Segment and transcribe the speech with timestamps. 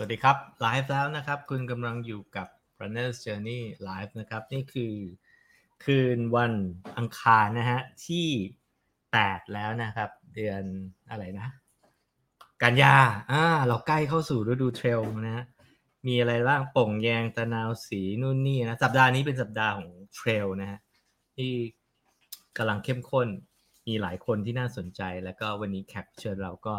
[0.00, 2.48] สวัสดีครับไลฟ์แล้วนะครับ คุณกำลังอยู่กับ
[2.80, 4.94] Runner's Journey Live นะครับ นี่คือ
[5.84, 6.52] คืนวัน
[6.98, 8.28] อังคารนะฮะ ที่
[8.90, 10.62] 8 แล้วนะครับ เดือน
[11.10, 11.48] อะไรนะ
[12.62, 12.96] กันยา
[13.30, 15.44] อ่าเราใกล้เข้าสู่ฤดูเทรลนะฮะ
[16.06, 20.78] มีอะไรบ้างป่งแยงตะนาวสีนู่นนี่นะ สัปดาห์นี้เป็นสัปดาห์ของเทรลนะฮะ
[21.36, 21.52] ที่
[22.56, 23.28] กำลังเข้มข้น
[23.86, 26.74] มีหลายคนที่น่าสนใจแล้วก็วันนี้แขกเชิญเราก็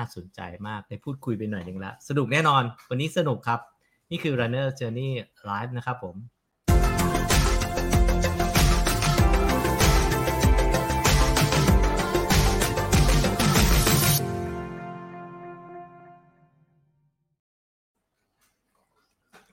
[0.00, 3.60] น่าสนใจมากได้พูดคุยไปหน่อยหนึ่งละสนุกแน่นอน วันนี้สนุกครับ
[4.10, 5.10] นี่คือ Runner Journey
[5.48, 6.16] Live นะครับผม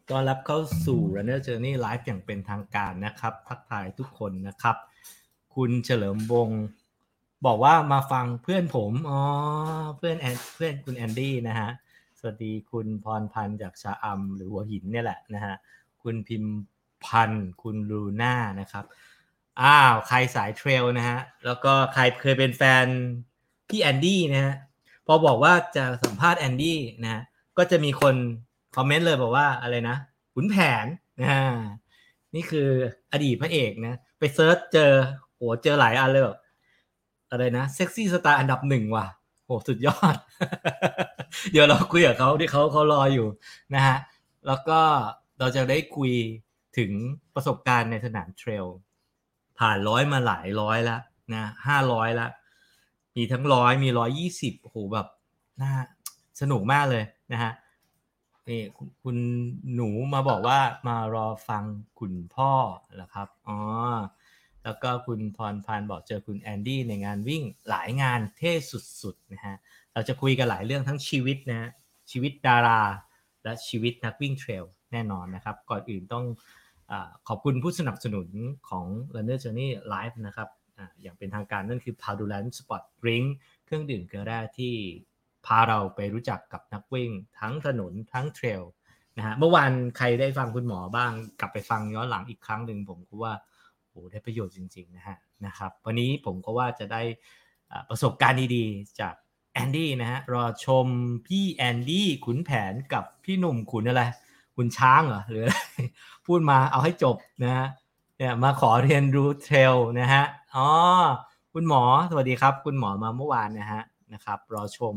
[0.09, 4.75] ต้อนรับเข้าสู่ Runner Journey Live อย่างเป็นทางการนะครับ ทักทายทุกคนนะครับ
[5.55, 6.61] คุณเฉลิมวงศ์
[7.45, 9.21] บอกว่ามาฟังเพื่อนผมอ๋อ
[9.97, 11.69] เพื่อนแอนเพื่อนคุณแอนดี้นะฮะ
[12.19, 15.55] สวัสดีคุณพรพันธ์จากชาอัมหรือหัวหินเนี่ยแหละนะฮะ
[16.03, 16.43] คุณพิม
[17.05, 18.85] พันธ์คุณลูน่านะครับ
[19.61, 22.85] อ้าวใครสายเทรลนะฮะแล้วก็ใครเคยเป็นแฟน
[23.69, 24.55] พี่แอนดี้นะฮะ
[25.07, 27.21] พอบอกว่าจะสัมภาษณ์แอนดี้นะฮะ
[27.57, 28.15] ก็จะมีคน
[28.75, 29.97] คอมเมนต์เลยบอกว่าอะไรนะ
[30.33, 30.85] ขุนแผน
[31.21, 31.29] นะ
[32.35, 32.69] นี่คือ
[33.11, 34.91] อดีตพระเอกนะไป search เจอ
[35.35, 36.37] โหเจอหลายอันเลยแบบ
[37.31, 39.07] อะไรนะ sexy star อันดับหนึ่งว่ะ
[39.45, 40.15] โหสุดยอด
[41.51, 43.27] เดี๋ยวเราคุยกับเขาที่เขาเขารออยู่
[43.75, 43.97] นะฮะ
[44.47, 44.79] แล้วก็
[45.39, 46.11] เราจะได้คุย
[46.77, 46.91] ถึง
[47.35, 48.65] ประสบการณ์ในสนามเทรล
[49.59, 51.01] ผ่านร้อยมาหลายร้อยแล้ว
[51.33, 52.31] นะห้าร้อยแล้ว
[53.15, 55.07] มีทั้งร้อยมีร้อยยี่สิบโหแบบ
[55.61, 55.71] น่า
[56.41, 57.51] สนุกมากเลยนะฮะ
[58.49, 58.61] นี่
[59.03, 59.17] คุณ
[59.75, 61.63] หนูมาบอกว่ามารอฟัง
[61.99, 62.51] คุณพ่อ
[62.95, 63.57] เหรอครับ อ๋อ
[64.67, 68.51] แล้วก็คุณพรพันธ์บอกเจอคุณแอนดี้ในงานวิ่งหลายงานเท่
[69.01, 69.55] สุดๆนะฮะ
[69.93, 71.69] เราจะคุยกันหลายเรื่องทั้งชีวิตนะฮะ
[72.11, 72.81] ชีวิตดารา
[73.43, 76.25] และชีวิตนักวิ่งเทรลแน่นอนนะครับ ก่อนอื่นต้อง
[76.91, 76.93] อ
[77.27, 78.27] ขอบคุณผู้สนับสนุน
[78.69, 78.85] ของ
[79.15, 83.27] Runner Journey Live นะครับออย่างเป็นทางการนั่นคือ p a d u l a n Sport Drink
[83.65, 84.73] เครื่องดื่มเกลือแร่ที่
[85.45, 88.61] พาเราไปรู้จักกับนักวิ่ง ทั้งถนนทั้งเทรล
[89.17, 93.33] นะฮะเมื่อวานใครได้ฟังคุณหมอบ้างกลับไปฟังย้อนหลังอีกครั้งหนึ่งผมก็ว่า
[93.97, 97.01] อ้ได้ประโยชน์จริงๆนะฮะนะครับ วันนี้ผมก็ว่าจะได้
[97.89, 99.13] ประสบการณ์ดีๆ จาก
[99.53, 100.85] แอนดี้นะฮะรอชม
[101.27, 104.03] พี่แอนดี้ขุนแผนกับพี่หนุ่มขุนอะไร
[104.55, 105.55] ขุนช้างเหรอหรืออะไร
[106.25, 107.67] พูดมาเอาให้จบนะฮะ
[108.17, 110.23] เนี่ยมาขอเรียนรู้เทรลนะฮะ
[110.55, 110.67] อ๋อ
[111.53, 113.83] คุณหมอสวัสดีครับ คุณหมอมาเมื่อวานนะฮะ
[114.13, 114.93] นะครับ รอชม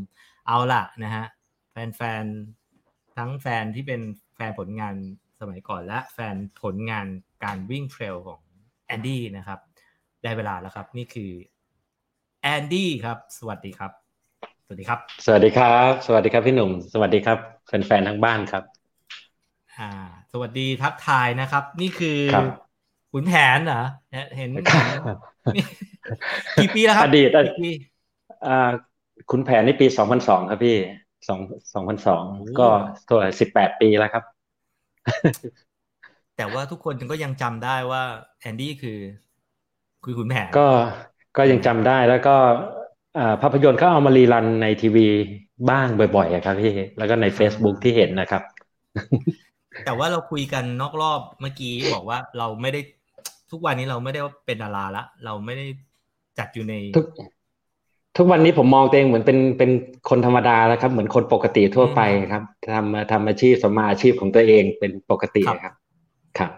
[0.46, 1.24] เอาล่ะนะฮะ
[1.70, 4.00] แฟนๆทั้งแฟนที่เป็น
[4.34, 4.94] แฟนผลงาน
[5.40, 7.06] สมัยก่อนและแฟนผลงาน
[7.44, 8.40] การวิ่งเทรลของ
[8.90, 9.58] แอนดี้นะครับ
[10.22, 11.30] ได้เวลาแล้วครับ นี่คือ
[12.42, 13.92] แอนดี้ครับ สวัสดีครับ
[14.64, 18.64] สวัสดีครับ สวัสดีครับ สวัสดีครับพี่หนุ่ม สวัสดีครับแฟนๆทั้งบ้านครับ
[19.78, 19.90] อ่า
[20.32, 22.18] สวัสดีทักทายนะครับ นี่คือ
[23.12, 23.82] ขุนแผนเหรอ
[24.36, 24.50] เห็น
[26.56, 27.78] กี่ปีแล้วครับอดีตอดีต
[28.46, 28.70] อ่า
[29.30, 30.76] คุณแผนในปีสองพันสองครับพี่
[31.28, 31.40] สอง
[31.74, 32.22] สองพันสอง
[32.58, 32.66] ก็
[33.10, 34.24] ตัวสิบแปดปีแล้วครับ
[36.40, 38.02] แต่ว่าทุกคนก็ยังจำได้ว่า
[38.40, 38.98] แอนดี้คือ
[40.04, 40.68] คือคุณแผนก็
[41.36, 42.34] ก็ยังจำได้แล้วก็
[43.42, 45.06] ภาพยนตร์เขาเอามารีรันในทีวี
[45.70, 45.86] บ้าง
[46.16, 48.42] บ่อยๆครับพี่แล้วก็ใน Facebook ที่เห็นนะครับ
[49.84, 52.80] แต่ว่าเราคุยกันนอกรอบเมื่อกี้บอกว่าเราไม่ได้
[53.50, 55.66] ทุกวันนี้เราไม่ได้เป็นดาราละเราไม่ได้
[56.38, 56.74] จัดอยู่ใน
[58.16, 59.70] ทุกวันนี้ผมมองตัวเองเหมือนเป็นเป็น
[60.08, 62.00] คนธรรมดาแล้วครับ เหมือนคนปกติทั่วไป
[62.32, 62.42] ครับ
[62.74, 65.74] ทำทำอาชีพสมาอาชีพของตัวเองเป็นปกติครับ
[66.38, 66.52] ครับ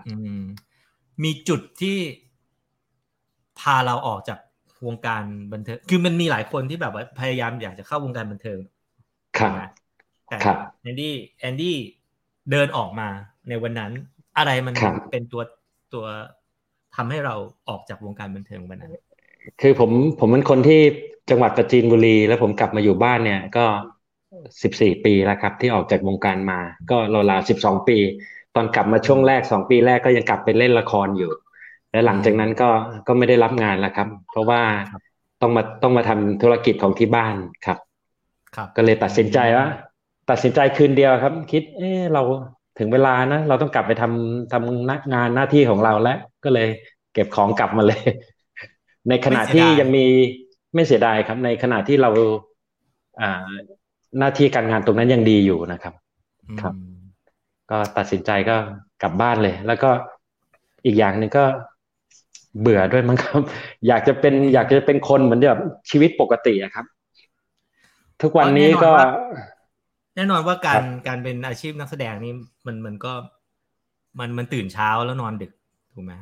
[1.22, 1.99] มีจุดที่
[3.60, 4.38] พาเราออกจาก
[4.87, 5.22] วงการ
[5.53, 8.59] บันเทิง คือมันมีหลายคนที่แบบว่าพยายามอยากจะเข้าวงการบันเทิง
[9.38, 9.53] ครับ
[10.28, 10.37] แต่
[10.82, 11.77] แอนดี้แอนดี้
[12.50, 13.09] เดินออกมา
[13.49, 13.93] ในวันนั้น
[14.38, 14.75] อะไรมัน
[15.11, 15.43] เป็นตัว
[15.94, 16.05] ตัว
[16.97, 17.34] ทำให้เรา
[17.69, 18.97] ออกจากวงการบันเทิงวันนั้น
[19.61, 19.91] คือผม
[20.21, 20.81] ผมเป็นคนที่
[21.31, 23.65] จังหวัดปราจีนบุรี แล้วผมกลับมาอยู่บ้านเนี่ยก็
[24.62, 26.61] สิบสี่ปีแล้วครับ ที่ออกจากวงการมา
[26.91, 26.97] ก็
[27.31, 27.99] ราวๆสิบสองปี
[28.54, 31.31] ตอนกลับมาช่วงแรกสองปีแรกก็ยังกลับไปเล่นละครอยู่
[31.93, 32.69] และหลังจากนั้นก็
[33.06, 34.62] ก็ไม่ได้รับงานแล้วครับ เพราะว่า
[35.40, 37.34] ต้องมาต้องมาทำธุรกิจของที่บ้าน
[37.66, 37.78] ครับ
[38.56, 39.66] ครับ ก็เลยตัดสินใจว่า
[40.31, 42.22] ตัดสินใจคืนเดียวครับ คิด เออเรา
[42.78, 46.69] ถึงเวลานะ เราต้องกลับไปทำทำนักงานหน้าที่ของเราแล้วก็เลย
[47.14, 48.02] เก็บของกลับมาเลย
[49.08, 50.04] ในขณะที่ยังมี
[50.75, 52.10] ไม่เสียดายครับ ในขณะที่เรา
[53.20, 53.49] อ่า
[54.19, 55.94] หน้าที่การงานตรงนั้นยังดีอยู่นะครับ
[56.60, 56.75] ครับ
[57.70, 58.56] ก็ตัดสินใจก็
[59.03, 59.91] กลับบ้านเลย แล้วก็
[60.87, 61.44] อีกอย่างหนึ่งก็
[62.61, 63.41] เบื่อด้วยมั้งครับ
[63.88, 65.61] อยากจะเป็นอยากจะเป็นคนเหมือนแบบ
[65.91, 66.87] ชีวิตปกติอะครับ
[68.23, 68.91] ทุกวันนี้ก็
[70.17, 72.32] แน่นอนว่าการการเป็นอาชีพนักแสดงนี่
[72.67, 73.12] มันมันก็
[74.19, 75.53] มันมันตื่นเช้าแล้วนอนดึก
[75.94, 76.12] ถูกไหม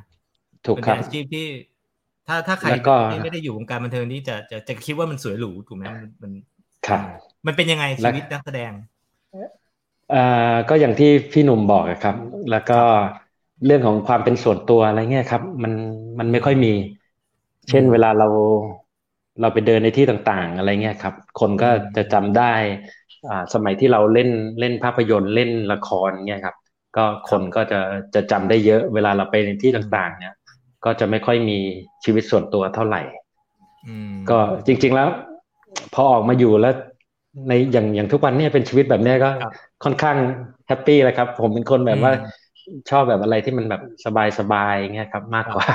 [0.66, 1.46] ถูกครับเป็นอาชีพที่
[2.26, 6.32] ถ้าถ้าใครแล้วก็ที่ไม่ได้อยู่วงการบันเทิงนี่จะจะจะคิดว่ามันสวยหรูถูกไหมมันมัน
[6.86, 7.00] ครับ
[7.46, 8.72] มันเป็นยังไงแล้ชีววิตนักแสดง
[9.32, 9.48] อ่า
[10.68, 12.16] ก็อย่างที่พี่หนุ่มบอกอะครับ
[12.50, 12.74] แล้วก็
[13.64, 15.72] เรื่องของความเป็นส่วนตัวอะไรเงี้ยครับ มัน
[16.18, 16.68] มันไม่ค่อยมี
[17.68, 18.26] เช่นอืมเวลาเรา
[19.40, 22.52] เราไปเดินในที่ต่างๆ อะไรเงี้ยครับ คนก็อืมจะจำได้
[23.28, 24.30] อ่าสมัยที่เราเล่น
[24.60, 26.56] เล่นภาพยนตร์เล่นละครเงี้ยครับ
[26.96, 27.80] ก็คนก็จะ
[28.14, 30.34] จะจำได้เยอะ เวลาเราไปในที่ต่างๆ เนี่ย
[30.84, 31.58] ก็จะไม่ค่อยมี
[32.04, 33.02] ชีวิตส่วนตัวเท่าไหร่
[33.86, 35.08] อืมก็จริง ๆแล้ว
[35.94, 36.74] พอออกมาอยู่แล้ว
[37.48, 40.16] ในอย่างอย่างทุกวันเนี่ยเป็นชีวิตแบบเนี้ยก็ครับค่อนข้าง
[40.66, 42.22] happy เลยครับ ผมเป็นคนแบบว่าอืม
[42.90, 43.80] ชอบแบบอะไรที่มันแบบ
[44.38, 45.66] สบายๆเงี้ยครับ มากกว่า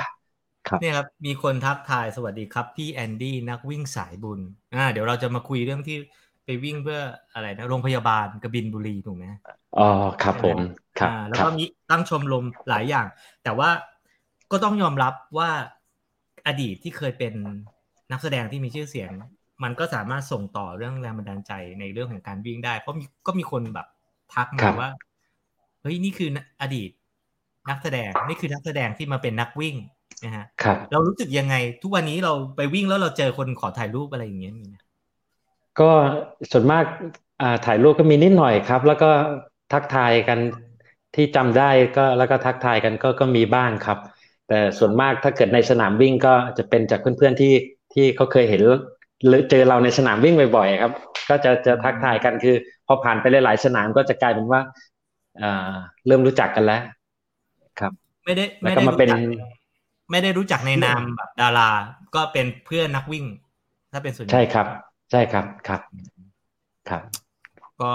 [0.70, 4.40] ครับเนี่ยครับมีคนทักทายสวัสดีครับพี่แอนดี้นักวิ่งสายบุญ
[4.74, 5.98] อ่าเดี๋ยวเราจะมาคุยเรื่องที่
[6.46, 7.00] ไปวิ่งเพื่อ
[7.34, 9.26] อะไรนะโรงพยาบาลกบินทร์บุรีถูกไหม
[9.78, 9.82] อ๋อ
[10.20, 10.60] ครับผม
[10.96, 13.06] ครับอ่าแล้วครัก็มีตั้งชมรมหลายอย่าง
[13.44, 13.70] แต่ว่า
[14.52, 15.50] ก็ต้องยอมรับว่า
[16.48, 17.34] อดีตที่เคยเป็น
[18.12, 19.12] นักแสดงที่มีชื่อเสียง
[19.64, 23.88] มันก็สามารถส่งต่อเรื่องแรงบันดาลใจในเรื่องของการวิ่งได้ เพราะมีก็มีคนแบบ
[24.34, 24.90] ทักครัมาบว่า
[25.82, 26.30] เฮ้ยนี่คือ
[26.62, 26.90] อดีต
[27.70, 29.76] นักแสดงนี่คือนักแสดงที่มาเป็นนักวิ่ง
[30.24, 34.76] นะฮะครับเรารู้สึกยังไง ทุกวันนี้เราไปวิ่งแล้วเราเจอคนขอถ่ายรูปอะไรอย่างเงี้ยมีไหม
[35.80, 35.92] ก็
[36.52, 36.84] ส่วนมาก
[37.42, 39.10] อ่าถ่ายรูปก็มีนิดหน่อยครับ แล้วก็
[39.74, 40.40] ทักทายกัน
[41.16, 43.98] ที่จำได้ก็แล้วก็ทักทายกันก็ก็มีบ้างครับ
[44.48, 47.54] แต่ส่วนมากถ้าเกิดในสนามวิ่งก็จะเป็นจากเพื่อนๆที่
[47.94, 48.80] ที่เขาเคยเห็นหรือ
[49.50, 50.94] เจอเราในสนามวิ่งบ่อยๆครับ
[51.30, 52.56] ก็จะจะทักทายกันคือ
[52.88, 54.62] พอผ่านไปหลายๆสนามก็จะกลายเป็นว่า
[55.42, 55.76] อ่า
[56.08, 56.82] เริ่มรู้จักกันแล้ว
[57.80, 57.92] ครับ
[58.26, 59.20] ไม่ได้แล้วไม่ก็ได้มารู้เป็นจัก
[60.12, 61.70] ไม่ได้รู้จักในนามแบบดารา
[62.16, 63.26] ก็เป็นเพื่อนนักวิ่ง
[63.92, 64.68] ถ้าเป็นส่วนใหญ่ใช่ครับ
[65.12, 65.82] ใช่ครับครับ
[66.90, 67.02] ครับ
[67.82, 67.92] ก็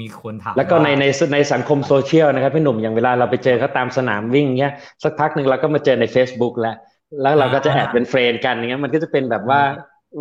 [0.00, 1.04] มีคนถามแล้วก็ในาใน
[1.34, 4.72] ในสังคมโซเชียลนะครับพี่หนุ่มอย่างเวลาเราไปเจอเขาตามสนามวิ่งเงี้ย
[5.02, 6.76] สักพักหนึ่งเราก็มาเจอใน Facebook แล้ว
[7.22, 9.60] แล้วเราก็จะแอบเป็น friend กันอย่างเงี้ยมันก็จะเป็นแบบว่า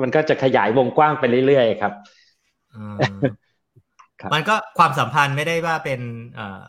[0.02, 1.94] มันก็จะขยายวงกว้างไปเรื่อยๆครับ
[2.74, 2.84] อื
[3.16, 3.18] ม
[4.22, 6.02] ครับมันก็ความสัมพันธ์ไม่ได้ว่าเป็น
[6.36, 6.60] เอ่อ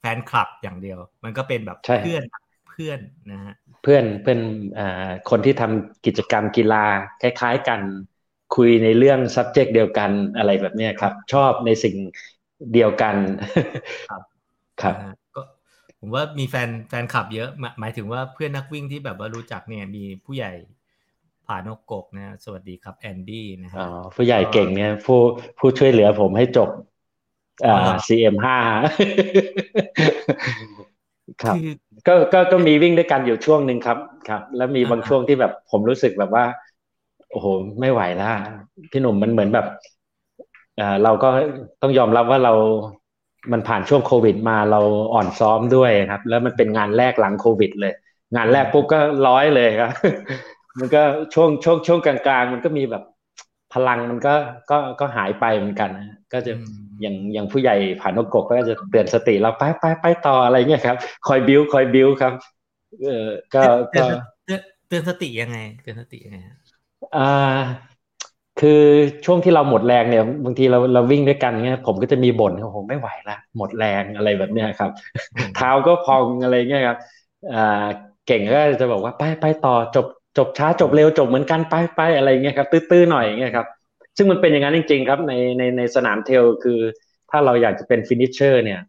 [0.00, 2.22] แฟนคลับอย่างเดียว มันก็เป็นแบบใช่เพื่อน
[2.68, 2.98] เพื่อน
[3.30, 4.40] นะฮะเพื่อนเพื่อน
[4.78, 6.84] อ่าคนที่ทำกิจกรรมกีฬา
[7.20, 7.80] คล้ายๆกัน
[8.56, 11.96] คุยในเรื่อง subject เดียวกันอะไรแบบเนี้ยครับ ชอบในสิ่ง
[12.72, 13.16] เดียวกัน
[14.08, 14.22] ครับ
[14.82, 15.42] ครับนะฮะก็
[16.00, 20.52] ผมว่ามีแฟนแฟนคลับเยอะหมายหมายถึงว่าเพื่อนนักวิ่งที่แบบว่ารู้จักเนี่ยมีผู้ใหญ่
[21.46, 23.82] ผานกกกนะสวัสดีครับแอนดี้นะฮะอ๋อ
[24.16, 25.14] ผู้ใหญ่เก่งเนี่ยผู้
[25.58, 26.68] ผู้ช่วยเหลือผมให้จบ
[27.64, 28.56] อ่าอ๋อเหรอ CM ห้า
[31.42, 31.66] ครับคือ
[32.06, 33.98] ก็ก็ก็มีวิ่งด้วยกันอยู่ช่วงหนึ่งครับ
[34.28, 36.44] ครับ แล้วมีอ่าบางช่วงที่แบบผมรู้สึกแบบว่า
[37.30, 37.46] โอ้โห
[37.80, 38.26] ไม่ไหวแล้ว
[38.90, 39.66] พี่หนุ่มมันเหมือนแบบ
[40.78, 41.28] อ่าเราก็
[41.82, 42.52] ต้องยอมรับว่าเรา
[43.52, 44.80] มันผ่านช่วงโควิดมาเรา
[45.14, 47.92] อ่อนซ้อมด้วยครับ แล้วมันเป็นงานแรกหลังโควิดเลย
[48.36, 48.98] งานแรกปุ๊บก็
[49.28, 49.90] ร้อยเลยครับ
[50.80, 51.02] มันก็
[51.34, 53.02] ช่วงช่วงช่วงกลางๆ มันก็มีแบบ
[53.72, 54.34] พลังมันก็
[54.70, 62.32] ก็ก็หายไปเหมือนกันนะก็จะอืมอย่างอย่างผู้ใหญ่ผ่านนกกกก็จะเตือนสติเราไปไปไปต่ออะไรเงี้ยครับ คอยบิ้วคอยบิ้วครับ
[63.04, 64.06] เออก็เตืก็อน
[64.44, 66.56] เตือนเตือนสติยังไง เตือนสติยังไงฮะ
[67.14, 67.84] อ่า
[68.60, 68.80] คือ
[69.24, 74.90] ช่วงที่เราหมดแรงเนี่ย บางทีเราเราวิ่งด้วยกันเงี้ย ผมก็จะมีบ่นโอ้โหไม่ไหวละหมดแรงอะไรแบบเนี้ยครับ
[75.54, 76.98] เท้าก็พองอะไรเงี้ยครับ
[77.52, 77.86] อ่า
[78.26, 80.06] เก่งก็จะบอกว่าไปไปต่อจบ
[80.38, 83.66] จบช้าจบเร็วจบเหมือนกันไปไปอะไรเงี้ยครับ ตื้อๆหน่อยเงี้ยครับ
[84.16, 86.80] ซึ่งมันเป็นอย่างนั้นจริง ๆ ครับในในในสนามเทรลคือ
[87.30, 88.80] ถ้าเราอยากจะเป็น finisher เนี่ย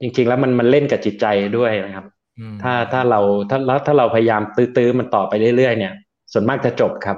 [0.00, 1.26] จริง ๆ แล้วมันมันเล่นกับจิตใจ
[1.58, 2.06] ด้วยนะครับ
[2.38, 3.20] อืมถ้าถ้าเรา
[3.50, 5.92] ถ้าแล้วถ้าเราพยายามตื้อๆมันต่อไปเรื่อยๆเนี่ย
[6.32, 7.16] ส่วนมากจะจบครับ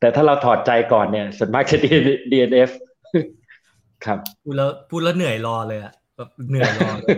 [0.00, 1.76] แต่ถ้าเราถอดใจก่อนเนี่ย ส่วนมากจะ
[2.30, 2.70] DNF
[4.06, 6.01] ครับพูดแล้วพูดแล้วเหนื่อยรอเลยอะแบบ
[6.48, 7.16] เหนื่อยรอเลย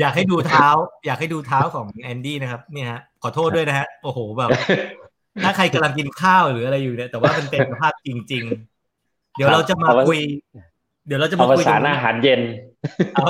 [0.00, 0.66] อยากให้ดูเท้า
[1.06, 4.50] อยากให้ดูเท้าของแอนดี้นะครับ เนี่ยฮะขอโทษด้วยนะฮะโอ้โหแบบ
[5.44, 8.44] ถ้าใครกำลังกินข้าวหรืออะไรอยู่เนี่ยแต่ว่ามันเป็นภาพจริง
[8.90, 10.20] ๆ เดี๋ยวเราจะมาเอาไว้คุย
[11.06, 12.40] เดี๋ยวเราจะเอามาภาคุยษาตรงอานี้หารเย็น
[13.14, 13.26] เอา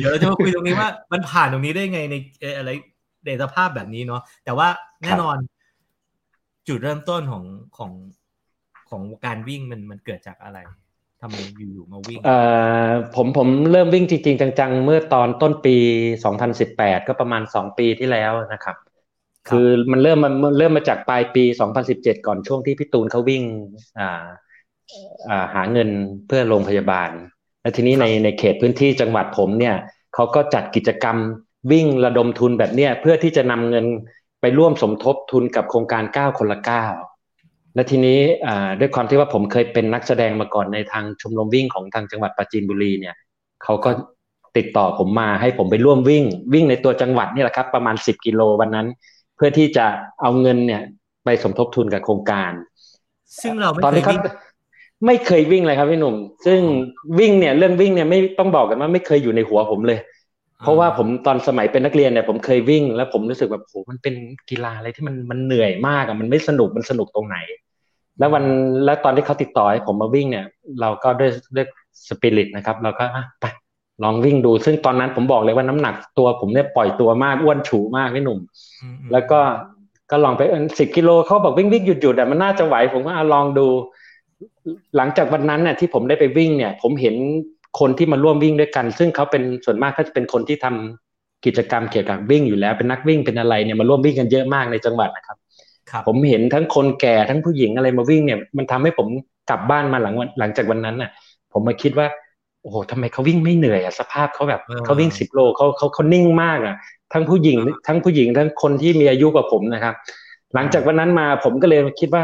[0.00, 2.70] เดี๋ยวเราจะมาคุยตรงนี้ว่า มันผ่านตรงนี้ได้ไงในเอ่ออะไร
[3.26, 4.68] ในสภาพแบบนี้เนาะแต่ว่า
[5.02, 5.36] แน่นอน
[6.68, 7.44] จุดเริ่มต้นของ
[7.78, 7.92] ของ
[8.90, 10.58] ของการวิ่งมันมันเกิดจากอะไร
[11.22, 11.36] ทำไม
[11.72, 12.38] อยู่ๆมาวิ่งเอ่
[12.86, 15.76] อผมผมเริ่มวิ่งจริงๆ จังๆ เมื่อตอนต้นปี
[16.42, 18.76] 2018 ก็ประมาณ 2 ปีที่แล้วนะครับ
[19.48, 21.44] คือมันเริ่มมันมันเริ่มมาจากปลายปี
[21.84, 23.42] 2017 ก่อนช่วงที่พี่ตูนเขาวิ่ง
[23.98, 24.26] อ่า
[25.28, 25.88] อ่าหาเงิน
[26.26, 27.10] เพื่อโรงพยาบาล
[27.62, 29.76] และทีนี้ในในเขตพื้นที่จังหวัดผมเนี่ย
[30.14, 31.16] เขาก็จัดกิจกรรม
[31.72, 33.84] วิ่งระดมทุนแบบเนี้ยเพื่อที่จะนำเงิน
[34.40, 37.09] ไปร่วมสมทบทุนกับโครงการ 9 คนละ 9
[37.74, 38.18] และทีนี้
[38.80, 43.14] ด้วยความที่ว่าผมเคยเป็นนักแสดงมาก่อนในทางชมรมวิ่งของทางจังหวัดปราจีนบุรีเนี่ย
[43.64, 43.90] เขาก็
[44.56, 46.24] ติดต่อผมมาให้ผมไปร่วมวิ่ง
[46.54, 48.86] วิ่งในตัวจังหวัดนี่แหละครับ ประมาณสิบกิโลวันนั้น
[49.36, 49.86] เพื่อที่จะ
[50.20, 50.82] เอาเงินเนี่ย
[51.24, 52.52] ไปสมทบทุนกับโครงการ
[53.42, 54.14] ซึ่งเราตอนนี้เขา
[55.06, 56.14] ไม่เคยวิ่งเลยครับพี่หนุ่ม
[56.46, 56.60] ซึ่ง
[57.18, 59.98] วิ่งเนี่ยเรื่องวิ่งเนี่ยไม่ต้องบอกกันว่าไม่เคยอยู่ในหัวผมเลย
[60.62, 64.14] เพราะว่าผมตอนสมัยเป็นนักเรียนเนี่ยผมเคยวิ่ง แล้วผมรู้สึกแบบโหมันเป็น
[64.50, 67.38] กีฬาอะไรที่มันมันเหนื่อยมากอะมันไม่สนุกมันสนุกตรงไหน
[68.18, 68.44] แล้ววัน
[68.84, 70.46] แล้วตอนที่เขาติดต่อให้ผมมาวิ่งเนี่ย
[70.80, 71.66] เราก็ด้วยด้วย
[72.08, 73.04] สปิริตนะครับ เราก็
[73.40, 73.44] ไป
[74.02, 78.38] ลองวิ่งดู ซึ่งตอนนั้นผมบอกเลยว่าน้ำหนักตัวผมเนี่ยปล่อยตัวมากอ้วนฉูมากพี่หนุ่ม
[79.12, 79.40] แล้วก็
[80.10, 80.42] ก็ลองไป
[80.78, 83.66] สิบกิโลเขาบอกวิ่งวิ่งหยุดหยุดอะมันน่าจะไหวผมก็ลองดู
[84.96, 87.16] หลังจากวันนั้นเนี่ยที่ผมได้ไปวิ่งเนี่ย ผมเห็น
[87.78, 95.36] คนที่มาร่วมวิ่งด้วยกัน ซึ่งเขาเป็นส่วนมากเขาจะเป็นคนที่ทำกิจกรรมเกี่ยวกับวิ่งอยู่แล้วเป็นนักวิ่งเป็นอะไรเนี่ยมาร่วมวิ่งกันเยอะมากในจังหวัดนะครับ
[96.06, 99.06] ผมเห็นทั้งคนแก่ทั้งผู้หญิงอะไรมาวิ่งเนี่ย มันทำให้ผม
[99.50, 101.10] กลับบ้านมาหลังหลังจากวันนั้นน่ะ
[101.52, 102.06] ผมมาคิดว่า
[102.62, 106.76] โอ้โหทำไมเขาวิ่งไม่เหนื่อยอะสภาพเขาแบบเขาวิ่งสิบโลเขาเขาเขานิ่งมากอะ
[107.12, 109.94] ทั้งผู้หญิง ทั้งผู้หญิงทั้งคนที่มีอายุกว่าผมนะครับ
[110.54, 112.22] หลังจากวันนั้นมาผมก็เลยคิดว่า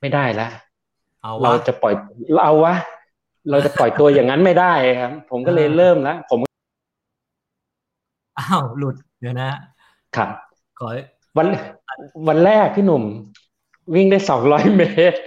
[0.00, 0.50] ไม่ได้แล้ว
[1.42, 1.94] เราจะปล่อย
[2.34, 2.74] เราวะ
[3.50, 6.38] เราจะปล่อยตัวอย่างนั้นไม่ได้ครับ ผมก็เลยเริ่มแล้วผม
[8.38, 9.50] อ้าวหลุดเดี๋ยวนะ
[10.16, 10.28] ครับ
[10.78, 10.88] ขอ
[11.36, 11.46] วัน
[12.28, 13.02] วันแรกพี่หนุ่ม
[13.94, 15.18] วิ่งได้สองร้อยเมตร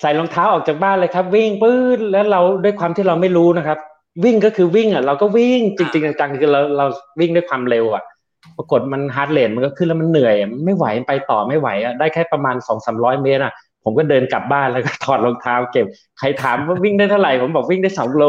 [0.00, 3.78] ใส่รองเท้าออกจากบ้านเลยครับ วิ่งปื้ดแล้วเราด้วยความที่เราไม่รู้นะครับ
[4.24, 6.86] วิ่งก็คือวิ่งอะเราก็วิ่งจริงๆจังๆคือเราเรา
[7.20, 8.02] วิ่งด้วยความเร็วอะ
[8.56, 10.34] ปรากฏมัน heart rate มันก็ขึ้นแล้วมันเหนื่อย
[10.64, 13.52] ไม่ไหวไปต่อไม่ไหวอะได้แค่ประมาณสองสามร้อยเมตรอะ
[13.84, 15.86] ผมก็เดินกลับบ้านแล้วก็ถอดรองเท้าเก็บ
[16.18, 18.24] ใครถามว่าวิ่งได้เท่าไหร่ผมบอกวิ่งได้สองโล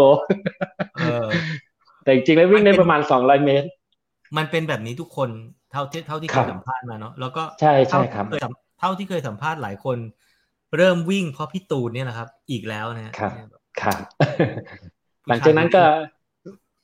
[2.03, 3.67] แต่จริงๆแล้ววิ่งได้ประมาณสองร้อยเมตร
[4.37, 5.29] มันเป็นแบบนี้ทุกคน
[5.71, 8.25] เท่าที่เท่าที่เคยสัมภาษณ์มาเนาะแล้วก็ใช่ใช่ครับ
[8.79, 9.97] เท่าที่เคยสัมภาษณ์หลายคน
[10.77, 13.31] เริ่มวิ่งเพราะพี่ตูนเนี่ยแหละครับ อีกแล้วนะครับ
[13.81, 13.97] ครับ
[15.27, 15.83] หลังจากนั้นก็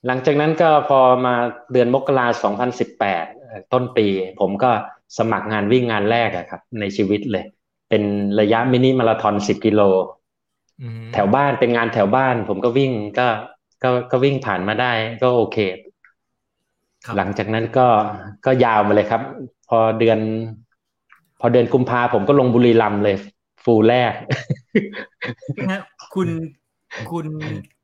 [0.06, 1.34] หลังจากนั้นก็พอมา
[1.72, 3.24] เดือนมกราสองพันสิบแปด
[3.72, 4.06] ต้นปี
[4.40, 4.70] ผมก็
[5.18, 7.44] สมัครงานวิ่งงานแรกอะครับ ในชีวิตเลย
[7.88, 8.02] เป็น
[8.40, 9.80] ระยะมินิมาราทอนสิบกิโล
[11.12, 13.28] แถวบ้านเป็นงานแถวบ้าน ผมก็วิ่งก็
[13.82, 14.92] ก็ก็วิ่งผ่านมาได้
[15.22, 15.58] ก็โอเค
[17.16, 17.86] หลังจากนั้นก็
[18.46, 19.22] ก็ยาวมาเลยครับ
[19.68, 20.18] พอเดือน
[21.40, 23.16] พอเดือนกุมภาผมก็ลงบุรีรัมย์เลย
[23.64, 24.12] ฟูแรก
[26.14, 26.28] คุณ
[27.10, 27.26] คุณ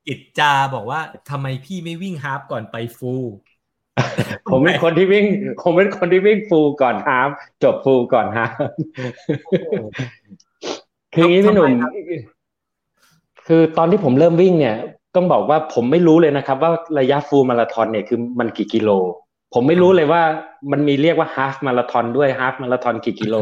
[0.09, 3.13] อิจจาบอกว่าทำไมพี่ไม่วิ่งฮาฟก่อนไปฟู
[4.51, 5.25] ผมเป็นคนที่วิ่ง
[5.63, 7.31] ผมเป็นคนที่วิ่งฟูก่อนฮาฟ
[7.63, 8.53] จบฟูก่อนฮาฟ
[11.15, 11.73] คืออย่างนี้พี่หนุ่ม
[13.47, 14.77] คือตอนที่ผมเริ่มวิ่งเนี่ย
[15.17, 18.91] ต้องบอกว่าผมไม่รู้เลยนะครับ ว่าระยะฟูมาราธอนเนี่ยคือมันกี่กิโล
[19.55, 20.23] ผมไม่รู้เลยว่า
[20.73, 23.37] มันมีเรียกว่าฮาฟมาราธอนด้วยฮาฟมาราธอนกี่กิโล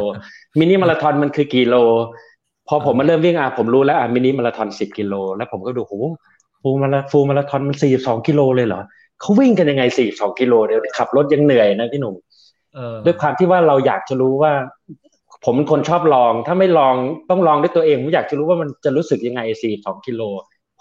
[0.59, 1.77] มินิมาราธอนมันคือกี่โล
[2.69, 5.93] พอผมมาเริ่มวิ่งอะผมรู้แล้วอะมินิมาราธอนสิบกิโล แล้วผมก็ดูโห
[6.63, 8.81] ฟูมาราฟูมาราธอนมันสี่สองกิโลเลยเหรอ
[9.23, 12.15] เขาวิ่งกันยังไงสี่สองกิโลเดี๋ยวขับรถยังเหนื่อยนะพี่หนุ่ม
[13.05, 14.53] ด้วยความที่ว่าเราอยากจะรู้ว่า
[15.45, 16.95] ผมเป็นคนชอบลอง ถ้าไม่ลอง
[17.31, 20.23] ต้องลองด้วยตัวเองผมอยากจะรู้ว่ามันจะรู้สึกยังไงสี่สองกิโล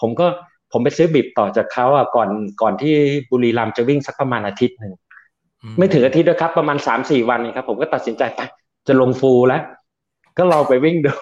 [0.02, 0.28] ผมก็
[0.72, 2.30] ผมไปซื้อบิบต่อจากเขาอะก่อน
[2.62, 2.94] ก่อนที่
[3.32, 4.94] บุรีรัมจะวิ่งสักประมาณอาทิตย์หนึ่ง
[5.78, 8.40] ไม่ถึงอาทิตย์นะครับ ประมาณสามสี่วันครับ ผมก็ตัดสินใจไป
[8.88, 9.62] จะลงฟูแล้ว
[10.38, 11.14] ก็ลองไปวิ่งดู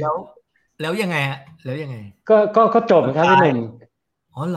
[0.00, 0.14] แล้ว
[0.80, 1.96] แล้วยังไงฮะแล้วยังไง
[2.28, 3.58] ก็ก็ก็จบครับพี่หนุ่ม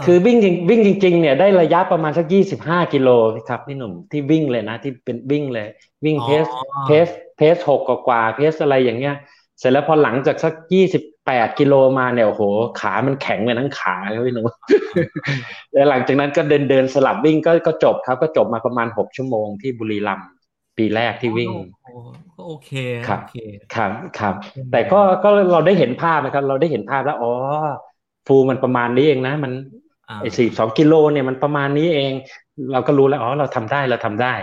[0.03, 3.09] คือวิ่งจริงวิ่งจริง ๆ เนี่ยได้ระยะประมาณสักยี่สิบห้ากิโล
[3.49, 5.67] ครับพี่หนุ่มที่วิ่งเลยนะ ที่เป็นวิ่งเลย
[6.05, 6.45] วิ่งเพส
[6.85, 9.15] เพสเพสหกกว่าเพสอะไรอย่างเงี้ย
[9.59, 12.43] เสร็จแล้วพอหลังจากสักยี่สิบแปดกิโลมาเนี่ยโอ้โห
[12.79, 14.45] ขามันแข็งเลยทั้งขาครับพี่หนุ่ม
[15.73, 20.27] แล้วหลังจากนั้นก็เดินเดินสลับวิ่งก็ก็จบครับก็จบมาประมาณหกชั่วโมงที่บุรีรัมย์
[20.77, 21.51] ปีแรกที่วิ่ง
[22.45, 22.69] โอเค
[23.07, 23.19] ครับ
[23.75, 24.33] ครับครับ
[24.71, 27.31] แต่ก็ก็เราได้เห็นภาพนะครับ เราได้เห็นภาพแล้วอ๋อ
[28.27, 29.51] ฟูมันประมาณนี้เองนะ มัน
[30.21, 32.11] ไอ้สี่สองกิโลเนี่ยมันประมาณนี้เอง
[32.71, 34.33] เราก็รู้แล้วอ๋อเราทำได้เราทำได้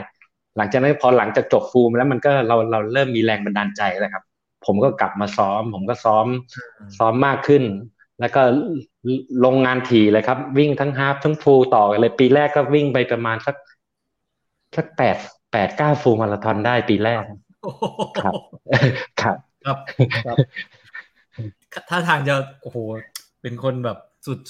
[0.56, 4.24] หลังจากนั้นพอหลังจากจบฟูมแล้วมันก็เราเราเริ่มมีแรงบันดาลใจแล้วครับ
[4.66, 6.26] ผมก็กลับมาซ้อม ผมก็ซ้อม
[6.98, 7.62] ซ้อมมากขึ้น
[8.20, 8.42] แล้วก็
[9.44, 13.56] ลงงานถี่เลยครับ วิ่งทั้งฮาฟทั้งฟูต่อเลยปีแรกก็วิ่งไปประมาณสัก
[14.76, 15.16] สักแปด
[15.52, 17.22] แปดเก้าฟูมาราธอนได้ปีแรก
[18.22, 18.34] ครับ
[19.20, 19.36] ครับ
[20.26, 20.36] ครับ
[21.90, 22.78] ถ้าทางจะโอ้โห
[23.42, 23.98] เป็นคนแบบ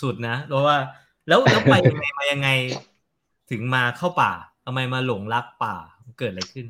[0.03, 0.77] สุดๆนะเพราะว่า
[1.29, 2.49] แล้วแล้วไปยังไงมายังไง
[3.51, 4.33] ถึงมาเข้าป่า
[4.65, 5.75] ทำไมมาหลงรักป่า
[6.19, 6.67] เกิดอะไรขึ้น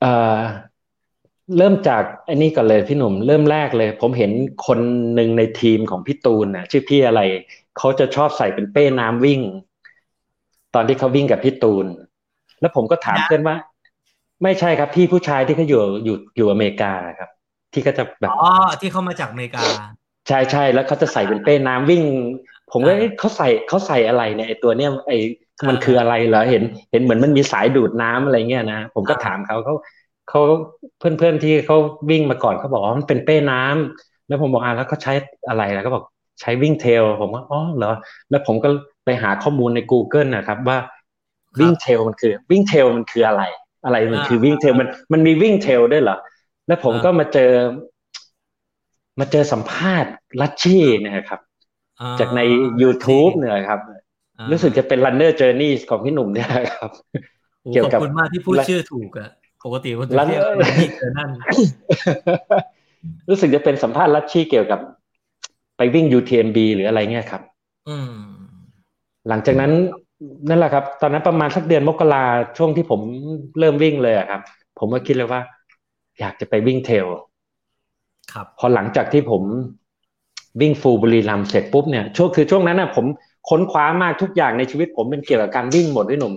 [0.00, 0.40] เอ่อ
[1.56, 4.30] เริ่มจากไอ้นี่ก่อนเลยพี่หนุ่มเริ่มแรกเลย ผมเห็น
[4.66, 4.78] คน
[5.14, 7.20] หนึ่งในทีมของพี่ตูนน่ะ ชื่อพี่อะไร
[7.78, 9.40] เขาจะชอบใส่เป็นเป้น้ำวิ่ง
[10.74, 11.86] ตอนที่เขาวิ่งกับพี่ตูน
[12.60, 13.56] แล้วผมก็ถามเพื่อนว่า
[14.42, 17.30] ไม่ใช่ครับพี่ผู้ชายที่เขาอยู่อยู่อยู่อเมริกาครับ
[17.72, 19.62] ที่เขาจะแบบอ๋อที่เขามาจากอเมริกา
[20.28, 22.02] ใช่ใช่แล้วเขาจะใส่เป็นเป้น้ำวิ่ง
[22.72, 25.12] ผมก็อ่าเอ๊ะเขาใส่เขาใส่อะไรเนี่ยไอตัวเนี้ยไอ
[25.68, 29.74] มันอ่าคืออะไรเหรอเห็น เห็นเหมือนมันมีสายดูดน้ำอะไรเงี้ยนะผมก็อ่าถามเขาเขา
[30.28, 30.40] เขา
[30.98, 31.76] เพื่อนเพื่อนที่เขา
[32.10, 35.12] วิ่งมาก่อนเขาบอกว่ามันเป็นเป้น้ำแล้วผมบอกอ่าแล้วเขาใช้
[35.48, 36.04] อะไรแล้วก็บอก
[36.40, 37.92] ใช้วิ่งเทลผมว่าอ๋อเหรอ
[38.30, 38.68] แล้วผมก็
[39.04, 40.78] ไปหาข้อมูลใน Google นะครับว่า
[41.60, 43.42] วิ่งเทลมันคือวิ่งเทลมันคืออะไร
[43.84, 46.16] อะไรมันคือวิ่งเทลมันมันมีวิ่งเทลด้วยเหรอ
[46.66, 47.50] แล้วผมก็มาเจอ
[49.18, 51.40] มาเจอสัมภาษณ์ลัชชี่เนะครับ
[52.00, 52.40] อ่าจากใน
[52.82, 53.80] YouTube เนี่ยครับ
[54.38, 56.90] อ่ารู้สึกจะเป็น Runner Journey ของพี่หนุ่มเนี่ยครับ
[57.62, 59.28] โอ้เกี่ยวขอบกับคุณมากที่พูดชื่อถูกอะ
[59.64, 61.30] ปกติคนจะร้านเรียกว่านี่เจอนั่น
[63.28, 64.80] รู้สึกจะเป็นสัมภาษณ์ลัชชี่เกี่ยวกับ
[65.76, 67.42] ไปวิ่ง UTMB หรืออะไรเงี้ยครับ
[67.88, 68.12] อืม
[69.28, 69.72] หลังจากนั้น
[70.48, 72.24] นั่นแหละครับ ตอนนั้นประมาณสักเดือนมกรา
[72.58, 73.00] ช่วงที่ผม
[73.58, 74.40] เริ่มวิ่งเลยอะครับ
[74.78, 75.40] ผมก็คิดเลยว่า
[76.20, 77.06] อยากจะไปวิ่งเทรล
[78.32, 79.42] ครับพอหลังจากที่ผม
[80.60, 83.06] วิ่งฟูลบุรีรัมย์เสร็จปุ๊บเนี่ยช่วงคือช่วงนั้นน่ะผม
[83.48, 86.34] ค้นคว้ามากทุกอย่างในชีวิตผมเป็นเกี่ยวกับการวิ่งหมดด้วยหนุ่ม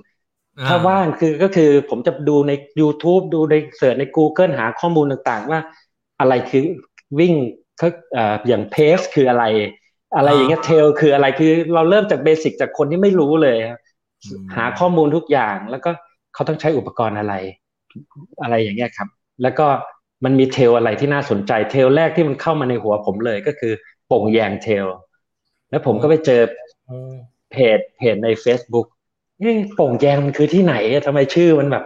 [0.67, 5.59] ถ้าว่างคือก็คือผมจะดูใน YouTube ดูในเสิร์ชใน Google หาข้อมูลต่างๆ ว่า
[6.19, 6.63] อะไรคือ
[7.19, 7.33] วิ่ง
[7.77, 9.43] เขาเอ่ออย่างเพสคืออะไร
[10.17, 13.79] อะไรอย่างเงี้ยเทลคืออะไรคือเราเริ่มจากเบสิกจากคนที่ไม่รู้เลยครับ
[14.23, 15.89] อืมหาข้อมูลทุกอย่างแล้วก็
[16.33, 17.33] เขาต้องใช้อุปกรณ์อะไร
[18.41, 19.09] อะไรอย่างเงี้ยครับ
[19.41, 19.67] แล้วก็
[20.23, 23.73] มันมีเทลอะไรที่น่าสนใจเทลแรกที่มันเข้ามาในหัวผมเลยก็คือ
[24.07, 24.85] โป่งแยงเทล
[25.69, 26.41] แล้วผมก็ไปเจอ
[26.85, 26.97] โอ้
[27.51, 28.87] เพจเพจใน Facebook
[29.39, 31.83] เอ๊ะโป่งแยงมันคือที่ไหนอะทำไมชื่อมันแบบ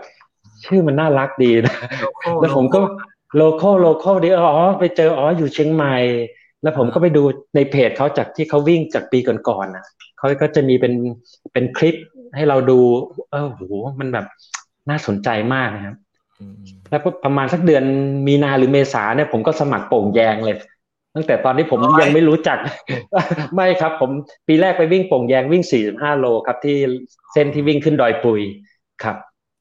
[0.65, 2.79] ชื่อมันน่ารักดีนะโลโก้แล้วผมก็
[3.35, 5.95] โลโโลโก้โลโก้ดีอ๋อไปเจออ๋ออยู่เชียงใหม่
[6.61, 7.23] แล้วผมก็ไปดู
[7.55, 9.83] ในเพจเขาจากที่เขาวิ่งจากปีก่อนๆนะ
[10.17, 10.93] เขาก็จะมีเป็น
[11.53, 11.95] เป็นคลิป
[12.35, 12.79] ให้เราดู
[13.31, 13.61] เออโห
[13.99, 14.25] มันแบบ
[14.89, 16.10] น่าสนใจมากนะครับอืม
[16.91, 17.83] แล้วก็ประมาณสักเดือน
[18.27, 20.55] มีนาหรือเมษาเนี่ยผมก็สมัครโป่งแยงเลย
[21.15, 22.57] ตั้งแต่ตอนที่ผมยังไม่รู้จัก
[23.55, 24.11] ไม่ครับ ผม
[24.47, 26.77] ปีแรกไปวิ่งโป่งแยงวิ่ง 45 โลครับ ที่
[27.33, 28.41] เส้นที่วิ่งขึ้นดอยปุย
[29.03, 29.17] ครับ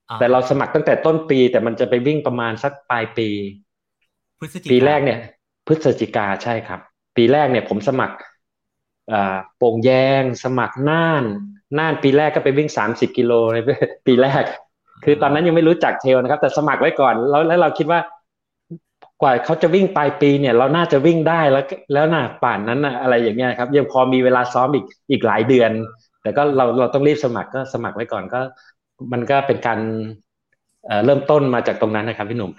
[0.08, 3.28] อ่าแต่เราสมัครตั้งแต่ต้นปี แต่มันจะไปวิ่งประมาณสักปลายปี
[4.38, 5.18] พฤศจิาปีแรกเนี่ย
[5.66, 6.80] พฤศจิกาใช่ครับ
[7.16, 8.16] ปีแรกเนี่ย ผมสมัคร
[9.12, 9.90] อ่าโป่งแย
[10.20, 11.24] ง สมัครน่าน
[11.78, 13.58] น่านปีแรกก็ไปวิ่ง 30 กิโลใน
[14.06, 14.44] ปีแรก
[15.04, 18.00] คือตอนนั้นยังไม่รู้จักเทรลนะครับ แต่สมัครไว้ก่อนแล้วแล้วเราคิดว่า
[19.22, 25.70] กว่าเขาจะวิ่งปลายปีเนี่ย เราน่าจะวิ่งได้แล้ว แล้วน่ะป่านนั้นน่ะอะไรอย่างเงี้ยครับ ยังพอมีเวลาซ้อมอีกอีกหลายเดือน
[26.22, 28.40] แต่ก็เราเราต้องรีบสมัครก็สมัครไว้ก่อนก็
[29.12, 29.78] มันก็เป็นการ
[30.86, 32.50] เอ่อเริ่มต้นมาจากตรงนั้นนะครับพี่หนุ่ม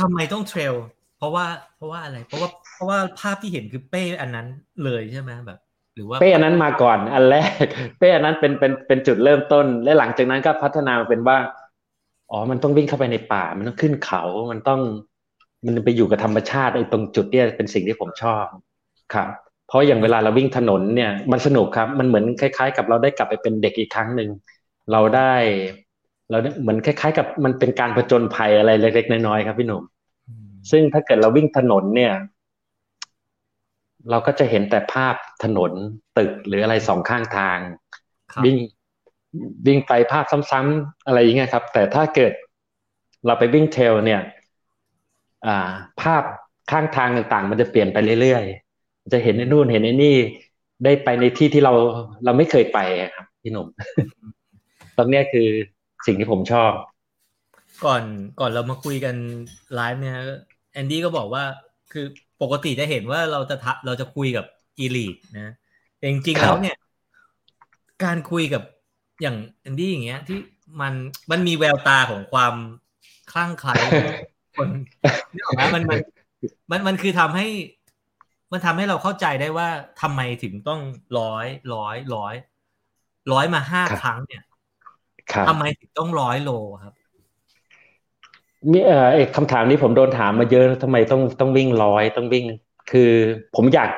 [0.00, 0.74] ทำไมต้องเทรล
[1.18, 4.46] เพราะว่าเพราะว่าอะไร เพราะว่าเพราะว่าภาพที่เห็นคือเป้อันนั้น
[4.84, 5.58] เลยใช่ไหมแบบ
[5.96, 7.64] หรือว่าเป้อันนั้นมาก่อนอันแรก
[7.98, 11.36] เป้อันนั้นเป็นเป็นเป็นจุดเริ่มต้น และหลังจากนั้นก็พัฒนามาเป็นว่า
[12.30, 14.80] อ๋อ มันต้องวิ่งเข้าไปในป่า มันต้องขึ้นเขา มันต้อง
[15.64, 18.44] มันไปอยู่กับธรรมชาติไอ้ตรงจุดเนี่ยเป็นสิ่งที่ผมชอบ
[19.14, 19.28] ครับ
[19.68, 24.30] เพราะอย่างเวลาเราวิ่งถนนเนี่ย มันสนุกครับ มันเหมือนคล้าย ๆ กับเราได้กลับไปเป็นเด็กอีกครั้งหนึ่ง
[24.92, 25.32] เราได้
[26.30, 29.82] เราได้เหมือนคล้าย ๆ กับมันเป็นการผจญภัยอะไรเล็กๆน้อยๆครับพี่หนุ่ม
[30.28, 32.12] อืมซึ่งถ้าเกิดเราวิ่งถนนเนี่ย
[34.10, 35.14] เราก็จะเห็นแต่ภาพ
[35.44, 35.72] ถนน
[36.18, 37.58] ตึกหรืออะไรสองข้างทาง
[38.34, 38.56] ครับวิ่ง
[39.66, 42.32] วิ่งไปภาพซ้ำๆอะไรอย่างเงี้ยครับ แต่ถ้าเกิด
[43.26, 44.20] เราไปวิ่ง trail เนี่ย
[45.46, 45.70] อ่า
[46.02, 46.22] ภาพ
[46.70, 50.16] ข้างทางต่างๆ มันจะเปลี่ยนไปเรื่อยๆ จะเห็นในนู่นเห็นในนี่
[50.84, 51.72] ได้ไปในที่ที่เรา
[52.24, 53.66] เราไม่เคยไปอะครับพี่หนุ่ม
[54.96, 55.48] ตรงเนี้ยคือ
[56.06, 56.72] สิ่งที่ผมชอบ
[57.84, 58.04] ก่อน
[58.40, 59.16] ก่อนเรามาคุยกัน
[59.74, 60.16] ไลฟ์เนี่ย
[60.72, 61.44] แอนดี้ก็บอกว่า
[61.92, 62.06] คือ
[62.42, 64.46] ปกติจะเห็นว่าเราจะทะเราจะคุยกับ
[64.78, 65.52] อีลีดนะ
[65.98, 66.76] แต่จริงๆครับแล้วเนี่ย
[68.04, 68.62] การคุยกับ
[69.22, 70.38] อย่างแอนดี้อย่างเงี้ย ที่
[70.80, 70.94] มัน
[71.30, 72.54] มันมีแววตาของความ
[73.32, 73.74] คลั่งไคล้
[74.56, 74.68] คน
[75.34, 75.98] นี่ออกไหมมันมัน
[76.70, 77.46] มันมันคือทำให้
[78.52, 79.68] มันทำให้เราเข้าใจได้ว่า
[80.00, 80.80] ทำไมถึงต้อง
[81.18, 82.34] ร้อยร้อยร้อย
[83.32, 84.42] ร้อยมาห้าครับครั้งเนี่ย
[85.32, 86.50] ครับทำไมถึงต้องร้อยโล
[86.82, 86.94] ครับ
[88.72, 92.44] มีเอ่อไอ้คำถามนี้ผมโดนถามมาเยอะทำไมต้องต้องวิ่งร้อยต้องวิ่ง
[92.90, 93.10] คือ
[93.56, 93.90] ผมอยาก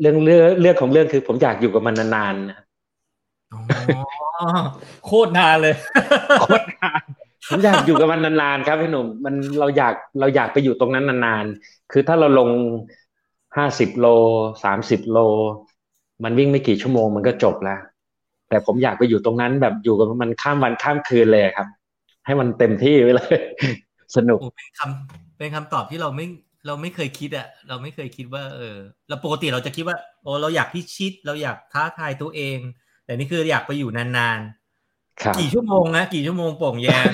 [0.00, 2.58] เรื่องเรื่องเรื่องของเรื่องคือ ผมอยากอยู่กับมันนานๆนะ
[3.52, 3.60] อ๋อ
[5.04, 5.74] โคตรนานเลย
[6.40, 7.02] โคตรนาน
[7.48, 12.50] ผมอยากอยู่กับมันนานๆครับพี่หนุ่มมันเราอยากเราอยากไปอยู่ตรงนั้นนานๆคือถ้าเราลง
[13.56, 14.06] ห้าสิบโล
[14.64, 15.18] สามสิบโล
[16.24, 17.80] มันวิ่งไม่กี่ชั่วโมงมันก็จบแล้ว
[18.48, 21.68] แต่ผมอยากไปอยู่ตรงนั้นแบบอยู่กับมันข้ามวันข้ามคืนเลยครับ
[22.26, 23.38] ให้มันเต็มที่ไปเลย
[24.16, 26.26] สนุกโอ้เป็นคำเป็นคำตอบที่เราไม่
[26.66, 28.76] เราไม่เคยคิดอะเราไม่เคยคิดว่า เออ
[29.08, 32.58] เราปกติเราจะคิดว่าโอ้เราอยากพิชิต เราอยากท้าทายตัวเอง
[33.04, 34.40] แต่นี่คืออยากไปอยู่นาน
[35.22, 37.10] ครับกี่ชั่วโมงนะกี่ชั่วโมงโป่งแยง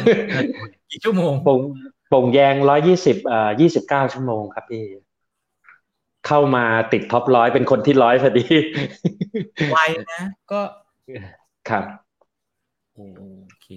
[0.90, 1.61] กี่ชั่วโมงโป่ง
[2.09, 4.85] โป่งแยงร้อยยี่สิบเอ่อยี่สิบเก้าชั่วโมงครับพี่
[6.26, 8.46] เข้ามาติดท็อปร้อยเป็นคนที่ร้อยพอดี
[9.70, 9.78] ไว
[10.12, 10.61] นะ ก็
[11.68, 11.85] ครับ
[12.94, 13.00] โอ
[13.62, 13.68] เค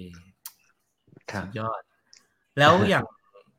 [1.30, 1.82] ครับสุดยอด
[2.58, 3.04] แล้วอย่าง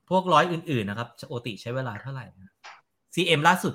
[0.09, 2.53] พวกร้อยอื่นๆนะครับโอติใช้เวลาเท่าไหร่นะ
[3.15, 3.73] CM ล่าสุด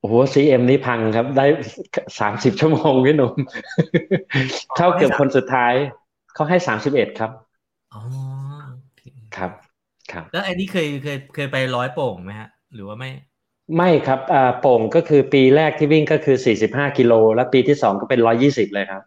[0.00, 1.46] โอ้โหซีเอ็มนี่พังครับ ได้
[2.20, 3.32] สามสิบชั่วโมงพี่หนุ่ม
[4.76, 5.72] เข้าเกือบคนสุดท้าย
[6.34, 7.30] เขาให้สามสิบเอ็ดครับ
[7.94, 8.00] อ๋อ
[8.72, 9.02] โอเค
[9.36, 9.50] ครับ
[10.12, 13.10] ครับ แล้วอันนี้เคยเคยเคยไปร้อยโป่งไหมฮะ หรือว่าไม่
[13.76, 19.02] ไม่ครับอ่าโป่งก็คือปีแรกที่วิ่งก็คือสี่สิบห้ากิโล แล้วปีที่สองก็เป็นร้อยี่สิบเลยครับ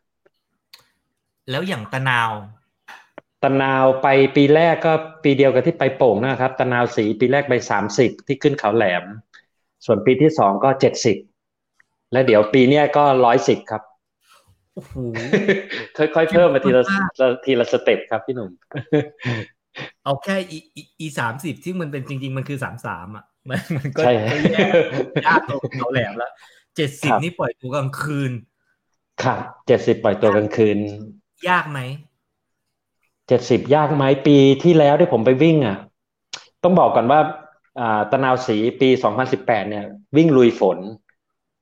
[1.50, 2.32] แล้วอย่างตะนาว
[3.44, 9.04] ตะนาวไปปีแรกก็ปีเดียวกับที่ไปโป่งนะครับตะนาวสีปีแรกไปสามสิบที่ขึ้นเขาแหลม
[9.86, 11.18] ส่วนปีที่สองก็เจ็ดสิบ
[12.12, 13.82] และเดี๋ยวปีเนี้ยก็ร้อยสิบครับ
[14.74, 14.96] โอ้โห
[15.98, 16.84] ค่อยๆเพิ่มมาทีละ
[17.46, 18.52] ทีละสเต็ปครับพี่หนุ่ม
[20.04, 24.60] เอาแค่อีอีอีสามสิบที่มันเป็นจริง ๆ มันคือสามสามอะ มันมันก็ใช่ก็แย่
[25.26, 26.32] ยากตรงเขาแหลมแล้ว
[26.76, 28.32] เจ็ดสิบครับนี่ปล่อยตัวกลางคืน
[29.24, 30.78] ครับเจ็ดสิบปล่อยตัวกลางคืน
[31.50, 31.80] ยากไหม
[33.30, 35.78] เจ็ดสิบยากไหมปีที่แล้วที่ผมไปวิ่งอะ
[36.64, 37.20] ต้องบอกก่อนว่า
[37.80, 39.86] อ่าตะนาวสีปีสองพันสิบแปดเนี่ย
[40.18, 40.78] วิ่งลุยฝน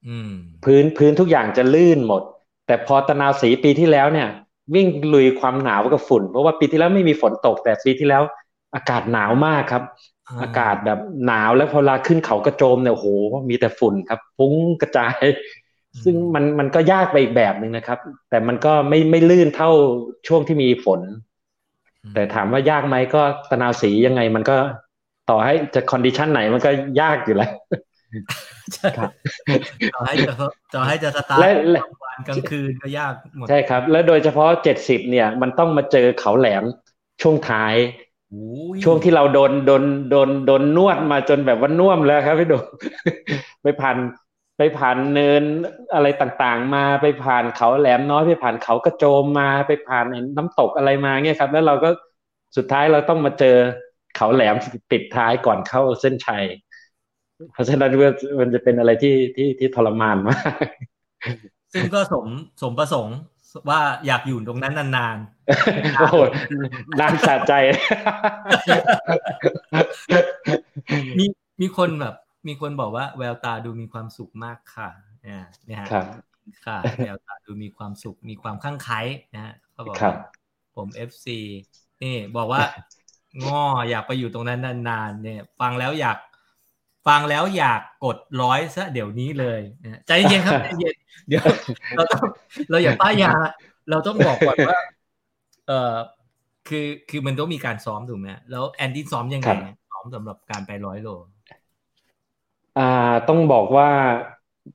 [0.08, 0.32] อืม
[0.64, 2.22] พื้นพื้นทุกอย่างจะลื่นหมด
[2.68, 4.28] แต่พอตะนาวสีปีที่แล้วเนี่ย
[4.76, 8.24] วิ่งลุยความหนาวกับฝุ่น เพราะว่าปีที่แล้วไม่มีฝนตกแต่ปีที่แล้ว
[8.76, 9.84] อากาศหนาวมากครับ
[10.30, 13.08] อ่าอากาศแบบหนาวแล้วพอเวลาขึ้นเขากระโจมเนี่ยโอ้โห
[13.50, 15.16] มีแต่ฝุ่นครับฟุ้งกระจาย
[16.04, 18.00] ซึ่งมันมันก็ยากไปอีกแบบหนึ่งนะครับ
[18.30, 19.72] แต่มันก็ไม่ไม่ลื่นเท่า
[20.28, 21.02] ช่วงที่มีฝน
[22.14, 24.58] แต่ถามว่ายากไหมก็ตะนาวสียังไงมันก็
[25.30, 26.70] ต่อให้จะคอนดิชันไหนมันก็
[27.02, 27.52] ยากอยู่แล้ว
[28.74, 29.10] ใช่ครับ
[29.96, 30.32] ต่อให้จะ
[30.76, 36.64] ต่อให้จะสตาร์และทและกลางวันกลางคืนก็ยากหมดใช่ครับ แล้วโดยเฉพาะเจ็ดสิบเนี่ย มันต้องมาเจอเขาแหลม
[37.22, 37.76] ช่วงท้าย
[38.30, 42.66] โอ้ยช่วงที่เราโดนโดนโดนโดนนวดมาจนแบบว่าน่วมแล้วครับพี่โดม
[43.64, 43.98] ไปผ่าน
[44.58, 45.44] ไปผ่านเนิน
[45.94, 50.06] อะไรต่างๆ มาไปผ่านเขาแหลมน้อยไปผ่านเขากระโจมมาไปผ่าน
[50.38, 51.90] น้ำตกอะไรมาเนี่ยครับ แล้วเราก็
[52.58, 53.58] สุดท้ายเราต้องมาเจอ
[54.16, 54.56] เขาแหลม
[54.92, 56.46] ปิดท้ายก่อนเข้าเส้นชัย
[57.54, 57.92] เพราะฉะนั้น
[58.40, 60.54] มันจะเป็นอะไรที่ที่ที่ทรมานมาก
[61.74, 62.26] ซึ่งก็สม
[62.62, 63.18] สมประสงค์
[63.70, 65.18] ว่าอยากอยู่ตรงนั้นนาน
[66.00, 66.18] โอ้โห
[67.00, 67.66] นานสะใจๆ
[71.18, 71.26] มี
[71.62, 72.14] มีคนแบบ
[72.48, 74.90] มีคนบอกว่าแววตาดูมีความสุขมากค่ะ
[75.22, 76.06] เนี่ยเนี่ยฮะครับ
[76.66, 79.02] ค่ะแววตาดูมีความสุขมีความคลั่งไคล้
[79.36, 80.30] นะฮะเขาบอกครับว่า
[80.76, 81.40] ผม FC
[82.04, 82.62] นี่บอกว่า
[83.44, 86.18] ง้ออยากไปอยู่ตรงนั้นนานๆเนี่ย ฟังแล้วอยาก
[87.08, 90.96] ฟังแล้วอยากกดร้อยซะเดี๋ยวนี้เลยนะใจเย็นครับใจเย็น
[91.28, 91.44] เดี๋ยว
[91.96, 92.22] เราต้อง
[92.70, 93.32] เราอย่าป้ายยา
[93.90, 94.80] เราต้องบอกก่อนว่า
[95.68, 95.96] เออ
[96.68, 101.10] คือคือมันต้องมีการซ้อมถูกไหมแล้วแอนดี้ซ้อมยังไงครับซ้อมสำหรับการไปร้อยโล
[102.78, 103.90] อ่าต้องบอกว่า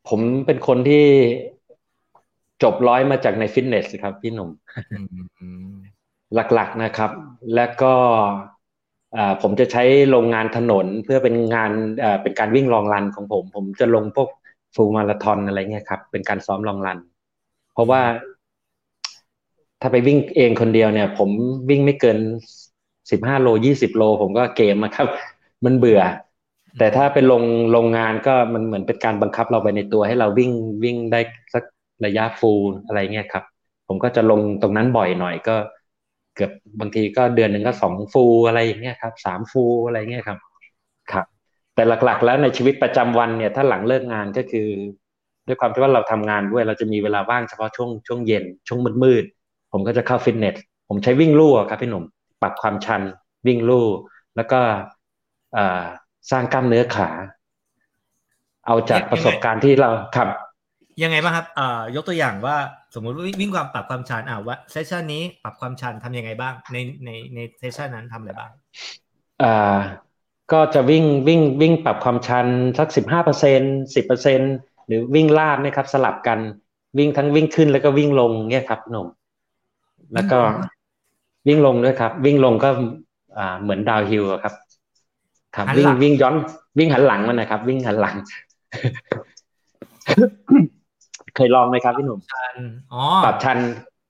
[0.09, 1.05] ผมเป็นคนที่
[2.63, 4.51] จบร้อยมาจากในฟิตเนสครับพี่หนุ่ม
[4.95, 5.07] อืม
[5.39, 5.75] อืม
[6.35, 7.11] หลักๆนะครับ
[7.55, 7.95] และก็
[9.17, 11.71] อ่าผมจะใช้โรงงานถนนเพื่อเป็นงาน
[12.05, 14.29] อ่าเป็นการวิ่งลองรันของผม ผมจะลงพวก
[14.75, 16.99] ฟูลมาราธอนอะไรเงี้ยครับ เป็นการซ้อมลองรัน
[17.73, 18.03] เพราะว่า
[19.81, 21.31] ถ้าไปวิ่งเองคนเดียวเนี่ย ผม
[21.71, 22.19] วิ่งไม่เกิน
[23.11, 25.09] สิบห้าโลยี่สิบโล ผมก็เกมนะครับ
[25.65, 26.01] มันเบื่อ
[26.79, 30.53] แต่ถ้าเป็นโรงโรงงานก็มันเหมือนเป็นการบังคับเราไปในตัวให้เราวิ่ง
[30.85, 31.21] วิ่งได้
[31.55, 31.65] สัก
[32.05, 33.45] ระยะฟูลอะไรเงี้ยครับ
[33.89, 35.57] ผมก็จะลงตรงนั้นบ่อยหน่อยก็
[36.35, 40.39] เกือบบางทีก็เดือนหนึ่งก็สองฟูลอะไรอย่างเงี้ยครับสามฟูลอะไรเงี้ยครับ
[41.13, 41.27] ครับ
[41.75, 44.69] แต่หลักๆ แล้วในชีวิตประจำวันเนี่ยถ้าหลังเลิกงานก็คือ
[45.47, 50.55] ด้วยความที่ว่าเราทำงานด้วยเราจะมีเวลาว่างเฉพาะช่วงช่วงเย็น ช่วงมืดๆผมก็จะเข้าฟิตเนส
[50.89, 52.05] ผมใช้วิ่งลู่ครับพี่หนุ่ม
[52.43, 53.03] ปรับความชัน
[53.47, 53.87] วิ่งลู่
[54.37, 54.61] แล้วก็
[55.57, 55.85] อ่า
[56.31, 57.09] สร้างกล้ามเนื้อขา
[58.67, 60.29] เอาจากประสบการณ์ที่เราครับ
[61.03, 62.57] ยังไงบ้างครับเอ่อยกตัวอย่างว่า
[62.95, 68.51] สมมติว่าวิ่งความปรับความชันอ่าว่าเซสชันนี้ปรับความชันทำยังไงบ้าง ในในใน session นั้นทำอะไรบ้าง
[69.43, 69.79] อ่า
[70.53, 72.47] ก็จะวิ่งวิ่งวิ่งปรับความชัน
[72.79, 73.61] สักสิบห้าเปอร์เซ็น
[73.95, 74.41] สิบเปอร์เซ็น
[74.87, 76.39] หรือวิ่งลาดเนี่ยครับ สลับกัน
[76.99, 79.09] วิ่งทั้งวิ่งขึ้นแล้วก็วิ่งลงเนี่ยครับพี่หนุ่ม
[80.15, 80.39] แล้วก็
[81.49, 82.71] วิ่งลงด้วยครับ วิ่งลงก็
[83.39, 84.55] อ่าเหมือน downhill อะครับ
[85.57, 86.35] ครับหันวิ่หงลังวิ่งย้อน
[86.79, 88.15] วิ่งหันหลังมันนะครับ วิ่งหันหลัง
[91.37, 92.55] เคยลองไหมครับพี่หนุ่มชัน
[92.93, 93.59] อ๋อปรับชัน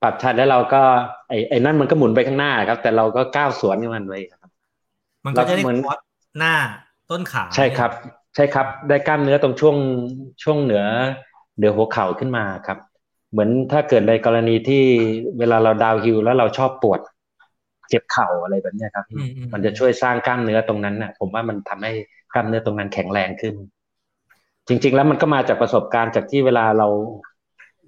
[0.03, 0.83] ปรับชันแล้วเราก็
[1.29, 4.51] ไอ้ไอ้นั่นมันก็หมุนไปข้างหน้าครับ แต่เราก็ก้าวสวนกับมันไปครับ
[5.25, 6.01] มันก็จะได้เหมือนคอร์ส
[6.39, 6.55] หน้า
[7.11, 7.91] ต้นขาใช่ครับ
[8.35, 9.77] ใช่ครับ ได้กล้ามเนื้อตรงช่วง
[10.43, 10.85] ช่วงเหนือ
[11.57, 12.79] เหนือหัวเข่าขึ้นมาครับ
[13.33, 14.85] เหมือนถ้าเกิดในกรณีที่
[15.39, 17.01] เวลาเราดาวฮิลแล้วเราชอบปวด
[17.89, 21.93] เจ็บเข่าอะไรแบบเนี้ยครับอืมอืมมันจะช่วยสร้างกล้ามเนื้อตรงนั้นน่ะผมว่ามันทำให้
[22.35, 23.55] กล้ามเนื้อตรงนั้นแข็งแรงขึ้น
[24.69, 26.89] จริง ๆ แล้วมันก็มาจากประสบการณ์จากที่เวลาเรา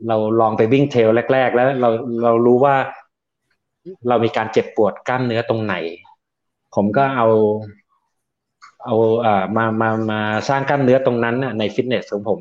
[0.08, 1.90] เราลองไปวิ่งเทรลแรก ๆ แล้วเรา
[2.24, 2.76] เรารู้ว่า
[4.08, 5.74] เรามีการเจ็บปวดกล้ามเนื้อตรงไหน
[6.74, 7.26] ผมก็เอา
[8.84, 12.38] เอาอ่ามามามาสร้างกล้ามเนื้อตรงนั้นน่ะในฟิตเนสของผม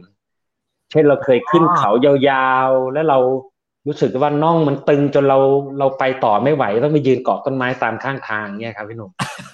[0.91, 3.17] เช่นเราเคยขึ้นเขายาวๆ แล้วเรา
[3.87, 5.39] รู้สึกว่าน่องมันตึงจนเรา
[5.79, 9.11] เราไปต่อไม่ไหวต้องไปยืนเกาะต้นไม้ตามข้างทางเนี่ยครับพี่หนุ่ม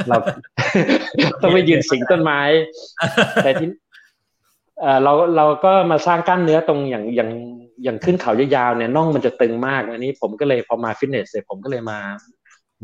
[0.09, 0.17] เรา
[1.41, 2.41] ต้องไปยืนสิงต้นไม้
[3.43, 3.67] แต่ที่
[5.03, 7.29] เราเราก็มาสร้างกล้ามเนื้อตรงอย่างอย่าง
[7.83, 11.99] อย่างขึ้นเขายาวๆเนี่ยน่องมันจะตึงมากอันนี้ผมก็เลยพอมาฟิตเนสเสร็จผมก็เลยมา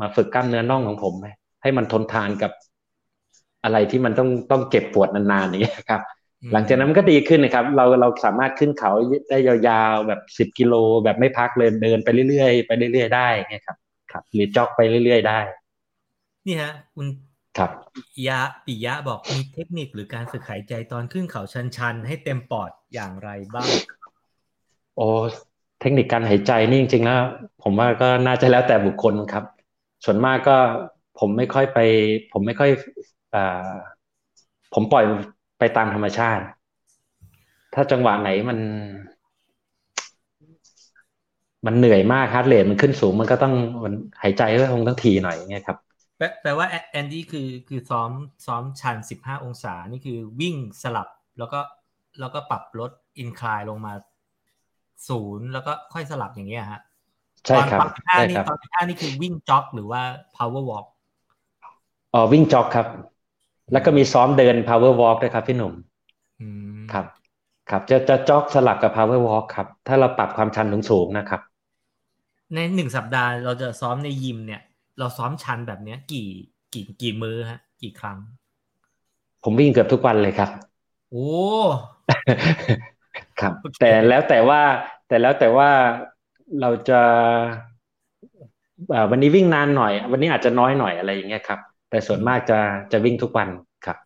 [0.00, 1.14] มาฝึกกล้ามเนื้อน่องของผม
[1.62, 2.52] ให้มันทนทานกับ
[3.64, 6.00] อะไรที่มันต้องต้องเก็บปวดนานๆอย่างนี้ยครับ
[6.52, 8.92] หลังจากนั้นมันก็ดีขึ้นนะครับ เราเราสามารถขึ้นเขา
[9.30, 13.76] ได้ยาวๆแบบสิบกิโลแบบไม่พักเลยเดินไปเรื่อยๆไปเรื่อยๆได้เนะครับ
[14.12, 15.38] ครับ หรือจ็อกไปเรื่อยๆได้
[16.46, 17.06] นี่ฮะคุณ
[17.58, 21.42] ครับปิยะปิยะบอกมีเทคนิคหรือการฝึกหายใจตอนขึ้นเขา
[21.76, 23.68] ชันๆ ให้เต็มปอดอย่างไรบ้าง
[24.96, 25.08] โอ้
[25.80, 27.20] เทคนิคการหายใจนี่จริงๆแล้ว
[27.62, 29.44] ผมว่าก็น่าจะแล้วแต่บุคคลครับ
[30.04, 30.56] ส่วนมากก็
[31.18, 31.78] ผมไม่ค่อยไป
[32.32, 32.70] ผมไม่ค่อย
[33.34, 33.70] อ่า
[34.74, 35.04] ผมปล่อย
[35.58, 36.44] ไปตามธรรมชาติ
[37.74, 38.58] ถ้าจังหวะไหนมัน
[41.66, 45.78] มันเหนื่อยมาก heart rate มันขึ้นสูง มันก็ต้องมันหายใจก็คงต้องทีหน่อยอย่างเงี้ยครับ
[46.16, 48.10] แปลแปลว่าแอแอนดี้คือคือซ้อม
[48.46, 51.60] ซ้อมชันสิบห้าองศา นี่คือวิ่งสลับแล้วก็
[52.20, 53.92] แล้วก็ปรับลด incline ลงมา
[55.08, 56.80] ศูนย์แล้วก็ค่อยสลับอย่างเงี้ยฮะ
[57.46, 60.02] ใช่ครับตอนสิบห้าใช่นี่ครับตอนสิบห้านี่คือวิ่ง jog หรือว่า
[60.36, 60.86] power walk
[62.14, 62.86] อ๋อวิ่ง jog ครับ
[63.72, 65.72] แล้วก็มีซ้อมเดิน power walk ด้วยครับพี่หนุ่ม
[66.38, 66.44] อื
[66.80, 67.06] มครับ
[67.70, 71.40] ครับ จะจะจ็อกสลับกับ power walk ครับ ถ้าเราปรับความชันสูงๆนะครับ
[72.54, 74.62] ในหนึ่งสัปดาห์เราจะซ้อมในยิมเนี่ย
[74.98, 76.28] เราซ้อมชันแบบเนี้ย กี่
[76.72, 78.18] กี่กี่มื้อฮะ กี่ครั้ง
[79.42, 80.50] ผมวิ่งเกือบทุกวันเลยครับ
[81.10, 81.26] โอ้
[83.40, 84.60] ครับโอเคแต่แล้วแต่ว่า
[85.06, 85.68] แต่แล้วแต่ว่า
[86.60, 86.94] เราจะ
[88.92, 91.60] อ่าวันนี้วิ่งนานหน่อย วันนี้อาจจะน้อยหน่อยอะไรอย่างเงี้ยครับ
[91.96, 92.58] แต่ส่วนมากจะ
[92.92, 93.48] จะวิ่งทุกวัน
[93.86, 93.96] ครับ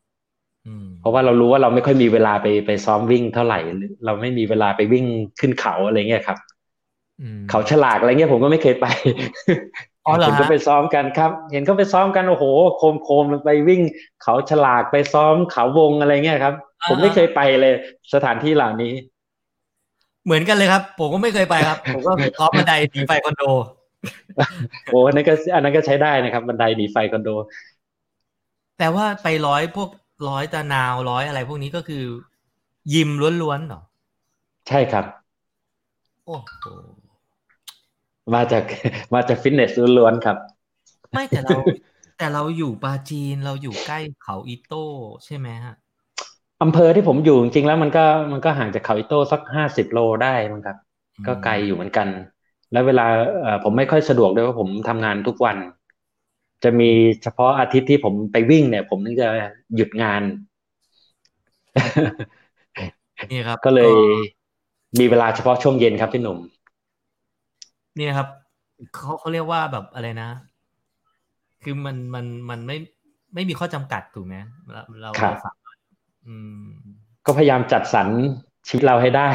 [0.67, 5.07] อืมเพราะว่าเรารู้ว่าเราไม่ค่อยมีเวลาไปไปซ้อมวิ่งเท่าไหร่หรือเราไม่มีเวลาไปวิ่ง
[5.41, 6.39] ขึ้นเขาอะไรเงี้ยครับ
[7.21, 8.87] อืมเขาฉลากอะไรเงี้ยผมก็ไม่เคยไป
[10.07, 12.45] อ๋อเหรอฮะเห็นก็ไปซ้อมกันครับ เห็นเขาไปซ้อมกันโอ้โห
[12.77, 13.81] โคมโคมไปวิ่ง
[14.23, 16.55] เขาฉลากไปซ้อมเขาวงอะไรเงี้ยครับ
[16.89, 17.75] ผมไม่เคยไปเลย
[18.15, 18.93] สถานที่เหล่านี้
[20.25, 23.43] เหมือนกันเลยครับ ผมก็ไม่เคยไปครับ ผมก็ซ้อมบันไดหนีไฟคอนโด
[24.91, 27.29] โอ้อันนั้นก็อันนั้นก็ใช้ได้นะครับ บันไดหนีไฟคอนโด
[28.81, 29.91] แต่ว่าไปร้อยพวก
[30.29, 32.05] ร้อยตะนาวร้อยอะไรพวกนี้ก็คือ
[32.93, 33.11] ยิม
[33.43, 33.81] ล้วนๆเหรอ
[34.69, 35.05] ใช่ครับ
[36.27, 36.65] โอ้โห
[38.35, 38.65] มาจาก
[39.15, 40.37] มาจากฟิตเนสล้วนๆครับ
[41.13, 41.57] ไม่แต่เรา
[42.17, 44.85] แต่เราอยู่ปาจีนเราอยู่ใกล้เขาอิโต้
[45.25, 45.75] ใช่ไหมฮะ
[46.63, 50.77] อำเภอที่ผมอยู่จริงๆแล้วมันก็มันก็ห่างจากเขาอิโต้สักห้าสิบโลได้มั้งครับ
[51.27, 52.09] ก็ไกลอยู่เหมือนกัน
[52.73, 53.07] แล้วเวลา
[53.43, 55.57] เอ่อผมไม่ค่อยสะดวกด้วยว่าผมทำงานทุกวัน
[56.65, 56.91] จะมี
[57.23, 59.29] เฉพาะอาทิตย์ที่ผมไปวิ่งเนี่ย ผมถึงจะ
[59.77, 60.23] หยุดงาน
[63.31, 63.93] นี่ครับ ก็เลย
[64.99, 66.39] มีเวลาเฉพาะช่วงเย็นครับพี่หนุ่ม
[67.99, 68.29] นี่ครับ
[68.93, 70.27] เขาเขาเรียกว่าแบบอะไรนะ
[71.63, 72.77] คือมันมันมันไม่
[73.35, 74.37] ไม่มีข้อจำกัดถูกไหม
[74.73, 75.79] เราเราครับเราสามารถ
[76.27, 76.65] อืม
[77.27, 78.09] ก็พยายามจัดสรร
[78.69, 79.29] ชีวิตเราให้ได้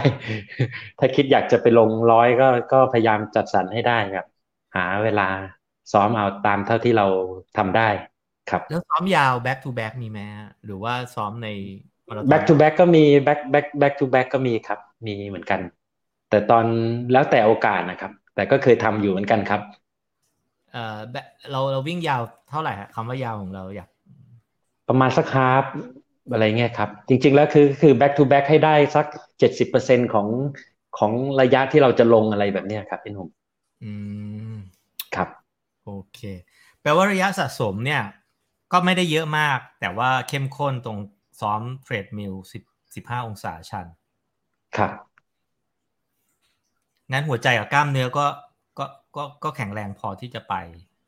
[0.99, 4.25] ถ้าคิดอยากจะไปลงร้อยก็ก็พยายามจัดสรรให้ได้ครับ
[4.75, 5.27] หาเวลา
[5.91, 7.07] ซ้อมเอาตามเท่าที่เรา
[7.57, 7.89] ทำได้
[8.49, 11.49] ครับ แล้วซ้อมยาว back to back มีไหมฮะหรือว่าซ้อมใน
[12.07, 15.59] มาราธอน back to back ก็มี back back back to back ก็มีครับ มีเหมือนกัน
[16.29, 16.65] แต่ตอน
[17.11, 19.61] แล้วแต่โอกาสนะครับ แต่ก็เคยทำอยู่เหมือนกันครับ
[20.71, 23.89] เอ่อ back- เราเราวิ่งยาวเท่าไหร่ฮะคำว่ายาวของเราอยาก
[24.89, 25.65] ประมาณสักฮาฟ
[26.31, 29.05] อะไรเงี้ยครับ จริง ๆ แล้วคือคือ back to back ให้ได้สัก
[29.39, 30.27] เจ็ดสิบเปอร์เซ็นของ
[30.97, 33.27] ของระยะที่เราจะลงอะไรแบบเนี้ยครับพี่หนุ่ม
[33.83, 33.91] อื
[34.53, 34.55] ม
[35.15, 35.29] ครับ
[35.85, 36.19] โอเค
[36.81, 38.01] แปลว่าระยะสะสมเนี่ย
[38.71, 40.97] ก็ไม่ได้เยอะมาก แต่ว่าเข้มข้นตรง
[41.41, 42.63] ซ้อมเทรดมิลสิบ
[42.95, 43.85] สิบห้าองศาชัน
[44.77, 44.91] ครับ
[47.11, 48.25] งั้นหัวใจกับกล้ามเนื้อก็
[48.77, 50.53] ก็ก็ก็แข็งแรงพอที่จะไป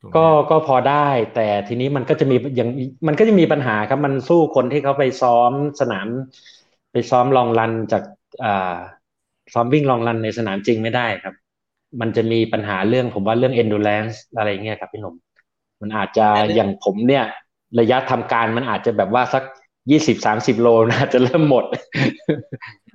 [0.00, 2.68] ถูกไหมก็ก็พอได้แต่ทีนี้มันก็จะมีอย่าง
[3.08, 6.08] มันก็จะมีปัญหาครับมันสู้คนที่เขาไปซ้อมสนาม
[6.92, 8.02] ไปซ้อมลองรันจาก
[8.44, 8.76] อ่า
[9.54, 11.34] ซ้อมวิ่งลองรันในสนามจริงไม่ได้ครับ
[12.00, 15.14] มันจะมีปัญหาเรื่องผมว่าเรื่อง endurance อะไรเงี้ยครับพี่หนุ่ม
[15.80, 17.24] มันอาจจะอย่างผมเนี่ย
[17.80, 19.42] ระยะทำการมันอาจจะแบบว่าสัก
[19.90, 21.64] ยี่สิบสามสิบโลนะจะเริ่มหมด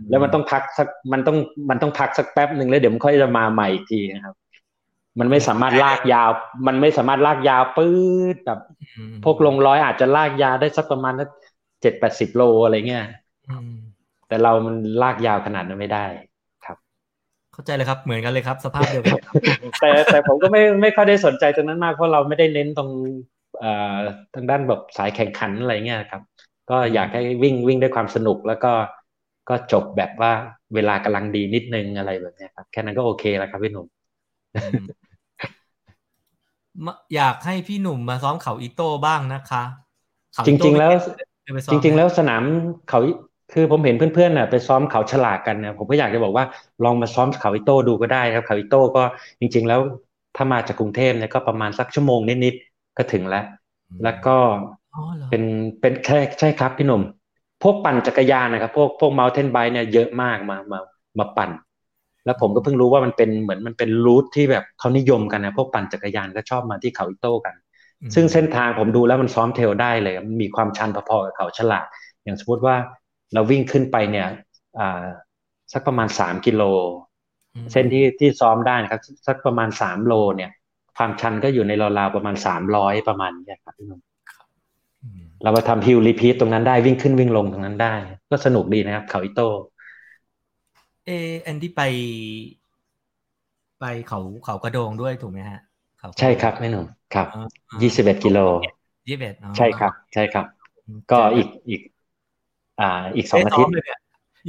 [0.09, 1.37] แล้วมันต้องพักสักมันต้อง
[1.69, 4.35] มันต้องพักสักแป๊บหนึ่งแล้วเดี๋ยวมันค่อยจะมาใหม่อีกทีนะครับ
[5.19, 6.29] มันไม่สามารถลากยาว
[6.67, 7.93] มันไม่สามารถลากยาวปื๊
[8.33, 8.59] ดแบบ
[9.23, 11.13] พวกลงร้อยอาจจะลากยาวได้สักประมาณ
[11.81, 13.05] เจ็ดแปดสิบโลอะไรเงี้ย
[14.27, 16.32] แต่เรามันลากยาวขนาดนั้นไม่ได้ครับ
[17.53, 19.19] เข้าใจเลยครับเหมือนกันเลยครับ สภาพเดียวกัน
[19.79, 22.89] แต่แต่ผมก็ไม่ไม่ค่อยได้สนใจตรงนั้นมากเพราะเราไม่ได้เน้นตรง
[23.59, 23.95] เอ่อ
[24.35, 26.21] ทางด้านแบบสายแข่งขันอะไรเงี้ยครับ
[26.69, 28.73] ก็อยากให้วิ่งวิ่งด้วยความสนุกแล้วก็
[29.49, 30.31] ก็จบแบบว่า
[30.75, 33.87] เวลากำลังดีนิดนึงอะไรแบบนี้ครับ แค่นั้นก็โอเคแล้วครับพี่หนุ่ม
[37.15, 39.63] อยากให้พี่หนุ่มมาซ้อมเขาอิโต้บ้างนะคะ
[40.47, 40.91] จริง ๆ แล้ว
[41.71, 42.43] จริง ๆ แล้วสนาม
[42.89, 42.99] เขา
[43.53, 46.45] คือผมเห็นเพื่อนๆน่ะไปซ้อมเขาฉลากกันนะผมก็อยากจะบอกว่า
[46.83, 49.03] ลองมาซ้อมเขาอิโต้ดูก็ได้ครับเขาอิโต้ก็
[49.39, 49.79] จริง ๆ แล้ว
[50.35, 53.45] ถ้ามาจากกรุงเทพเนี่ยก็ประมาณสักชั่วโมงนิดๆก็ถึงแล้ว
[54.03, 54.35] แล้วก็
[55.29, 55.43] เป็น
[55.81, 57.01] เป็นแค่ใช่ครับพี่หนุ่ม
[57.63, 60.79] พวกปั่นจักรยานนะครับ พวกพวกเมลเทนไบเนี่ยเยอะมากมามา
[61.19, 61.51] มาปั่น
[62.25, 67.55] แล้วผมก็เพิ่งรู้ว่ามันเป็นเหมือนมันเป็นรูทที่แบบเขานิยมกันนะพวกปั่นจักรยานก็ชอบมาที่เขาอิโต้กัน
[68.15, 71.85] ซึ่งเส้นทางผมดูแล้วมันซ้อมเทลได้เลย มันมีความชันพอๆกับเขาฉลาด
[72.23, 72.75] อย่างสมมติว่า
[73.33, 74.27] เราวิ่งขึ้นไปเนี่ย
[74.79, 75.03] อ่า
[75.73, 76.63] สักประมาณสามกิโล
[77.71, 80.51] เส้นที่ที่ซ้อมได้นะครับ สักประมาณสามโลเนี่ย
[80.97, 84.01] ความชันก็อยู่ในราวๆประมาณสามร้อยประมาณนี้ครับพี่หนุ่ม
[85.43, 87.93] เรามาทำ hill repeat ตรงนั้นได้วิ่งขึ้นวิ่งลงตรงนั้นได้
[88.29, 89.49] ก็สนุกดีนะครับ เขาอิโต้
[91.05, 91.09] เอ
[91.45, 91.81] อันที่ไป
[93.79, 95.59] ไปเขาเขากระโดงด้วยถูกไหมฮะ
[96.19, 97.27] ใช่ครับพี่หนุ่มครับ
[97.81, 98.39] ยี่สิบเอ็ดกิโล
[99.09, 100.45] ยี่สิบเอ็ดใช่ครับ ใช่ครับ
[101.11, 101.81] ก็อีกอีก
[102.81, 103.73] อ่า อีกสองอาทิตย์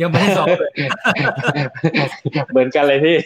[0.00, 0.72] ยังไม่ได้ซ้อมเลย
[2.50, 3.16] เหมือนกันเลยที่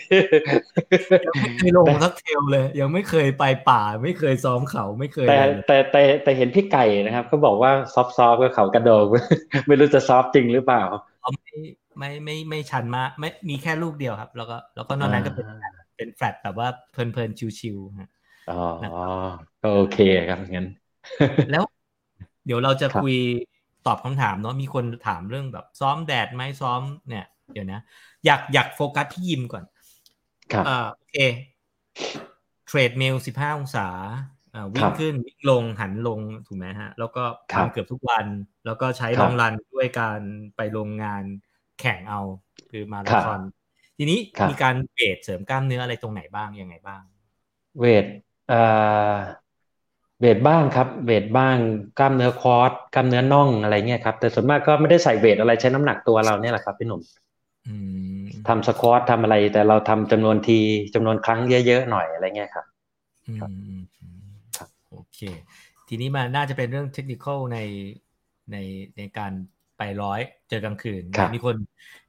[1.27, 9.05] ยังไม่เคยลงสัก trail เลย ยังไม่เคยไปป่า ไม่เคยซ้อมเขาไม่เคย แต่แต่แต่แต่เห็นพี่ไก่นะครับก็บอกว่า soft soft ก็เขากระโดง
[9.67, 10.83] ไม่รู้จะ soft จริงหรือเปล่า
[11.45, 11.61] ไม่
[11.99, 15.47] ไม่ไม่ไม่ชันมากไม่มีแค่ลูกเดียวครับ แล้วก็แล้วก็นอกนั้นก็เป็น
[15.97, 18.11] เป็นแฟลตแบบว่าเพลินเพลินชิวๆฮะ
[18.51, 18.61] อ๋อ
[19.63, 20.67] ก็โอเคครับงั้น
[21.51, 21.63] แล้ว
[22.47, 23.17] เดี๋ยวเราจะคุย
[23.89, 27.81] ตอบคำถามเนาะมีคนถามเรื่องแบบซ้อมแดดไหมซ้อมเนี่ยเดี๋ยวนะ
[28.25, 29.65] อยากอยากโฟกัสที่ยิมก่อน
[30.53, 31.17] ครับอ่าโอเค
[32.67, 33.89] เทรดเมลสิบห้าองศา
[34.55, 37.25] อ่าวิ่งขึ้นวิ่งลงหันลงถูกไหมฮะ แล้วก็
[37.55, 38.27] ทำเกือบทุกวัน
[38.67, 40.21] แล้วก็ใช้ลองรันด้วยการ
[40.57, 41.23] ไปโรงงาน
[41.81, 42.21] แข่งเอา
[42.71, 43.41] คือมาราธอน
[43.99, 47.03] ทีนี้มีการเวทเสริมกล้ามเนื้ออะไรตรงไหนบ้างยังไงบ้าง
[47.79, 48.07] เวท
[50.21, 51.57] เอ่อเวทบ้างครับเวทบ้าง
[51.99, 57.01] กล้ามเนื้อคอร์สกล้ามเนื้อน่องอะไรเงี้ยครับ แต่ส่วนมากก็ไม่ได้ใส่เวทอะไรใช้น้ำหนักตัวเราเนี่ยแหละครับพี่หนุ่ม
[58.49, 60.59] ทำสควอตทำอะไร แต่เราทำจำนวนที
[60.95, 62.65] จำนวนครั้งเยอะๆหน่อยอะไรเงี้ยครับ
[63.39, 63.51] ครับ
[64.91, 65.19] โอเค
[65.89, 67.59] ทีนี้มาน่าจะเป็นเรื่องเทคนิคใน
[68.53, 68.57] ใน
[68.97, 69.33] ในการ
[69.79, 71.03] ไปร้อยเจอกลางคืน
[71.35, 71.57] มีคน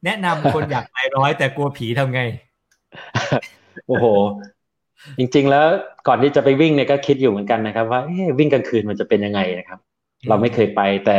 [0.05, 2.21] แนะนำคนอยากไปร้อยแต่กลัวผีทำไง
[3.87, 4.05] โอ้โห
[5.19, 5.65] จริง ๆ แล้ว
[6.07, 8.01] ก่อนที่จะไปวิ่งเนี่ยก็คิดอยู่เหมือนกันนะครับ ว่า
[8.39, 9.79] วิ่งกลางคืนมันจะเป็นยังไงนะครับ
[10.29, 11.17] เราไม่เคยไป แต่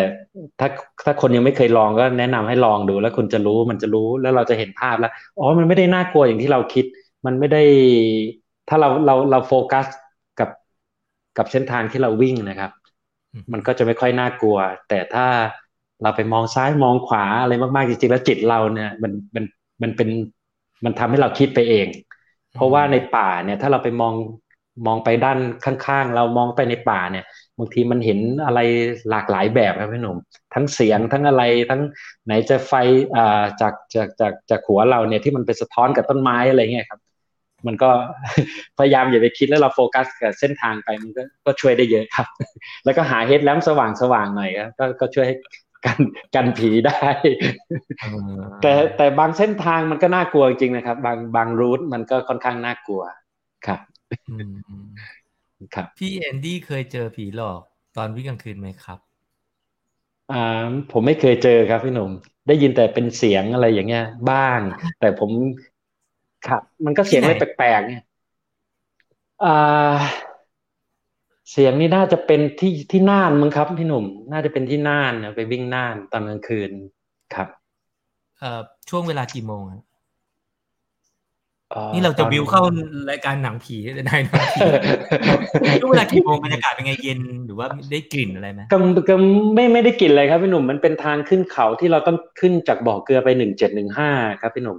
[0.61, 0.69] ถ้า
[1.05, 6.85] ถ้าคนยังไม่เคยลองก็แนะนำให้ลองดู แล้วคุณจะรู้มันจะรู้แล้วเราจะเห็นภาพแล้วอ๋อมันไม่ได้น่ากลัวอย่างที่เราคิด
[7.27, 7.63] มันไม่ได้
[8.69, 9.87] ถ้าเราเราเราโฟกัส
[10.41, 10.51] กับ
[11.39, 12.71] กับเส้นทางที่เราวิ่งนะครับ
[13.53, 15.27] มันก็จะไม่ค่อยน่ากลัว แต่ถ้า
[16.03, 19.45] เราไปมองซ้ายมองขวาอะไรมากๆจริงๆแล้วจิตเราเนี่ย มันมัน
[19.83, 20.09] มันเป็น
[20.85, 21.87] มันทำให้เราคิดไปเอง
[22.55, 24.15] เพราะว่าในป่าเนี่ย ถ้าเราไปมอง
[24.87, 27.25] มองไปด้านข้างๆ เรามองไปในป่าเนี่ย
[27.59, 28.61] บางทีมันเห็นอะไร
[29.11, 30.17] หลากหลายแบบครับพี่หนุ่ม
[30.55, 31.83] ทั้งเสียงทั้งอะไรทั้ง
[32.27, 32.73] ไหนจะไฟ
[33.17, 37.01] อ่าจากจากจากจากหัวเราเนี่ยที่มันไปสะท้อนกับต้นไม้อะไรเงี้ยครับ
[37.67, 37.91] มันก็
[38.79, 42.27] พยายามอย่าไปคิดแล้วเราโฟกัสกับเส้นทางไปมันก็ก็ช่วยได้เยอะครับ
[42.85, 45.37] แล้วก็หาเฮดแลมสว่างสว่างหน่อยก็ก็ช่วยให้
[45.85, 45.99] กัน
[46.35, 47.09] กันผีได้
[48.63, 53.03] แต่แต่บางเส้นทางมันก็น่ากลัวจริงนะครับ บางบางรูทมันก็ค่อนข้างน่ากลัว
[53.67, 53.81] ครับ
[55.75, 57.61] ครับ พี่แอนดี้เคยเจอผีหลอก
[57.97, 58.99] ตอนวิ่งกลางคืนไหมครับ
[60.33, 62.11] อ่าผมไม่เคยเจอครับพี่หนุ่ม
[62.49, 64.61] ได้ยินแต่เป็นเสียงอะไรอย่างเงี้ย บ้าง
[65.01, 65.31] แต่ผม
[66.47, 68.05] ครับ มันก็เสียงอะไรแปลกๆเนี่ย
[69.45, 69.97] อ่า
[71.51, 76.71] เสียงนี่น่าจะเป็นที่ที่น่านมั้งครับพี่หนุ่ม น่าจะเป็นที่น่านนะไปวิ่งน่านตอนกลางคืน
[77.35, 77.49] ครับ
[78.39, 79.63] เอ่อช่วงเวลากี่โมง
[81.95, 82.63] นี่เราจะวิวเข้า
[83.11, 83.77] รายการหนังผี
[84.07, 84.61] ได้หนังผี
[85.81, 88.77] ช่วงเวลากี่โมงบรรยากาศเป็นไงเย็นหรือว่าได้กลิ่นอะไรไหมก็
[89.09, 89.15] ก็
[89.55, 94.79] ไม่ไม่ได้กลิ่นเลยครับพี่หนุ่มมันเป็นทางขึ้นเขาที่เราต้องขึ้นจากบ่อเกลือไปหนึ่งเจ็ดหนึ่งห้าครับพี่หนุ่ม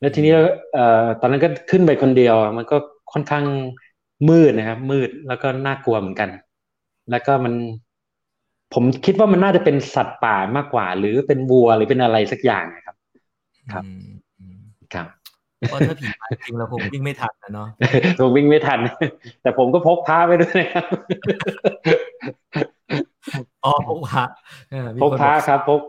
[0.00, 0.32] แล้วทีนี้
[0.74, 2.76] เอ่อตอนนั้นก็ขึ้นไปคนเดียว มันก็
[3.12, 3.44] ค่อนข้าง
[4.28, 6.28] มืดนะครับ มืดแล้วก็น่ากลัวเหมือนกัน
[7.10, 7.54] แล้วก็มัน
[8.74, 12.96] ผมคิดว่ามันน่าจะเป็นสัตว์ป่ามากกว่า หรือเป็นวัวหรือเป็นอะไรสักอย่างนะครับ
[13.72, 14.08] ครับอืม
[14.38, 14.58] อืม
[14.94, 15.06] ครับ
[15.68, 17.68] เพราะถ้าผีมาจริงเราคงวิ่งไม่ทันนะเนาะ
[18.18, 18.78] ผมวิ่งไม่ทัน
[19.42, 20.86] แต่ผมก็พกพาไปด้วยนะครับ
[23.64, 24.24] อ๋อพกพระ
[24.70, 25.80] เออมีพกคนพาบอกครับพก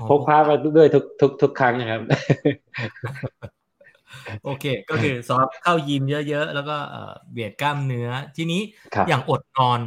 [0.00, 2.00] อ๋อพกพาไปด้วยทุกทุกทุกครั้งนะครับ
[4.44, 8.60] โอเค ก็คือซ้อมเข้ายิมเยอะ ๆ แล้วก็เอ่อเบียดกล้ามเนื้อ ทีนี้
[8.94, 9.80] ครับอย่างอดนอน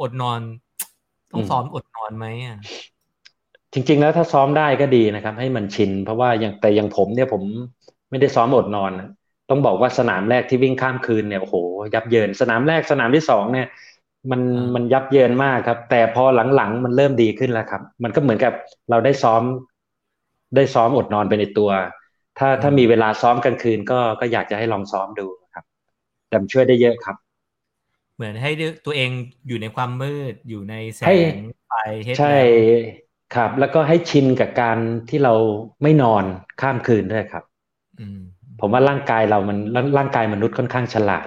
[0.00, 0.40] อดนอน
[1.32, 2.56] ต้องอืมซ้อมอดนอนไหมอะ
[3.72, 7.42] จริง ๆ แล้วถ้าซ้อมได้ก็ดีนะครับ ให้มันชิน เพราะว่าอย่างแต่อย่างผมเนี่ยผม
[8.10, 9.08] ไม่ได้ซ้อมอดนอนนะ
[9.50, 11.56] ต้องบอกว่าสนามแรกที่วิ่งข้ามคืนเนี่ยโอ้โห
[11.94, 13.66] ยับเยิน สนามแรกสนามที่สองเนี่ย
[14.30, 14.40] มัน
[14.74, 16.24] มันยับเยินมากครับ แต่พอ
[16.56, 18.52] หลังๆมันเริ่มดีขึ้นแล้วครับ มันก็เหมือนกับ
[18.90, 19.42] เราได้ซ้อม
[20.56, 21.70] ได้ซ้อมอดนอนไปในตัว
[22.38, 25.64] ถ้าถ้ามีเวลาซ้อมกลางคืนก็ก็อยากจะให้ลองซ้อมดูครับ
[26.28, 27.16] แต่มันช่วยได้เยอะครับ
[28.16, 28.50] เหมือนให้
[28.86, 29.10] ตัวเอง
[29.48, 31.72] อยู่ในความมืดอยู่ในแสให้งไฟ
[32.04, 33.04] เฮดใช่แลมป์
[33.34, 34.78] ครับ แล้วก็ให้ชินกับการ
[35.08, 35.34] ที่เรา
[35.82, 36.24] ไม่นอน
[36.60, 37.44] ข้ามคืนด้วยครับ
[38.00, 38.20] อืม
[38.60, 41.26] ผมว่าร่างกายเรามันร่างร่างกายมนุษย์ค่อนข้างฉลาด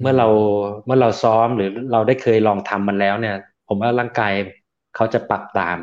[0.00, 0.28] เมื่อเรา
[0.84, 3.36] เมื่อเราซ้อมหรือเราได้เคยลองทำมันแล้วเนี่ย
[3.68, 4.32] ผมว่าร่างกาย
[4.96, 5.76] เขาจะปรับตาม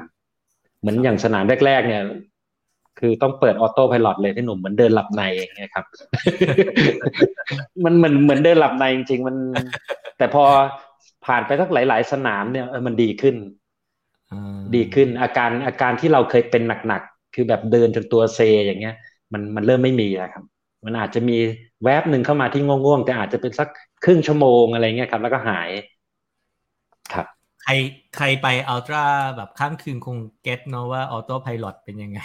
[0.79, 2.03] เหมือนอย่างสนามแรก ๆ เนี่ย
[3.05, 5.85] คือต้องเปิดออโต้ไพลอตเลยที่หนุ่มเหมือนเดินหลับในอย่างเงี้ยครับ
[7.85, 9.35] มันเหมือนเหมือนเดินหลับในจริงๆมัน
[10.17, 10.43] แต่พอ
[11.25, 13.35] ผ่านไปสักหลาย ๆ สนามเนี่ยเออมันดีขึ้น
[14.31, 18.95] อ่าดีขึ้น อาการอาการที่เราเคยเป็นหนักๆคือแบบเดินจนตัวเซ อย่างเงี้ย
[19.33, 20.43] มันมันเริ่มไม่มีแล้วครับ
[20.85, 21.37] มันอาจจะมี
[21.83, 23.67] แวบหนึ่งเข้ามาที่ง่วงๆแต่อาจจะเป็นสัก
[24.03, 25.69] ครึ่งชั่วโมงอะไรเงี้ยครับ แล้วก็หาย
[27.13, 27.27] ครับ
[27.63, 27.71] ใคร
[28.15, 29.05] ใครไปอัลตร้า
[29.37, 32.19] แบบข้ามคืนคงเก็ตเนาะว่าออโต้ไพลอตเป็นยังไง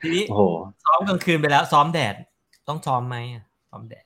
[0.00, 0.42] ทีนี้โอ้โห
[0.84, 2.14] ซ้อมกลางคืนไปแล้วซ้อมแดด
[2.68, 4.04] ต้องซ้อมไหมอะซ้อมแดด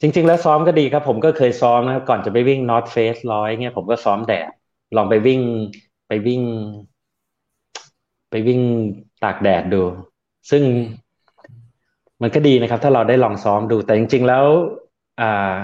[0.00, 4.50] จริง ๆ แล้วซ้อมก็ดีครับ ผมก็เคยซ้อมนะครับก่อนจะไปวิ่ง North Face ร้อยเงี้ยผมก็ซ้อมแดด
[4.96, 5.40] ลองไปวิ่ง
[6.08, 6.42] ไปวิ่ง
[8.30, 8.60] ไปวิ่ง
[9.22, 9.82] ตากแดดดู
[10.50, 10.62] ซึ่ง
[12.22, 14.44] มันก็ดีนะครับ ถ้าเราได้ลองซ้อมดูแต่จริง ๆ แล้ว
[15.20, 15.54] อ่า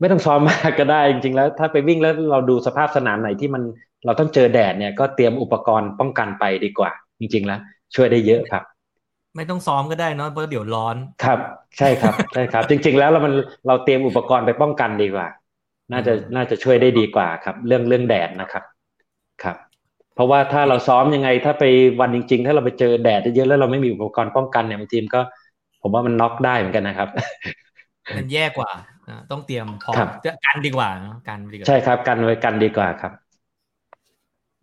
[0.00, 3.62] ไม่ต้องซ้อมมากก็ได้จริงๆแล้ว ถ้าไปวิ่งแล้วเราดูสภาพสนามไหนที่มัน
[4.04, 6.90] เราต้องเจอแดดเนี่ยก็เตรียมอุปกรณ์ป้องกันไปดีกว่า
[7.20, 7.60] จริง ๆ แล้ว
[7.94, 8.62] ช่วยได้เยอะครับ
[9.36, 11.38] ไม่ต้องซ้อมก็ได้เนาะเพราะเดี๋ยวร้อนครับ
[11.78, 13.34] ใช่ครับใช่ครับ จริง ๆ แล้วเรามัน
[13.66, 15.26] เราเตรียมอุปกรณ์ไปป้องกันดีกว่า
[15.92, 18.64] น่าจะน่าจะช่วยได้ดีกว่าครับ เรื่องเรื่องแดดนะครับ
[19.42, 19.56] ครับ
[20.14, 21.64] เพราะว่าถ้าเราซ้อมยังไงถ้าไป
[22.00, 25.20] วันจริง ๆ ถ้าเราไปเจอแดดเยอะๆแล้วเราไม่มีอุปกรณ์ป้องกันเนี่ยบางทีมนก็
[25.82, 27.08] ผมว่ามันน็อกได้เหมือนกันนะครับ
[28.16, 28.95] มันแย่กว่าอ่า
[29.30, 30.08] ต้องเตรียมพร้อครัมบ
[30.46, 33.12] กันดีกว่าเนอะกันดีกว่าใช่ครับ กันไว้กันดีกว่าครับ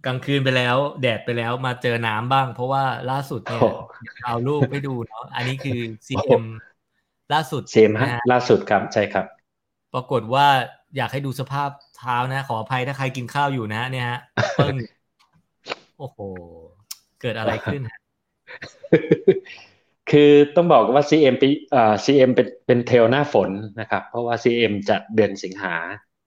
[0.05, 3.69] กลางคืนไปแล้ว แดดไปแล้วมาเจอน้ำบ้าง เพราะว่าล่าสุดเนี่ยโอ้
[4.25, 6.43] เอารูปไปดูเนาะอันนี้คือ CM
[7.33, 9.25] ล่าสุดเสียมนะฮะฮะล่าสุดครับใช่ครับ
[9.93, 10.47] ปรากฏว่า
[10.97, 14.19] อยากให้ดูสภาพเท้านะ ขออภัยถ้าใครกินข้าวอยู่นะ เนี่ยฮะ
[14.55, 14.75] เปิ้ล
[15.99, 16.19] โอ้โห
[17.21, 17.99] เกิดอะไรขึ้นฮะ
[20.11, 23.49] คือต้องบอกว่า CM ปีเอ่อ CM เป็นเป็นเทลหน้าฝน
[23.79, 25.75] นะครับ เพราะว่า CM จัดเดือนสิงหา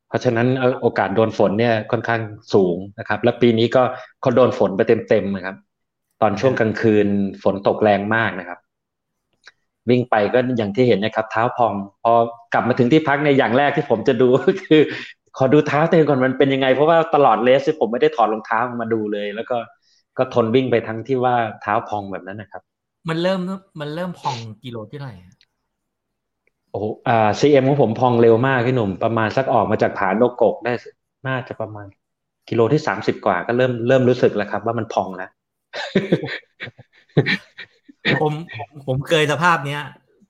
[0.08, 0.46] เพราะฉะนั้น
[0.80, 2.20] โอกาสโดนฝนเนี่ยค่อนข้าง
[2.54, 3.82] สูงนะครับ และปีนี้ก็
[4.20, 5.56] เขาโดนฝนไปเต็มๆนะครับ
[6.22, 7.08] ตอนช่วงกลางคืน
[7.42, 8.58] ฝนตกแรงมากนะครับ
[9.88, 11.72] วิ่งไปก็อย่างที่เห็นนะครับ เท้าพอง
[12.02, 12.12] พอ
[12.54, 14.80] กลับมาถึงที่พักในอย่างแรกที่ผมจะดูก็คือ
[15.36, 19.56] ขอดูเท้าตัวเองก่อนมันเป็นยังไง เพราะว่าตลอดเลสที่ผมไม่ได้ถอดรองเท้ามาดูเลย แล้วก็
[20.18, 22.62] ก็ทนวิ่งไปทั้งที่ว่าเท้าพองแบบนั้นนะครับ
[23.08, 23.40] มันเริ่ม
[23.80, 25.34] มันเริ่มพองกิโลที่เท่าไหร่อะ
[26.70, 30.72] โอ้โหอ่า CM ของผมพองเร็วมากพี่หนุ่ม ประมาณสักออกมาจากผาโนกกได้
[31.26, 31.86] น่าจะประมาณ
[32.48, 35.30] กิโลที่สามสิบกว่าก็เริ่มเริ่มรู้สึกแล้วครับ ว่ามันพองแล้ว
[38.22, 39.82] ผมผมผมเคยสภาพเนี้ย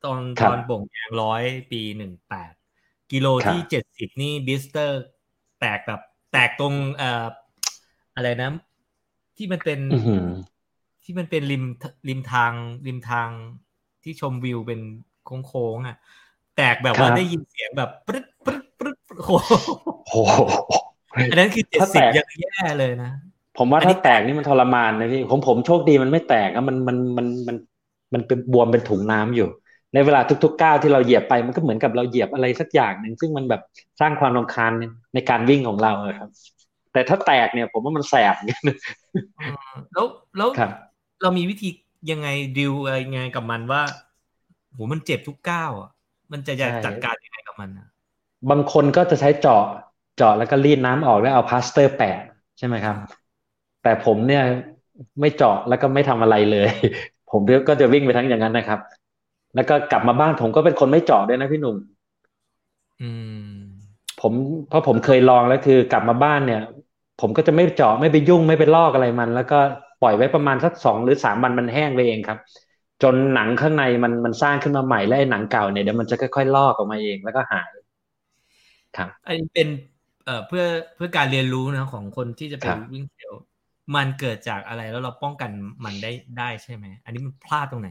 [0.05, 2.53] ตอนครัตบอนบ่งยางร้อยปีหนึ่งแปด
[3.13, 5.01] กิโลครับที่เจ็ดสิบนี่บิสเตอร์
[5.61, 6.01] แตกแบบ
[6.33, 7.27] แตกตรงเอ่อ
[8.17, 8.51] อะไรนะ
[9.37, 10.27] ที่มันเป็นอื้อหือ
[11.09, 11.65] ที่มันเป็นริม
[12.09, 12.53] ริมทาง
[12.87, 13.29] ริมทาง
[14.03, 14.81] ที่ชมวิวเป็น
[15.47, 15.97] โค้งๆอะ
[16.57, 19.33] แตกแบบว่าได้ยินเสียงแบบปึ๊ดปึ๊ดปึ๊ดโอ้โห
[20.07, 20.39] โอ้โห
[21.31, 23.11] อันนั้นคือเจ็ดถ้าสิแตบกยังแย่เลยนะ
[23.59, 27.57] ผมว่าอันนี้ถ้าแตกนี่มันทรมานนะพี่ผมผมโชคดีมันไม่แตกนะมันมันมันมัน
[28.15, 29.49] มันเป็นบวมเป็นถุงน้ำอยู่
[29.95, 33.63] ในเวลาทุกๆก้าวที่เราเหยียบไปมันก็เหมือนกับเราเหยียบอะไรสักอย่างหนึ่งซึ่งมันแบบ
[34.01, 34.73] สร้างความรำคาญ
[35.15, 36.31] ในการวิ่งของเราอะครับ
[36.93, 38.63] แต่ถ้าแตกเนี่ย ผมว่ามันแสบเหมือนกัน
[39.41, 40.71] อืมแล้วแล้วครับ
[41.23, 41.69] เรามีวิธี
[42.11, 43.83] ยังไงดิวอะไรยังไงกับมันว่า
[44.73, 45.91] โหมันเจ็บทุกก้าวอะ
[46.33, 47.87] มันจะจะใช่จัดการยังไงกับมันอะ
[48.51, 49.65] บางคนก็จะใช้เจาะ
[50.17, 52.17] เจาะแล้วก็รีดน้ำออกแล้วเอาพลาสเตอร์แปะ
[52.59, 52.97] ใช่ไหมครับ
[53.83, 54.43] แต่ผมเนี่ย
[55.21, 56.69] ไม่เจาะแล้วก็ไม่ทำอะไรเลย
[57.31, 58.81] ผมก็จะวิ่งไปทั้งอย่างนั้นนะครับ
[59.55, 61.77] แล้วก็กลับมาบ้านผมก็เป็นคนไม่เจาะด้วยนะพี่หนุ่ม
[63.01, 64.35] อืมผผม
[64.69, 66.59] เพราะผมเคยลองแล้วคือกลับมาบ้านเนี่ย
[67.19, 69.57] ผมก็จะไม่เจาะไม่ไปยุ่งไม่ไปลอกอะไรมัน แล้วก็
[70.01, 72.39] ปล่อยไว้ประมาณสักสองหรือสามวันมันแห้งไปเองครับ
[73.03, 77.71] จนหนังข้างในมันมันสร้างขึ้นมาใหม่และไอ้หนังเก่าเนี่ยเดี๋ยวมันจะค่อยๆลอกออกมาเองแล้วก็หาย
[78.97, 79.69] ครับอันนี้เป็น
[80.25, 83.35] เอ่อเพื่อเพื่อการเรียนรู้นะของคนที่จะไปครับวิ่งเทรล
[83.95, 85.51] มันเกิดจากอะไรแล้วเราป้องกัน
[85.85, 87.89] มันได้ได้ใช่ไหมอันนี้มันพลาดตรงไหน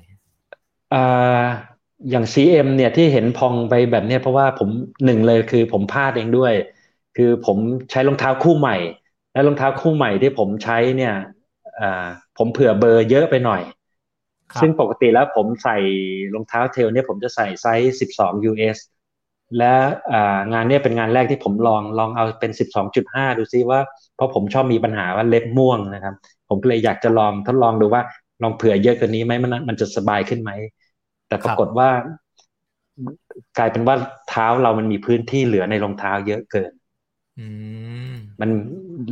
[0.92, 1.66] อ่า
[2.10, 4.70] อย่าง CM เนี่ยที่เห็นพองไปแบบเนี้ยเพราะว่าผม
[5.06, 6.54] หนึ่งเลยคือผมพลาดเองด้วย
[7.14, 7.58] คือผม
[7.92, 8.74] ใช้รองเท้าคู่ใหม่
[9.32, 11.35] และรองเท้าคู่ใหม่ที่ผมใช้เนี่ยอ่า
[12.38, 13.62] ผมเผื่อเบอร์เยอะไปหน่อย
[14.54, 15.78] ครับซึ่งปกติแล้วผมใส่
[16.34, 18.78] รองเท้าเทรลเนี่ยผมจะใส่ไซส์12 US
[19.58, 19.74] และ
[20.14, 23.80] อ่างานเนี้เป็นงานแรกที่ผมลองลองเอาเป็น 12.5 ดูซิว่า
[24.16, 26.16] เพราะผมชอบมีปัญหาว่าเล็บม่วงนะครับ
[26.50, 28.02] ผมก็เลยอยากจะลองทดลองดูว่า
[28.44, 30.52] ลองเผื่อเยอะกว่านี้ไหมมันมันจะสบายขึ้นไหม
[31.28, 31.90] แต่ปรากฏว่า
[33.58, 33.96] กลายเป็นว่า
[34.30, 36.85] เท้าเรามันมีพื้นที่เหลือในรองเท้าเยอะเกินอื
[38.12, 38.50] มมัน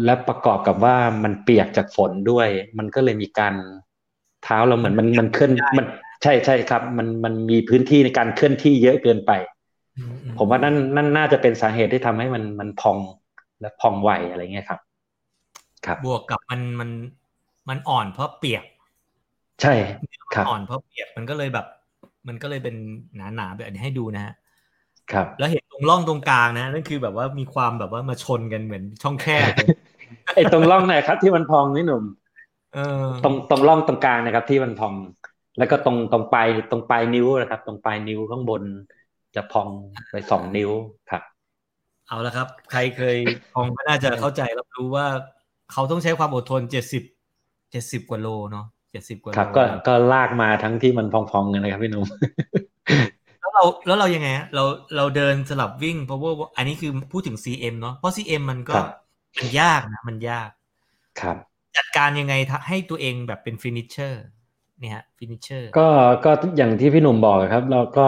[0.06, 2.48] และประกอบกับว่ามันเปียกจากฝนด้วย
[2.78, 3.54] มันก็เลยมีการ
[4.44, 5.86] เท้าเราเหมือนมันมันเคลื่อนมัน
[6.24, 9.32] ใช่ใช่ครับ มันมันมีพื้นที่ในการเคลื่อนที่เยอะเกินไป
[9.98, 12.98] อือืผมว่านั่นนั่นน่าจะเป็นสาเหตุที่ทำให้มันมันพอง
[13.62, 14.80] และพองไวอะไรเงี้ยครับ
[15.86, 16.90] ครับ บวกกับมันมัน
[17.70, 18.64] มันอ่อนเพราะเปียก
[19.62, 19.74] ใช่
[20.36, 21.66] ครับอ่อนเพราะเปียกมันก็เลยแบบ
[22.28, 22.76] มันก็เลยเป็น
[23.36, 24.34] หนาๆแบบนี้ให้ดูนะฮะ
[25.12, 29.68] ครับ แล้วเห็นตรงร่องตรงกลางนะนั่นคือแบบว่ามีความแบบว่ามาชนกันเหมือนช่องแคบเลย
[30.36, 32.04] ไอ้ตรงร่องไหนครับ ที่มันพองนี่หนุ่ม
[32.74, 34.94] เออตรงตรงร่องตรงกลางนะครับ ที่มันพอง
[35.58, 38.64] แล้วก็ตรงตรงปลายตรงปลายนิ้วนะครับ ตรงปลายนิ้วข้างบน
[39.36, 39.68] จะพอง
[40.12, 40.72] ไปสองนิ้ว
[41.10, 41.24] ครับ
[42.08, 43.18] เอาละครับ ใครเคย
[43.54, 45.08] พองก็น่าจะเข้าใจรับรู้ว่า
[45.72, 47.04] เขาต้องใช้ความอดทนเจ็ดสิบ
[47.72, 52.20] เจ็ดสิบกว่าโลเนาะเจ็ดสิบกว่าโลครับก็ก็ลากมาทั้งที่มันพองๆกันนะครับพี่หนุ่มแล้ว
[53.54, 54.64] เราแล้วเรายังไงฮะเรา
[54.96, 58.88] เราเดินสลับวิ่งเพราะว่าอันนี้คือพูดถึง CM เนาะเพราะ CM มันก็ครับ
[59.38, 60.50] มันยากนะมันยาก
[61.22, 61.38] ครับ
[61.78, 64.24] จัดการยังไงทะให้ตัวเองแบบเป็น finisher
[64.80, 65.88] เนี่ยฮะ finisher ก็
[66.26, 68.08] ก็อย่างที่พี่หนุ่มบอกครับ เราก็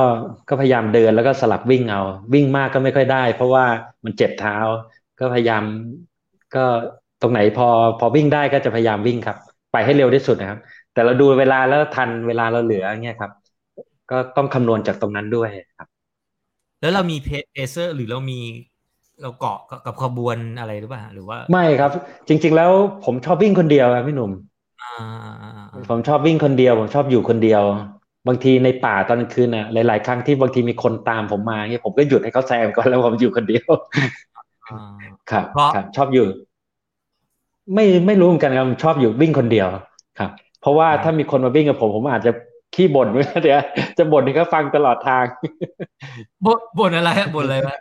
[0.49, 2.01] ก็พยายามเดินแล้วก็สลับวิ่งเอา
[2.33, 3.65] วิ่งมากก็ไม่ค่อยได้ เพราะว่า
[4.05, 4.57] มันเจ็บเท้า
[5.19, 5.63] ก็พยายาม
[6.55, 6.65] ก็
[7.21, 7.67] ตรงไหนพอ
[7.99, 9.37] พอวิ่งได้ก็จะพยายามวิ่งครับ
[9.73, 10.59] ไปให้เร็วที่สุดนะครับ
[10.93, 13.31] แต่เราดูเวลาแล้วทันเวลาเราเหลืออย่างเงี้ยครับ
[14.11, 15.87] ก็ต้องคำนวณจากตรงนั้นด้วยครับ
[16.81, 18.39] แล้วเรามีเพเซอร์หรือเรามี
[19.21, 21.91] เราเกาะกับขบวนอะไรหรือเปล่าหรือว่า ไม่ครับ
[22.27, 22.71] จริง ๆ แล้ว
[23.05, 24.31] ผมชอบวิ่งคนเดียวครับพี่หนุ่ม
[24.81, 24.93] อ่า
[25.23, 27.63] อ่าอ่าอ่าผมชอบวิ่งคนเดียว ผมชอบอยู่คนเดียว
[28.27, 33.67] บางทีในป่าตอนกลางคืนน่ะหลาย ๆ ครั้งที่บางทีมีคนตามผมมาเงี้ยผมก็หยุดให้เขาแซงก่อนแล้วผมอยู่คนเดียว
[34.67, 34.79] อ่า
[35.31, 36.25] ครับเพราะครับชอบอยู่
[37.73, 39.67] ไม่ไม่รู้เหมือนกันครับผมชอบอยู่วิ่งคนเดียว
[40.19, 40.31] ครับ
[40.61, 42.31] เพราะว่าถ้ามีคนมาวิ่งกับผมผมอาจจะ
[42.75, 43.07] ขี้บ่น
[43.43, 43.61] เดี๋ยว
[43.97, 45.25] จะบ่นให้เขาฟังตลอดทาง
[46.45, 47.75] บนบนอะไรฮะบนอะไรวะ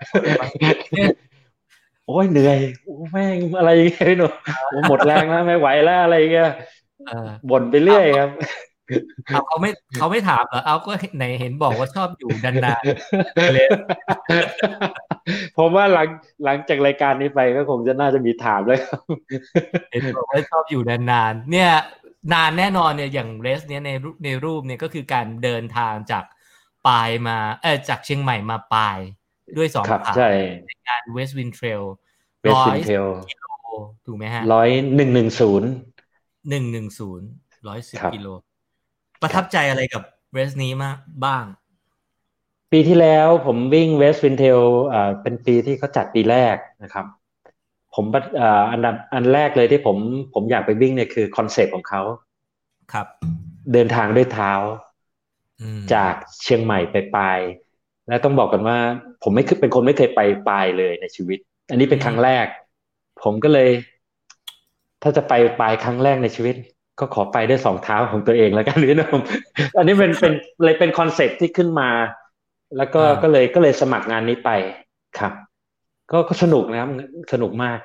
[2.07, 4.32] โอ้ยเหนื่อยโอ้แม่งอะไรอย่างเงี้ยพี่หนุ่ม
[4.70, 6.51] โอ้หมดแรงแล้วไม่ไหวแล้วอะไรอย่างเงี้ย
[7.09, 8.30] เออบ่นไปเรื่อยครับ
[9.26, 13.68] เอาเขาไม่เขาไม่ถามเหรอเอาก็ไหนเห็นบอกว่าชอบอยู่นานๆเลย
[15.57, 16.09] ผมว่าหลัง
[16.45, 19.01] หลังจากรายการนี้ไปก็คงจะน่าจะมีถามเลยครับ
[19.90, 21.70] เห็นบอกว่าชอบอยู่นานๆเนี่ย
[22.33, 26.25] นานแน่นอนเนี่ยอย่างเรสเนี้ยในรูปในรูปเนี่ยก็คือการเดินทางจาก
[26.87, 28.99] ปลายมาเออจากเชียงใหม่มาปลาย
[29.57, 30.31] ด้วยสองครับขาใช่
[30.66, 31.83] ในการเวสต์วินเทรล
[32.43, 33.45] เวสร้อติยนเทลกิโล
[34.07, 35.70] ถูกไหมฮะร้อยหนึ่งหนึ่งศูนย์
[36.51, 37.27] หนึ่งหนึ่งศูนย์
[37.68, 38.29] ร้อยสิบครับกิโล
[39.22, 40.03] ประทับใจอะไรกับ
[40.33, 41.45] เรสนี้มากบ้าง
[42.72, 44.61] ปีที่แล้วผมวิ่งเวสต์วินเทล
[44.93, 47.07] อ่าเป็นปีที่เขาจัดปีแรกนะครับ
[47.95, 48.05] ผม
[48.40, 49.97] อ่าอันดับอันแรกเลยที่ผม
[50.34, 52.03] ผมอยากไปวิ่งเนี่ยคือคอนเซปต์ของเขา
[52.92, 53.07] ครับ
[53.72, 54.53] เดินทางด้วยเท้า
[55.61, 57.38] อืมจากเชียงใหม่ไปปลาย
[58.09, 58.78] และต้องบอกกันว่า
[59.22, 61.38] ผมไม่เคยเป็นคนไม่เคยไปปายเลยในชีวิต
[61.70, 62.47] อันนี้เป็นครั้งแรก
[63.22, 63.68] ผมก็เลย
[65.03, 66.55] ถ้าจะไปปายครั้งแรกในชีวิต
[67.01, 69.20] ก็ขอไปด้วยสองเท้าของตัวเองแล้วกันพี่หนุ่ม
[69.78, 70.32] อันนี้เป็นเป็น
[70.64, 71.90] เลยเป็นคอนเซ็ปต์ที่ขึ้นมา
[72.76, 74.51] แล้วก็ก็เลยก็เลยสมัครงานนี้ไป
[75.18, 75.32] ครับ
[76.11, 76.91] ก็ก็สนุกนะครับ
[77.33, 77.79] สนุกมาก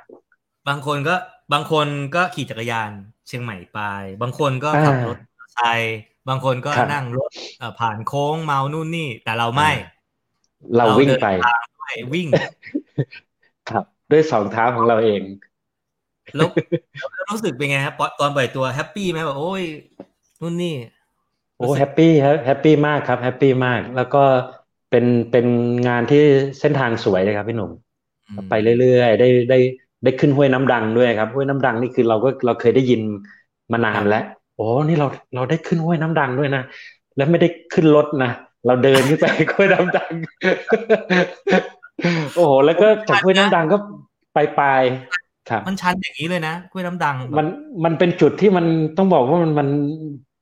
[0.68, 1.16] บางคนก็
[1.54, 2.92] บางคนก็ขี่จักรยาน
[3.28, 3.80] เชียงใหม่ไป
[4.22, 5.98] บางคนก็ขับอ่ารถมอเตอร์ไซค์
[6.30, 9.72] บางคนก็ครับนั่งรถเอ่อผ่านโค้งเมานู่นนี่ แต่เราไม่
[10.76, 12.28] เราวิ่งไปเดินทางด้วยวิ่ง
[13.70, 15.22] ครับ ด้วยสองเท้าของเราเอง
[16.36, 16.50] แล้ว
[16.96, 19.64] แล้วแล้วรู้สึกเป็นไงครับตอนตอนปล่อยตัวแฮปปี้ไหมแบบโอ้ย
[20.42, 20.76] นู่นนี่
[21.58, 24.24] โอ้แฮปปี้ครับแฮปปี้มากครับแฮปปี้มาก แล้วก็
[24.90, 25.46] เป็นเป็น
[25.88, 26.24] งานที่
[26.60, 27.89] เส้นทางสวยเลยครับพี่หนุ่มอืม
[28.50, 29.60] ไปเรื่อยๆ ได้ได้
[30.04, 33.02] ได้ขึ้นห้วยน้ำดังด้วยครับห้วยน้ำดังนี่คือเราก็เราเคยได้ยิน
[33.72, 34.24] มานานแล้ว
[34.56, 36.64] โอ้นี่เราเราได้ขึ้นห้วยน้ำดังด้วยนะ
[37.18, 38.32] แล้วไม่ได้ขึ้นรถนะ
[38.66, 40.12] เราเดินขึ้นไปห้วยน้ำดัง
[42.36, 43.78] โอ้โหแล้วก็จากห้วยน้ำดังก็
[44.34, 44.82] ไปปลาย
[45.50, 47.48] ครับมันชันอย่างนี้เลยนะห้วยน้ำดังแบบมัน
[47.86, 48.66] มันเป็นจุดที่มัน
[48.98, 49.68] ต้องบอกว่ามันมัน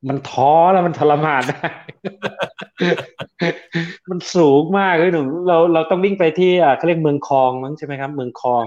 [0.10, 1.68] มันท้อแล้วมันทรมานได้
[4.10, 8.66] มันสูงมากเลยหนุ่มเราเราต้องวิ่งไปที่อ่าเขาเรียกเมืองคลองมั้งใช่ไหมครับ เมืองคลอง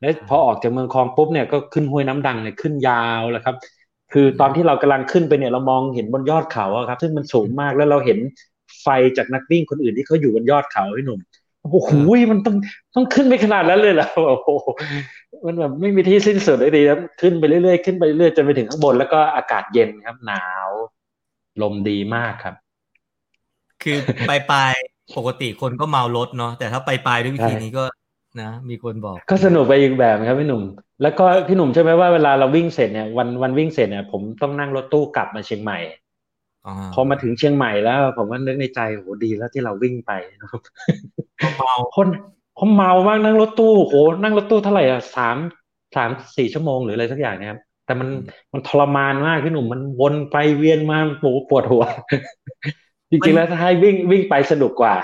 [0.00, 3.56] แล้วพอออกจากเมืองคลองปุ๊บเนี่ยก็ขึ้นห้วยน้ำดังเนี่ยขึ้นยาวแล้วครับ
[4.12, 8.18] คือตอนที่เรากำลังขึ้นไปเนี่ยเรามองเห็นบนยอดเขาอะครับ ซึ่งมันสูงมากแล้วเราเห็น
[8.82, 11.20] ไฟจากนักวิ่งคนอื่นที่เขาอยู่บนยอดเขาพี่หนุ่ม
[11.62, 11.90] โอ้โห
[12.32, 12.56] มันต้อง
[12.94, 14.48] ต้องขึ้นไปขนาดนั้นเลยเหรอโอ้โห
[15.46, 20.67] มันแบบไม่มีที่สิ้นสุดเลยดีครับขึ้นไปเรื่อยๆขึ้นไปเรื่อยๆจนไปถึงข้างบนแล้วก็อากาศเย็นครับ หนาว
[21.62, 22.54] ลมดีมากครับ
[23.82, 23.96] คือ
[24.28, 24.72] ไปปลาย
[25.16, 27.84] ปกติคนก็เมารถเนาะแต่ถ้าไปปลายด้วยวิธีใช่นี้ก็
[28.40, 30.62] นะมีคนบอก ก็สนุกไปอีกแบบครับพี่หนุ่ม
[31.02, 35.78] แล้วก็พี่หนุ่มใช่ไหมว่าเวลาเราวิ่งเสร็จเนี่ยวันวันวิ่งเสร็จเนี่ยผมต้องนั่งรถตู้กลับมาเชียงใหม่
[36.66, 40.60] อ๋อพอมาถึงเชียงใหม่แล้ว ผมก็นึกในใจโหดีแล้วที่เราวิ่งไปนะครับ
[41.56, 42.08] เมาคน
[42.58, 45.36] ผมเมามากนั่งรถตู้โหนั่งรถตู้เท่าไหร่อะสาม
[45.96, 47.58] สามสี่ชั่วโมงหรืออะไรสักอย่างเนะครับ
[47.88, 48.08] แต่มัน
[48.52, 51.84] มันทรมานมากพี่หนุ่มมันวนไปเวียนมาโหปวดหัว
[53.10, 54.94] จริงๆแล้วถ้าให้วิ่งวิ่งไปสนุกกว่า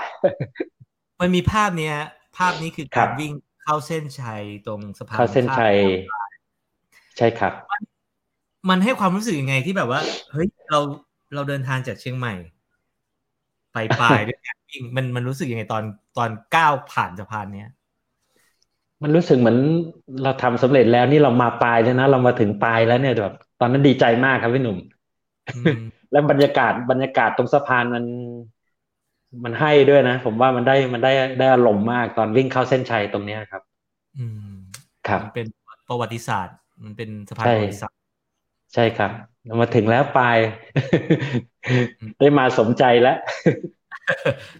[1.21, 1.95] มันมีภาพเนี้ย
[2.37, 3.31] ภาพนี้คือครัการบวิ่ง
[3.63, 5.75] เข้าเส้นชัยตรงสะพานเข้าเส้นชัย
[6.11, 6.31] ข้าม
[7.17, 7.53] ใช่ครับ
[8.69, 10.79] มันให้ความรู้สึกยังไงที่แบบว่า เฮ้ยเรา
[11.33, 12.33] เราเดินทางจากเชียงใหม่
[13.73, 15.83] ไปปลายด้วยการวิ่งมันมันรู้สึกยังไงตอน
[16.17, 17.69] ตอนก้าวผ่านสะพานเนี้ย
[19.03, 19.57] มันรู้สึกเหมือน
[20.23, 24.77] เราทำสำเร็จแล้วนี่เรามาปลายแล้วนะเรามาถึงปลายแล้วเนี่ยแบบตอนนั้นดีใจมากครับพี่หนุ่ม
[25.53, 25.79] อืม
[26.11, 28.05] แล้วบรรยากาศบรรยากาศตรงสะพานมัน
[29.43, 33.61] มันให้ด้วยนะ ผมว่ามันได้มันได้ได้อารมณ์มากตอนวิ่งเข้าเส้นชัยตรงเนี้ยครับ
[34.17, 34.39] อืม
[35.07, 35.45] ครับมันเป็น
[35.87, 37.97] ประวัติศาสตร์ มันเป็นสะพานใช่ประวัติศาสตร์
[38.73, 39.11] ใช่ครับ
[39.45, 40.37] เรามาถึงแล้วปลาย
[42.19, 43.17] ได้มาสมใจแล้ว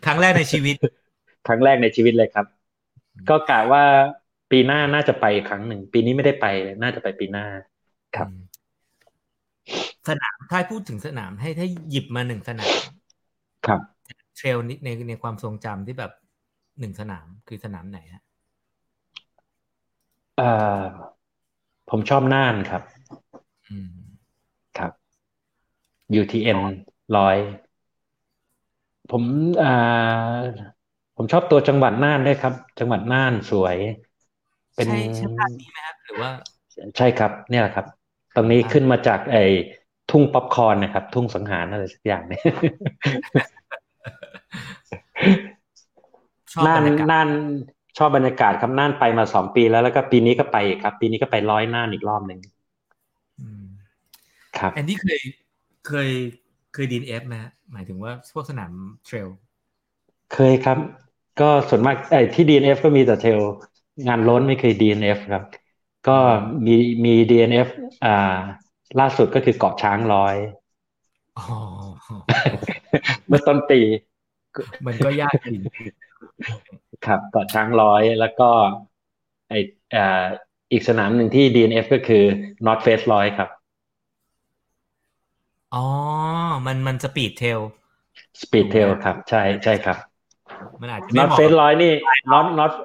[0.05, 0.75] ครั้งแรกในชีวิต
[1.47, 2.45] ครั้งแรกในชีวิตเลยครับ
[3.29, 3.83] ก็กะว่า
[4.51, 7.45] ปีหน้าน่าจะไปอีกครั้งหนึ่ง ปีนี้ไม่ได้ไปเลยน่าจะไปปีหน้า
[8.15, 8.39] ครับอืม
[10.07, 12.75] สนามถ้าให้พูดถึงสนามให้ถ้าหยิบมาหนึ่งสนาม
[13.65, 13.81] ครับ
[14.35, 16.11] เทรลนี้ในในความทรงจำที่แบบ
[16.79, 18.23] หนึ่งสนามคือสนามไหนฮะ
[20.37, 20.49] เอ่
[20.81, 20.83] อ
[21.89, 22.81] ผมชอบน่านครับ
[23.67, 23.93] อืม
[24.77, 24.91] ครับ
[26.19, 26.59] UTN
[27.17, 27.37] ร้อย
[29.11, 29.23] ผม
[29.61, 29.67] อ่า
[31.17, 33.77] ผมชอบตัวจังหวัดน่านด้วยครับ จังหวัดน่านสวย
[34.75, 36.31] เป็นใช่ใช่ภาพนี้ไหมครับหรือว่า
[36.97, 37.85] ใช่ครับ เนี่ยแหละครับ
[38.35, 39.43] ตรงนี้อ่าขึ้นมาจากไอ้
[40.11, 42.43] ทุ่งป๊อปคอร์นนะครับ ทุ่งสังหารอะไรสักอย่างเนี่ย
[46.53, 47.29] ชอบบรน่านรยากาศน่าน
[47.97, 52.39] ชอบบรรยากาศครับน่านไปมาสองปีแล้วแล้วก็ปีนี้ก็ไปอีกครับ ปีนี้ก็ไปร้อยน่านอีกรอบหนึ่ง
[53.39, 53.65] อืม
[54.57, 55.19] ครับแอนดี้เคย
[55.87, 56.09] เคย
[56.73, 58.71] เคยดีนเอฟไหมฮะหมายถึงว่าพวกสนาม
[59.05, 59.27] เทรล
[60.33, 60.77] เคยครับ
[61.41, 63.39] ก็ส่วนมากไอ้ที่ DNF ก็มีแต่เทรล
[64.07, 65.43] งานล้นไม่เคย DNF ครับ
[66.07, 66.17] ก็
[66.67, 66.75] มี
[67.05, 67.67] มี DNF
[68.05, 68.09] อ่า
[68.99, 70.35] ล่าสุดก็คือเกาะช้างร้อย
[71.35, 71.55] อ๋อ
[73.27, 73.79] เมื่อต้นปี
[74.85, 75.61] มันก็ยากจริง
[77.05, 78.49] ครับเกาะช้างร้อยแล้วก็
[79.49, 79.53] ไอ
[79.95, 80.25] อ่า
[80.71, 82.23] อีกสนามหนึ่งที่ DNF ก็คือ
[82.65, 83.49] North Face ร้อยครับ
[85.73, 85.85] อ๋อ
[86.65, 87.59] มันมัน Speed Trail
[88.41, 89.97] Speed Trail ครับ ใช่ใช่ครับ
[90.81, 91.93] มันอาจจะไม่ North เหมาะ Face ร้อยนี่
[92.31, 92.77] North North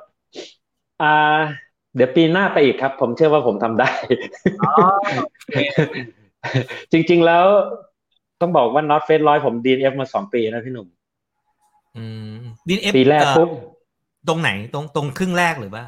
[1.03, 1.41] อ่า
[1.95, 3.91] เดี๋ยวปีหน้าไปอีกครับ ผมเชื่อว่าผมทำได้
[4.63, 4.73] อ๋อ
[5.17, 5.57] โอเค
[6.93, 7.45] จริง ๆ แล้ว
[8.41, 10.89] ต้องบอกว่า North Face ร้อยผม DNF มาสองปีนะพี่หนุ่ม
[11.97, 12.39] อืม
[12.69, 13.51] DNF ปีแรกปุ๊บ
[14.29, 15.85] ตรงไหนตรงตรงครึ่งแรกหรือว่า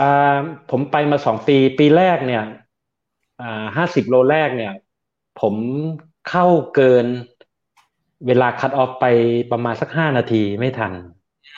[0.00, 0.36] อ่า
[0.70, 2.44] ผมไปมาสองปี ปีแรกเนี่ย
[3.40, 4.72] อ่าห้าสิบโลแรกเนี่ย
[5.40, 5.54] ผม
[6.28, 7.06] เข้าเกิน
[8.26, 9.06] เวลาคัดออฟไป
[9.52, 10.92] ประมาณสักห้านาทีไม่ทัน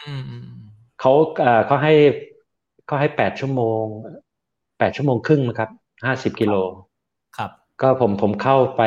[0.06, 0.55] อืมอืม
[1.00, 1.94] เขาเอ่อเขาให้
[2.86, 3.84] เขาให้แปดชั่วโมง
[4.78, 5.70] แปดชั่วโมงครึ่งนะครับ
[6.04, 6.54] ห้าสิบกิโล
[7.38, 7.50] ครับ
[7.82, 8.82] ก็ผมผมเข้าไป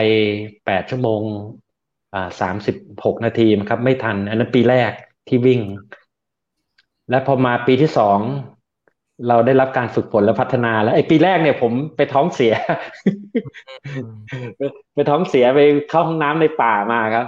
[0.66, 1.22] แปดชั่วโมง
[2.14, 4.92] อ่าสามสิบหกนาทีครับ ไม่ทัน อันนั้นปีแรก
[5.28, 5.62] ที่วิ่ง
[7.10, 8.20] และพอมาปีที่สอง
[9.28, 12.54] เราได้รับการฝึกฝนและพัฒนาแล้วไอ้ปีแรกเนี่ยผมไปท้องเสีย
[13.88, 14.62] อืมไป
[14.96, 17.28] ไปท้องเสียไปเข้าห้องน้ำในป่ามาครับ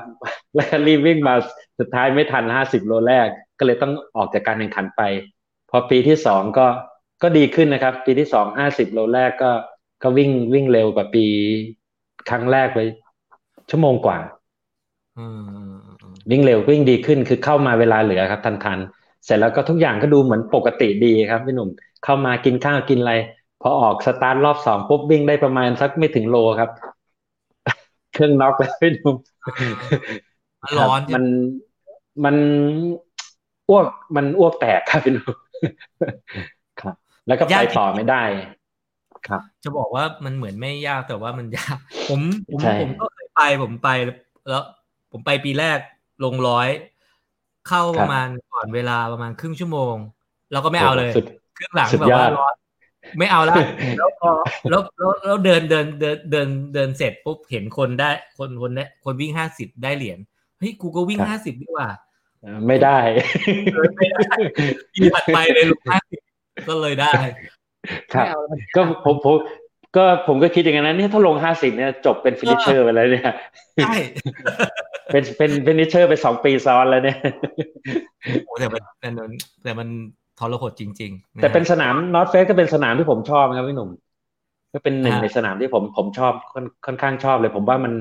[0.55, 1.33] แล้วก็รีบวิ่งมา
[1.79, 3.27] สุดท้ายไม่ทันห้าสิบโลแรก
[3.61, 5.01] ก็เลยต้องออกจากการแข่งขันไป
[5.69, 6.67] พอปีที่สองก็
[7.21, 9.51] ก็ดีขึ้นนะครับ ปีที่สองห้าสิบโลแรกก็
[10.03, 11.25] ก็วิ่งวิ่งเร็วกว่าปี
[12.29, 12.79] ครั้งแรกไป
[13.69, 14.17] ชั่วโมงกว่า
[15.17, 18.79] อืมอืมอืมวิ่งเร็ววิ่งดีขึ้นคือเข้ามาเวลาเหลือครับทันทัน
[19.25, 21.69] เสร็จแล้วก็ทุกอย่างก็ดูเหมือนปกติดีครับพี่หนุ่ม
[22.03, 23.13] เข้ามากินข้าวกินอะไร
[23.61, 26.69] พอออกสตาร์ทรอบสองปุ๊บวิ่งได้ประมาณสักไม่ถึงโลครับ
[28.13, 29.15] เครื่องน็อกแล้วพี่หนุ่ม
[30.61, 31.23] มันร้อนครับมัน
[32.23, 32.35] มัน
[33.71, 35.35] อ้วกมันอ้วกแตกครับพี่หนุ่ม
[36.81, 36.95] ครับ
[37.27, 38.23] แล้วก็ไปต่อไม่ได้
[39.27, 41.77] ครับ จะบอกว่ามันเหมือนไม่ยากแต่ว่ามันยาก
[42.09, 43.89] ผมผมใช่ผมก็เคยไปผมไป
[44.49, 44.63] แล้ว
[45.11, 45.79] ผมไปปีแรก
[46.23, 46.69] ลงร้อย
[47.67, 49.95] เข้าประมาณก่อนเวลาประมาณครึ่งชั่วโมง
[50.51, 51.25] แล้วก็ไม่เอาเลยสุด
[51.57, 52.55] ครึ่งหลังสุดแบบยอว่าดร้อน
[53.17, 53.55] ไม่เอาละ
[53.97, 54.31] แล้วพอ
[54.69, 60.19] แล้วแล้วแล้วเดินเดินเดินเดินเดินเสร็จปุ๊บเห็นคนได้คนคนเนี้ยคนวิ่งห้าสิบได้เหรียญ
[60.59, 61.87] เฮ้ยกูก็วิ่งห้าสิบดีกว่า
[62.67, 62.97] ไม่ได้
[63.73, 64.35] เออไม่ได้
[64.93, 66.19] ปีถัดไปเลยลงห้าสิบ
[66.67, 67.13] ก็เลยได้
[68.13, 69.35] ครับไม่เอาแล้วก็ผมผม
[69.95, 73.33] ก็ผมก็คิดอย่างนั้นนี่ถ้าลงห้าสิบเนี่ยจบเป็น finisher ไปแล้วเนี่ย
[73.83, 73.95] ใช่
[75.11, 77.17] เป็นเป็น finisher ไปสองปีซ้อนแล้วเนี่ย
[78.45, 79.29] โอ้แต่มันแต่มัน
[79.63, 79.87] แต่มัน
[80.39, 83.89] ทรหดจริงๆ แต่เป็นสนาม North Face ก็เป็นสนามที่ผมชอบนะครับพี่หนุ่ม
[84.73, 87.93] ก็เป็นหนึ่งฮะในสนามที่ผมผมชอบค่อนค่อนข้างชอบเลย ผมว่ามัน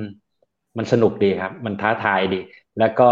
[0.78, 2.40] มันสนุกดีครับ มันท้าทายดี
[2.78, 3.08] แล้วก็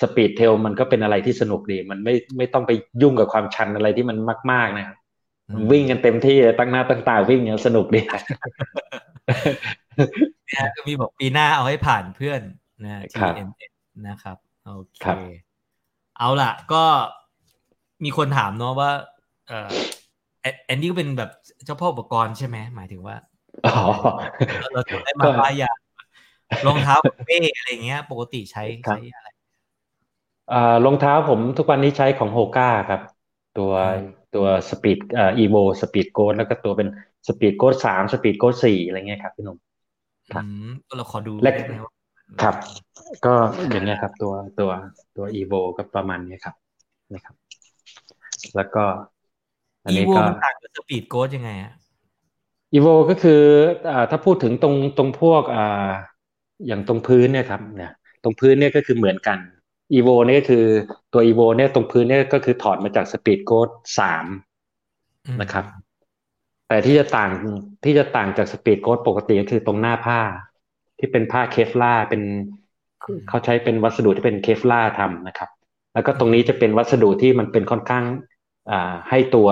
[0.00, 2.72] speed trail มันก็เป็นอะไรที่สนุกดี มันไม่ไม่ต้องไป
[3.02, 4.16] ยุ่งกับความชันอะไรที่มัน
[4.52, 4.96] มาก ๆ นะครับ
[5.70, 8.00] วิ่งกันเต็มที่ตั้งหน้าตั้งตาวิ่งเนี่ยสนุกดี
[10.46, 12.40] เนี่ยก็มีบอกปีหน้าเอาให้ผ่านเพื่อน
[12.84, 13.72] นะครับ TNF
[14.08, 14.36] นะครับ
[14.66, 15.16] โอเคครับ
[16.18, 16.84] เอาล่ะ ก็
[18.04, 18.90] มีคนถามเนาะว่า
[19.48, 19.70] เออ
[20.40, 21.30] แอนแอนดี้ก็เป็นแบบ
[21.64, 23.16] เจ้าพ่ออุปกรณ์ใช่ไหมหมายถึงว่า
[23.66, 23.76] อ๋อ
[24.60, 25.72] เราเราจะได้มาป้ายยา
[26.66, 26.94] รองเท้า
[27.26, 29.28] เป้อะไรเงี้ย ปกติใช้ครับใช้อะไร
[30.52, 33.00] อ่ารองเท้าผมทุกวันนี้ใช้ของ Hoka ครับ
[33.58, 36.88] ตัวอืมตัว Speed อ่า EVO Speedgoat แล้วก็ตัวเป็น
[37.28, 39.58] Speedgoat สาม Speedgoat สี่อะไรเงี้ยครับพี่หนุ่ม
[40.34, 41.92] ครับอืมเราขอดูและได้ไหมว่า
[42.42, 42.54] ครับ
[43.26, 43.34] ก็
[43.70, 44.70] อย่างเงี้ยครับ ตัวตัว
[45.16, 46.54] ตัว EVO ก็ประมาณนี้ครับ
[47.14, 47.34] นะครับ
[48.56, 48.84] แล้วก็
[49.84, 51.72] อันนี้ EVO ก็มันต่างกับ Speedgoat ยังไงอะ
[52.74, 53.42] EVO ก็คือ
[53.90, 55.90] อ่าถ้าพูดถึงตรงตรงพวกอ่า
[56.66, 57.92] อย่างตรงพื้นเนี่ยครับเนี่ย
[58.22, 59.38] ตรงพื้นเนี่ยก็คือเหมือนกัน
[59.94, 60.66] อีโวเนี่ยก็คือ
[61.12, 64.26] ตัวอีโวเนี่ยตรงพื้นเนี่ยก็คือถอดมาจาก Speedgoat สาม
[65.26, 65.64] อืมนะครับ
[66.68, 67.30] แต่ที่จะต่าง
[67.84, 70.20] ที่จะต่างจาก Speedgoat ปกติก็คือตรงหน้าผ้า
[70.98, 72.22] ที่เป็นผ้า Kevlar เป็น
[73.28, 75.50] เขาใช้เป็นวัสดุที่เป็น Kevlar ทำนะครับ
[75.94, 78.04] แล้วก็ตรงนี้จะเป็นวัสดุที่มันเป็นค่อนข้าง
[78.70, 79.48] อ่าให้ตัว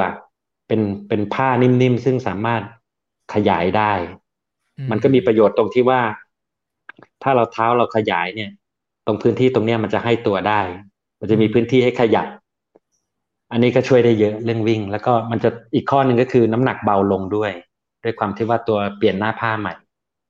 [0.69, 2.63] เป็นเป็นผ้านิ่มๆ ซึ่งสามารถ
[3.35, 3.93] ขยายได้
[4.79, 6.01] อืมันก็มีประโยชน์ตรงที่ว่า
[7.23, 8.51] ถ้าเราเท้าเราขยายเนี่ย
[9.07, 10.61] ตรงพื้นที่ตรงเนี้ยมันจะให้ตัวได้
[11.21, 12.27] มันจะมีพื้นที่ให้ขยับ
[13.53, 17.53] อันนี้ก็ช่วยได้เยอะเรื่องวิ่ง แล้วก็มันจะอีกข้อหนึ่งก็คือน้ำหนักเบาลงด้วย
[18.05, 19.75] ด้วยความที่ว่าตัวเปลี่ยนหน้าผ้าใหม่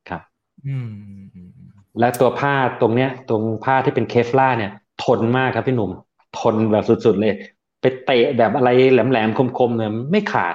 [0.09, 0.21] ครับ
[0.67, 1.69] อืมอืมอืมอืม
[1.99, 4.73] และตัวผ้าตรงเนี้ย ตรงผ้าที่เป็นเคฟลาร์เนี่ย
[5.05, 5.91] ทนมากครับพี่หนุ่ม
[6.39, 7.35] ทนแบบสุดๆเลย
[7.81, 10.49] ไปเตะแบบอะไรแหลมๆคมๆเนี่ยไม่ขา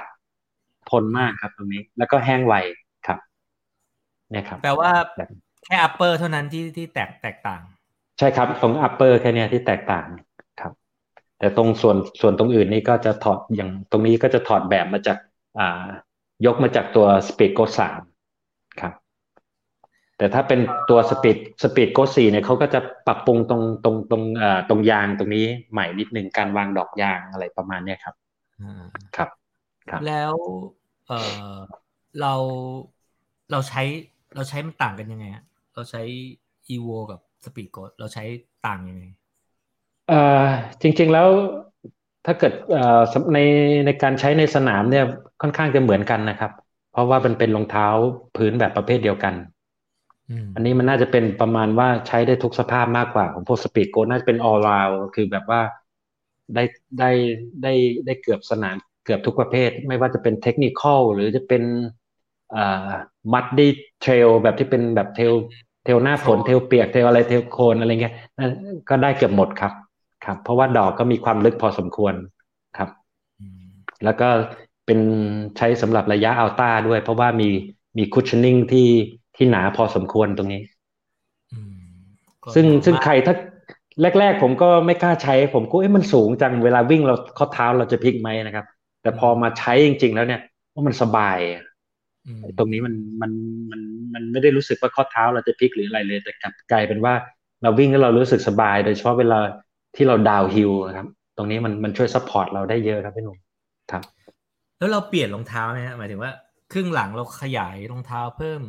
[0.90, 2.54] ทนมากครับตรงนี้ แล้วก็แห้งไว
[3.06, 3.18] ครับ
[4.30, 5.28] เนี่ยครับ แปลว่าแบบ
[5.64, 7.60] แค่อัปเปอร์เท่านั้นที่ที่แตกแตกต่าง
[8.18, 10.06] ใช่ครับ ตรง upper แค่เนี้ยที่แตกต่าง
[10.60, 10.72] ครับ
[11.38, 15.18] แต่ตรงส่วนส่วนตรงอื่นนี่ก็จะถอดอย่างตรงนี้ก็จะถอดแบบมาจาก
[15.58, 15.86] อ่า
[16.46, 18.00] ยกมาจากตัว Speed Go สาม
[18.80, 18.92] ครับ
[20.18, 20.60] แต่ถ้าเป็น
[20.90, 28.14] ตัว Speed Speed Go สี่เนี่ยเขาก็จะปรับปรุงตรงตรงตรงอ่าตรงยางตรงนี้ใหม่นิดนึงการวางดอกยางอะไรประมาณเนี้ยครับ
[28.60, 28.82] อ่า
[29.16, 29.28] ครับ
[29.90, 30.32] ครับ แล้ว
[31.08, 31.12] เอ
[31.52, 31.54] อ
[32.20, 32.34] เรา
[33.50, 33.82] เราใช้
[34.34, 35.44] เราใช้มันต่างกันยังไงฮะ
[35.74, 36.02] เราใช้
[36.74, 38.24] evo กับ speed g o เราใช้
[38.66, 39.04] ต่างยังไง
[40.06, 40.14] เอ่อ
[40.82, 41.28] จริง ๆแล้ว
[42.26, 43.38] ถ้าเกิดเอ่อสำใน
[43.86, 45.04] ในการใช้ในสนามเนี่ย
[45.40, 46.50] ค่อนข้างจะเหมือนกันนะครับ
[46.90, 47.86] เพราะว่ามันเป็นรองเท้า
[48.34, 49.34] พื้นแบบประเภทเดียวกัน
[50.28, 55.60] อืมอันนี้มันน่าจะเป็นประมาณว่าใช้ได้ทุกสภาพมากกว่า ของพวก Speedgoat น่าจะเป็น all round คือแบบว่า
[56.54, 56.62] ได้
[56.98, 57.10] ได้
[57.62, 57.72] ได้
[58.06, 61.62] ได้เกือบสนามเกือบทุกประเภท ไม่ว่าจะเป็น technical หรือจะเป็น
[62.54, 62.90] อ่า
[63.32, 65.34] muddy trail แบบที่เป็นแบบ trail
[65.84, 68.50] trail หน้าฝน trail เปียก trail อะไร trail โคลนอะไรเงี้ยนั่น
[68.88, 69.72] ก็ได้เกือบหมดครับ
[70.24, 72.14] ครับ เพราะว่าดอกก็มีความลึกพอสมควร
[72.76, 72.88] ครับ
[73.40, 73.64] อืม
[74.04, 74.28] แล้วก็
[74.86, 75.00] เป็น
[75.56, 77.48] ใช้สำหรับระยะ ultra ด้วย เพราะว่ามี
[77.98, 78.88] มี cushioning ที่
[79.36, 80.62] ที่หนาพอสมควรตรงนี้
[81.52, 81.76] อืม
[82.44, 83.34] ก็ซึ่งซึ่งมากใครถ้า
[84.20, 88.66] แรก ๆ ผมก็ไม่กล้าใช้ ผมก็เอ๊ะมันสูงจังเวลาวิ่งเราข้อเท้าเราจะพลิกไหมนะครับ
[89.02, 90.40] แต่พอมาใช้จริง ๆ แล้วเนี่ย
[90.74, 91.71] ว่ามันสบายอะอืม
[92.58, 93.32] ตรงนี้มันมัน
[93.70, 93.80] มัน
[94.14, 97.14] มันไม่ได้รู้สึกว่าข้อเท้าเราจะพลิกหรืออะไรเลย แต่กลับกลายเป็นว่า
[97.62, 99.38] เราวิ่งแล้วเรารู้สึกสบาย โดยเฉพาะเวลา
[99.96, 101.06] ที่เรา downhill ครับ
[101.36, 103.36] ตรงนี้มันมันช่วย support เราได้เยอะครับพี่หนุ่ม
[103.92, 104.02] ครับ
[104.78, 106.32] แล้วเราเปลี่ยนรองเท้าไหมฮะหมายถึงว่า
[106.72, 108.60] ครึ่งหลังเราขยายรองเท้าเพิ่ม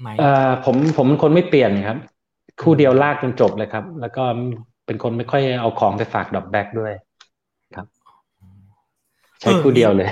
[0.00, 1.98] ไหมเอ่อผมผมเป็นคนไม่เปลี่ยนครับ
[2.62, 4.22] คู่เดียวลากจนจบเลยครับ แล้วก็
[4.86, 6.92] เป็นคนไม่ค่อยเอาของไปฝาก drop bag ด้วย
[7.76, 7.86] ครับ
[9.40, 10.10] ใช้คู่เดียวเลย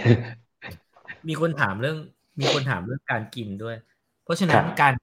[1.28, 1.98] มีคนถามเรื่อง
[2.38, 3.76] มีคนถามเรื่องการกินด้วย
[4.22, 4.94] เพราะฉะนั้ครันบการ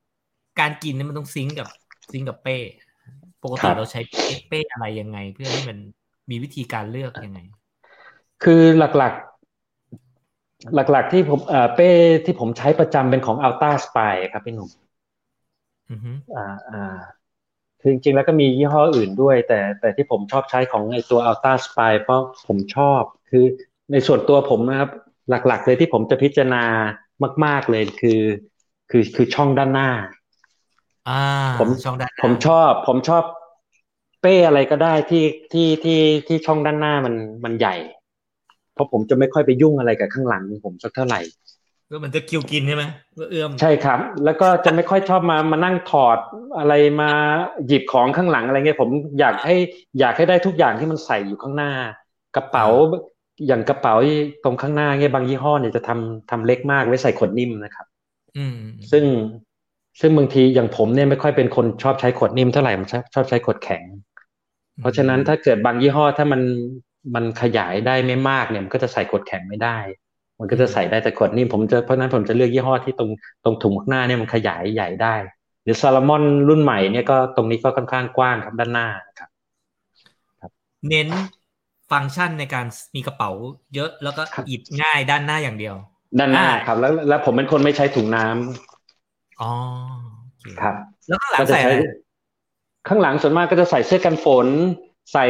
[0.59, 1.67] การกินเนี่ยมันต้องซิงก์กับ
[2.11, 2.57] ซิงก์กับเป้
[3.43, 5.77] ปกครัติบเราใช้เป้เป้อะไรยังไง เพื่อให้มัน
[6.29, 7.39] มีวิธีการเลือกยังไง
[8.43, 11.89] คือหลักๆ หลักๆที่ผมเอ่อเป้
[12.25, 14.69] ที่ผมใช้ประจำเป็นของ Alta Spy ครับพี่หนุ่ม
[15.89, 16.77] อือฮึอ่าอ่า
[17.81, 23.45] คือจริงๆแล้วก็มียี่ห้ออื่นด้วย แต่แต่ที่ผมชอบใช้ของไอตัว Alta Spy เพราะผมชอบ คือ
[23.91, 24.89] ในส่วนตัวผมนะครับ
[25.29, 26.63] หลักๆ เลยที่ผมจะพิจารณา
[27.45, 28.21] มาก ๆเลยคือ
[28.89, 29.89] คือคือช่องด้านหน้า
[31.09, 31.23] อ่า
[31.59, 33.23] ผมช่องด้านหน้าผมชอบ ผมชอบ
[34.21, 37.75] เป้อะไรก็ได้ที่ที่ที่ที่ช่องด้านหน้ามันมันใหญ่
[38.73, 41.21] เพราะผมจะไม่ค่อยไปยุ่งอะไรกับข้างหลังผมสักเท่าไหร่
[41.89, 42.83] ก็มันจะคิวกินใช่ไหม
[43.19, 46.17] ก็เอื้อมใช่ครับ แล้วก็จะไม่ค่อยชอบมามานั่งถอด
[46.57, 47.11] อะไรมา
[47.67, 48.89] หยิบของข้างหลังอะไรเงี้ยผม
[49.19, 49.55] อยากให้
[49.99, 51.71] อยากให้ได้ทุกอย่างที่มันใส่อยู่ข้างหน้า
[52.35, 52.65] กระเป๋า
[53.47, 53.95] อย่างกระเป๋า
[54.43, 57.85] ตรงข้างหน้าเงี้ยบางยี่ห้อเนี่ยจะทำทำเล็กมากไว้ใส่ขวดนิ่มนะครับ
[58.37, 58.57] อืม
[58.91, 59.03] ซึ่ง
[60.01, 63.83] ซึ่งบางทีอย่างผมเนี่ยไม่ค่อยเป็นคนชอบใช้ขวดนิ่มเท่าไหร่ผมชอบชอบใช้ขวดแข็ง
[64.81, 66.41] เพราะฉะนั้นถ้าเกิดบางยี่ห้อถ้ามัน
[67.15, 69.77] มันขยายได้ไม่มากเนี่ยมันก็จะใส่ขวดแข็งไม่ได้
[70.39, 73.09] มันก็จะใส่ได้แต่ขวดนิ่มผมจะเพราะฉะนั้นผมจะเลือกยี่ห้อที่ตรง
[73.43, 75.15] ตรงถุงข้างหน้าเนี่ยมันขยายใหญ่ได้
[75.63, 78.87] หรือซาลมอนรุ่นใหม่เนี่ยก็ตรงนี้ก็ค่อนข้างกว้างครับด้านหน้า
[79.19, 79.29] ครับ
[80.87, 81.09] เน้น
[81.91, 82.65] ฟังก์ชันในการ
[82.95, 83.31] มีกระเป๋า
[83.75, 85.75] เยอะแล้วก็ครับหยิบง่ายด้านหน้าอย่างเดียว
[86.19, 89.51] ด้านหน้าอ่าครับ แล้วแล้วผมเป็นคนไม่ใช้ถุงน้ำอ๋อ
[90.23, 90.75] โอเคครับ
[91.07, 91.75] แล้วข้างหลังก็จะใส่อะใช้ไร
[92.87, 94.47] ข้างหลังส่วนมากก็จะใส่เสื้อกันฝน
[95.13, 95.25] ใส่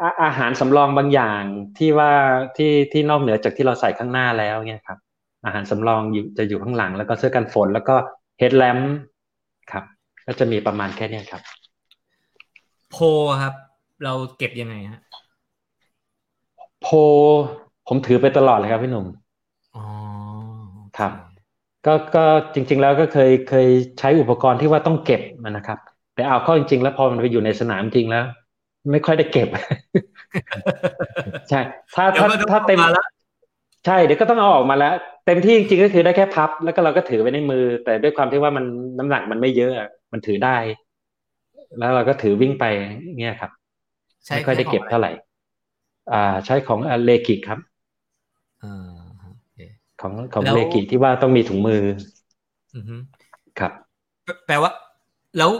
[0.00, 1.42] อาอาหารสำรองบางอย่าง
[1.78, 2.12] ที่ว่า
[2.56, 4.98] ที่ที่นอกเหนือจากที่เราใส่ข้างหน้าแล้วเนี่ยครับ
[5.44, 7.96] อาหารสำรองอยู่จะอยู่ข้างหลัง แล้วก็เสื้อกันฝน แล้วก็
[8.38, 8.78] เฮดแลม
[9.72, 9.84] ครับ
[10.26, 11.42] ก็จะมีประมาณแค่เนี้ยครับ
[12.90, 12.96] โพ
[13.42, 13.54] ครับ
[14.04, 15.00] เราเก็บยังไงฮะ
[16.84, 16.94] โพล
[17.88, 19.06] ผมถือไปตลอดเลยครับพี่หนุ่ม
[19.74, 19.84] อ๋อ
[20.98, 21.12] ครับ
[21.86, 22.24] ก็ก็
[22.54, 23.66] จริง ๆ แล้วก็เคยเคย
[23.98, 25.78] ใช้อุปกรณ์ที่ว่าต้องเก็บมันนะครับ
[26.14, 28.24] แต่เอาเข้าจริง ๆ แล้วพอมันไปอยู่ในสนามจริงแล้ว
[28.92, 29.48] ไม่ค่อยได้เก็บ
[31.50, 31.60] ใช่
[31.94, 33.04] ถ้าเดี๋ยวถ้ามันจะถ้าเต็มออกมาแล้ว
[33.86, 34.94] ใช่เดี๋ยวก็ต้องเอาออกมาแล้ว
[35.26, 38.64] เต็มที่จริงๆก็คือได้แค่พับ แล้วก็เราก็ถือไว้ในมือ แต่ด้วยความที่ว่ามัน
[38.98, 40.56] น้ำหนักมันไม่เยอะอะมันถือได้
[41.78, 42.64] แล้วเราก็ถือวิ่งไป
[43.18, 43.50] เงี้ยครับ
[44.26, 45.10] ใช้ไม่ค่อยได้เก็บขงะรเท่าไหร่
[46.12, 47.58] อ่าใช้ของเลกิครับ
[48.62, 49.58] อ่าโอเค
[50.00, 51.82] ของของแล้วเลกิที่ว่าต้องมีถุงมือ
[52.74, 52.96] อือฮึ
[53.58, 53.72] ครับ
[54.24, 54.70] แปแปลว่า
[55.38, 55.50] แล้ว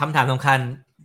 [0.00, 0.58] คำถามสำคัญ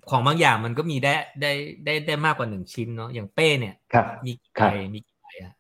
[0.10, 1.52] ของบางอย่างมันก็มีได้ได้
[1.86, 5.54] ได้ได้มากกว่าหนึ่งชิ้นเนาะอย่างเป้เนี่ยครับมีกี่ครัใบบมีกี่ใบอะ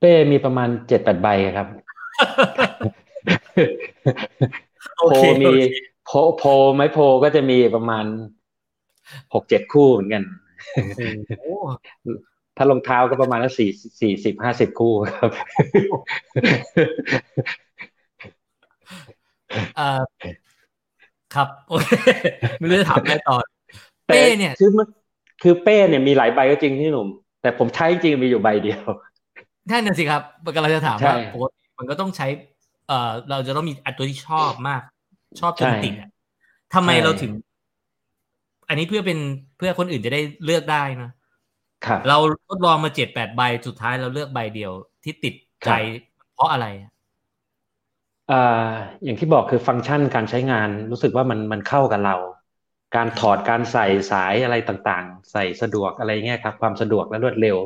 [0.00, 1.66] เป้มีประมาณเจ็ดแปดใบครับ
[4.98, 5.68] โอโพเคมีโอเค
[6.04, 6.42] โพโพ
[6.74, 8.04] ไม้โพก็จะมีประมาณ
[9.34, 10.43] หกเจ็ดคู่เหมือนกันโอ้โห
[12.56, 15.30] ถ้ารองเท้าก็ประมาณสี่สี่สิบห้าสิบคู่ครับ
[19.76, 20.02] เอ่อ
[21.34, 21.88] ครับโอเค
[22.58, 23.36] ไม่รู้จะถามอะไรต่อ
[24.06, 24.86] แต่เป้เนี่ยคือมัน
[25.42, 27.08] คือเป้เนี่ยมีหลายใบก็จริงพี่หนุ่ม
[27.42, 28.82] แต่ผมใช้จริงๆมีอยู่ใบเดียว
[29.70, 30.22] ท่านน่ะสิครับ
[30.56, 32.26] กำลังจะถามใช่ว่าปกติมันก็ต้องใช้
[32.88, 34.82] เอ่อ เราจะต้องมีอันตัวที่ชอบมาก
[35.40, 36.08] ชอบจนใช่ติดอะ
[36.74, 37.32] ทำไมใช่เราถึง
[38.68, 39.18] อันนี้เพื่อเป็น
[39.56, 41.08] เพื่อคนอื่นจะได้เลือกได้นะ
[41.86, 42.16] ครับเรา
[42.48, 44.72] ทดลองมาเจ็ดแปดใบสุดท้ายเราเลือกใบเดียว
[45.04, 45.34] ที่ติด
[45.64, 46.90] ใจครับเพราะอะไรอะ
[48.30, 48.72] อ่า
[49.04, 52.14] อย่างที่บอกคือฟังก์ชันการใช้งานรู้สึกว่ามันมันเข้ากับเรา
[52.96, 57.56] การถอดการใส่สายอะไรต่างๆ ใส่สะดวกอะไรเงี้ยครับ ความสะดวกและรวดเร็ว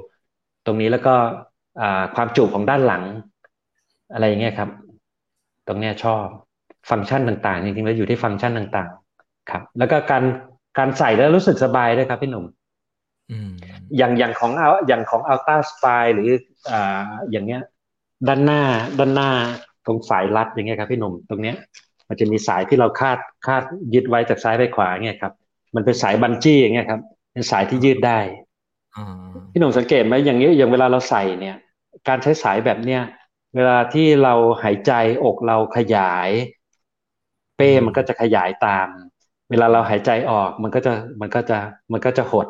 [0.67, 1.15] ตรงนี้แล้วก็
[1.81, 3.03] อ่าความจุของด้านหลัง
[4.13, 4.71] อะไรเงี้ยครับ
[5.67, 6.25] ตรงเนี้ยชอบ
[6.91, 10.23] ฟังก์ชันต่างๆจริงๆแล้วอยู่ที่ฟังก์ชันต่างๆ ครับ แล้วก็การ
[10.79, 12.45] การใส่แล้วรู้สึกสบายด้วยครับพี่หนุ่ม
[13.31, 13.51] อืม
[13.97, 16.31] อย่างอย่างของเอาอย่างของ Alta Spy หรือ
[16.71, 17.63] อ่าอย่างเงี้ย
[18.29, 18.63] ด้านหน้า
[18.99, 19.31] ด้านหน้า
[19.87, 21.57] ตรงสายรัดอย่างเงี้ยครับพี่หนุ่มตรงเนี้ย
[22.09, 23.63] มันจะมีสายที่เราคาดคาด
[23.95, 25.33] ยึดไว้จากซ้ายไปขวาเงี้ยครับ
[25.75, 27.01] มันเป็นสายบันจี้อย่างเงี้ยครับ
[27.33, 28.19] เป็นสายที่ยืดได้
[28.97, 29.07] อ่า
[29.53, 31.57] พี่หนุ่มสังเกตไหมอย่างนี้อย่างเวลาเราใส่เนี่ย
[32.09, 33.03] การใช้สายแบบเนี้ย
[33.55, 34.93] เวลาที่เราหายใจ
[35.25, 36.29] อกเราขยาย
[37.57, 38.89] เป้มันก็จะขยายตาม
[39.51, 41.59] เวลาเราหายใจออกมันก็จะมันก็จะ
[41.93, 42.47] มันก็จะหด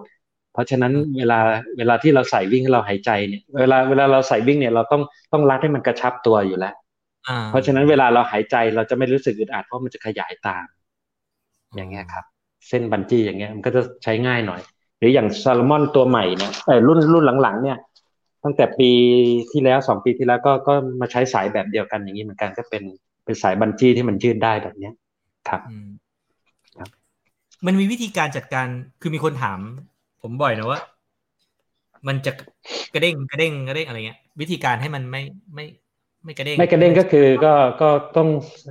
[0.52, 1.38] เพราะฉะนั้นเวลา
[1.78, 6.74] เวลาที่เราใส่วิ่งเราหายใจเนี่ย เวลาเวลาเราใส่วิ่งเนี่ยเราต้องต้องรัดให้มันกระชับตัวอยู่แล้ว
[7.26, 10.66] อ่าเพราะฉะนั้นเวลาเราหายใจเราจะไม่รู้สึกอึดอัดเพราะมันจะขยายตาม
[11.76, 12.24] อย่างเงี้ยครับ
[12.68, 14.60] เส้นบันจี้อย่างเงี้ยมันก็จะใช้ง่ายหน่อย
[14.98, 17.78] หรืออย่างซาลมอนตัวใหม่เนี่ยเออรุ่นรุ่นหลังๆ เนี่ย
[18.44, 18.90] ตั้งแต่ปี
[19.50, 22.82] ที่แล้วสองปีที่แล้วก็ก็มาใช้สายแบบเดียวกันอย่างนี้เหมือนกันก็เป็น
[23.24, 24.94] เป็นสาย bungee ที่มันยืดได้แบบเนี้ย
[25.48, 25.97] ครับอืมครับ
[27.66, 28.66] มันมีวิธีการจัดการ
[29.00, 29.58] คือมีคนถาม
[30.22, 30.80] ผมบ่อยนะว่า
[32.08, 32.32] มันจะ
[32.94, 35.22] กระเด้งกระเด้งกระเด้งอะไรเงี้ย วิธีการให้มันไม่
[35.54, 35.64] ไม่
[36.24, 38.28] ไม่กระเด้งไม่กระเด้งก็คือก็ก็ต้อง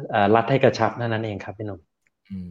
[0.10, 1.80] เอ่อรัดให้กระชับนั่นนั่นเองครับพี่หนุ่ม
[2.30, 2.50] อืม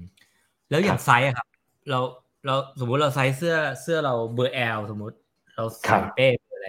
[0.69, 1.47] แล้วอย่างไซส์อะครับ
[1.91, 2.01] เรา
[2.47, 5.17] เราสมมุติเราไซส์เสื้อเสื้อเราเบอร์ L สมมุติ
[5.55, 6.69] เราครัใส่บเป้เบอร์อะไร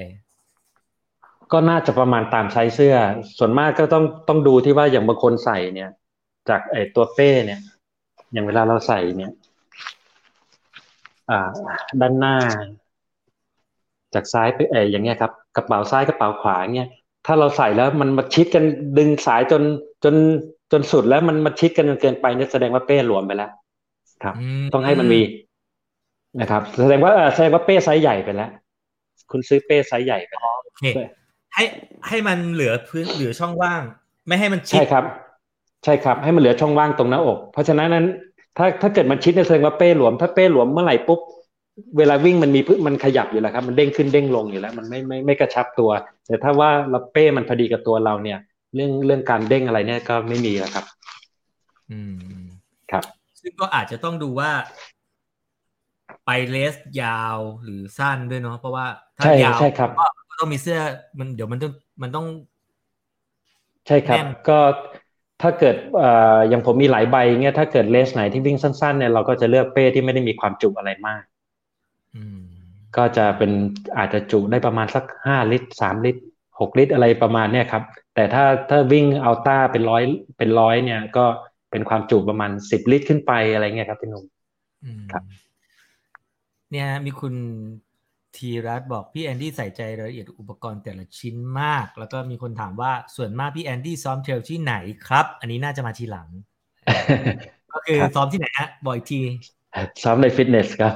[1.51, 2.95] ก็น่าจะประมาณตามไซส์เสื้อ
[3.37, 5.89] ส่วนมากก็ต้องต้องดูที่ว่าอย่างบางคนใส่เนี่ย
[6.49, 7.59] จากไอ้ตัวเป้เนี่ย
[8.33, 9.36] อย่างเวลาเราใส่เนี่ยอ่า
[12.01, 12.35] ด้านหน้า
[14.13, 16.89] จากซ้ายไปเอออย่างเงี้ยครับ กระเป๋าซ้ายกระเป๋าขวาเงี้ย
[17.25, 18.63] ถ้าเราใส่แล้วมันมาชิดกัน
[18.97, 19.61] ดึงสายจน
[20.03, 20.15] จน
[20.71, 23.51] จนสุดแล้วมันมาชิดกันจนเกินไปเนี่ยแสดงว่าเป้หลวมไปแล้ว
[24.23, 25.21] ครับมต้องให้มันมี
[26.41, 28.51] นะครับ แสดงว่าเออแสดงว่าเป้ไซส์ใหญ่ไปแล้ว
[29.31, 30.83] คุณซื้อเป้ไซส์ใหญ่ไปแล้วโอเค
[31.53, 31.63] ให้
[32.07, 33.81] ให้มันเหลือพื้นเหลือช่องว่าง
[34.27, 35.03] ไม่ให้มันชิใช่ครับ
[35.83, 38.05] ใช่ครับ ให้มันเหลือช่องว่างตรงหน้าอก เพราะฉะนั้นนั้น
[38.57, 41.19] ถ้าถ้าเกิดมันชิดเนี่ยแสดงว่าเป้หลวม ถ้าเป้หลวมเมื่อไหร่ปุ๊บ
[41.97, 45.89] เวลาวิ่งมันมีพื้นมันขยับอยู่แล้วครับ มันเด้งขึ้นเด้งลงอยู่แล้ว มันไม่ไม่ไม่กระชับตัว
[46.27, 48.39] แต่ถ้าว่าเราเป้มันพอดีกับตัวเราเนี่ย
[48.75, 50.85] เรื่องเรื่องการเด้งอะไรเนี่ยก็ไม่มีแล้วครับ
[51.91, 52.13] อืม
[52.91, 53.03] ครับ
[53.39, 54.49] ซึ่งก็อาจจะต้องดูว่า
[56.25, 58.85] ไปเลสยาวหรือสั้นด้วยเนาะเพราะว่า
[59.17, 60.79] ถ้าใช่ยาวใช่ครับก็ก็ต้องมีเสื้อ
[61.19, 62.25] มันเดี๋ยวมันต้องมันต้อง
[63.87, 64.59] ใช่ครับแน่นก็
[65.41, 71.23] ถ้าเกิดเอ่ออย่างผมมีหลายใบเงี้ยถ้าเกิดเลสไหนที่วิ่งสั้นๆเนี่ยเราก็จะเลือกเป้ที่ไม่ได้มีความจุอะไรมาก
[72.15, 72.39] อืม
[72.97, 73.51] ก็จะเป็น
[73.97, 76.21] อาจจะจุได้ประมาณสักห้าลิตรสามลิตร
[76.59, 77.83] หกลิตรอะไรประมาณเนี่ยครับ
[78.15, 80.03] แต่ถ้าถ้าวิ่ง ultra เป็นร้อย
[80.37, 81.25] เป็นร้อยเนี่ย ก็
[81.71, 84.25] เป็นความจุประมาณสิบลิตรขึ้นไปอะไรเงี้ยครับพี่หนุ่ม
[84.83, 85.23] อืมครับ
[86.71, 87.33] เนี่ยมีคุณ
[88.39, 94.73] ทีรัตบอกพี่แอนดี้ใส่ใจรายละเอียดอุปกรณ์แต่ละชิ้นมาก แล้วก็มีคนถามว่าส่วนมากพี่แอนดี้ซ้อม trail ที่ไหน
[95.07, 96.27] ครับ อันนี้น่าจะมาทีหลัง
[97.71, 99.21] ก็คือครับซ้อมที่ไหนฮะบอกอีกที
[100.03, 100.93] ซ้อมในฟิตเนสครับ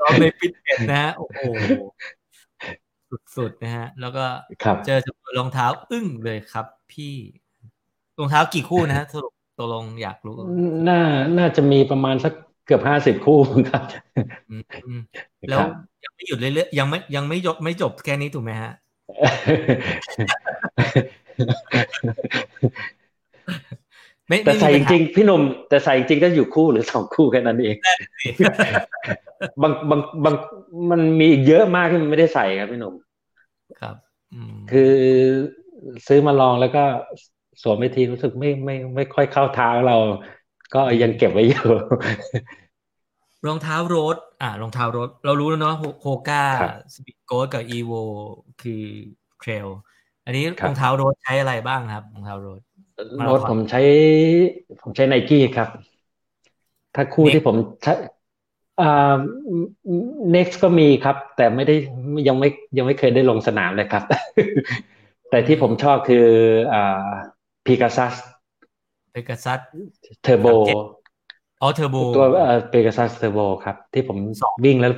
[0.00, 1.38] ซ้อมในฟิตเนสนะฮะโอ้โห
[3.36, 4.24] สุดๆนะฮะ แล้วก็
[4.64, 7.14] ครับเจอจำนวนรองเท้าอึ้งเลยครับพี่
[8.18, 10.36] รองเท้ากี่คู่นะฮะสรุปตกลงอยากรู้
[10.88, 11.00] น่า
[11.38, 12.32] น่าจะมีประมาณสัก
[12.66, 13.38] เกือบห้าสิบคู่
[13.70, 13.82] ครับ
[14.50, 15.00] อืมอืม
[15.48, 15.58] แล้ว
[16.04, 18.72] ยังไม่หยุดเรื่อยๆยังไม่ยังไม่จบไม่จบแค่นี้ถูกไหมฮะ
[24.28, 27.76] ไม่แต่ไม่มีใส่จปัญหาริงๆพี่หนุ่มแต่ใส่จริงก็อยู่คู่หรือสองคู่แค่นั้นเอง
[29.62, 30.34] บางบางบาง
[30.90, 32.94] มันมีอีกเยอะมากที่มันไม่ได้ใส่ครับพี่หนุ่ม
[33.80, 33.96] ครับ
[34.34, 34.94] อืมคือ
[36.06, 36.84] ซื้อมาลองแล้วก็
[37.62, 39.96] สวมไปทีรู้สึกไม่ไม่ไม่ค่อยเข้าทางเรา
[40.74, 41.66] ก็ยังเก็บไว้อยู่
[43.46, 47.92] รองเท้าโรดอ่ารองเท้าโรดเรารู้แล้วเนาะโฮก้าครับสปีดโกดกับอีโว
[48.62, 48.82] คือ
[49.40, 49.66] เทรล
[50.24, 52.60] อันนี้ครับรองเท้าโรดใช้อะไรบ้างครับรองเท้าโรด
[53.18, 53.80] มาราธอนโน้ตผมใช้
[54.82, 55.68] ผมใช้ไนกี้ครับ
[56.94, 57.92] ถ้าคู่ Next ที่ผมใช้
[58.80, 59.16] อ่า
[60.34, 61.74] Next% ก็มีครับ แต่ไม่ได้
[62.28, 64.04] ยังไม่ยังไม่เคยได้ลงสนามเลยครับ
[65.30, 66.26] แต่ที่ผมชอบคือ
[66.72, 67.08] อ่า
[67.66, 68.14] Pegasus
[69.14, 69.60] Pegasus
[70.22, 70.46] Turbo
[71.60, 74.92] อ๋อเทอร์โบตัวเอ่อ Pegasus Turbo ครับ ที่ผมสองวิ่งแล้ว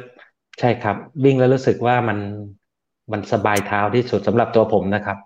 [0.60, 2.18] ใช่ครับ วิ่งแล้วรู้สึกว่ามัน
[3.12, 5.18] มันสบายเท้าที่สุดสำหรับตัวผมนะครับ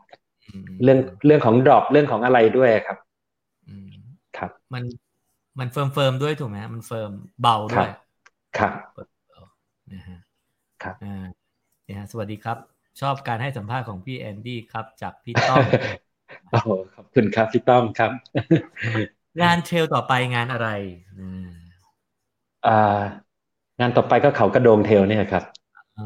[0.83, 2.99] เรื่องเรื่องของ drop เรื่องของอะไรด้วยครับ
[3.67, 3.91] อืม
[4.37, 4.85] ครับ มัน
[5.59, 7.11] มัน firm firm ด้วยถูกไหมมัน firm
[7.41, 7.91] เบาด้วยครับ
[8.59, 8.73] ครับ
[9.93, 10.19] นะฮะ
[10.83, 11.27] ครับอ่า
[11.85, 12.59] เนี่ยฮะสวัสดีครับ
[13.03, 15.67] ชอบการให้สัมภาษณ์ของพี่แอนดี้ครับ จากพี่ต้อม
[16.51, 18.11] โอ้โหขอบคุณครับพี่ต้อมครับ
[19.41, 20.69] งาน trail ต่อไปงานอะไร
[21.17, 21.47] อืม
[22.67, 22.71] อ่า
[23.81, 25.45] งานต่อไปก็เขากระโดง trail เนี่ยครับ
[25.97, 26.03] อ่า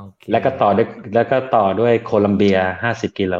[0.00, 3.34] โอเคแล้วก็ต่อด้วยแล้วก็ต่อด้วยโคลัมเบียห้าสิบกิโล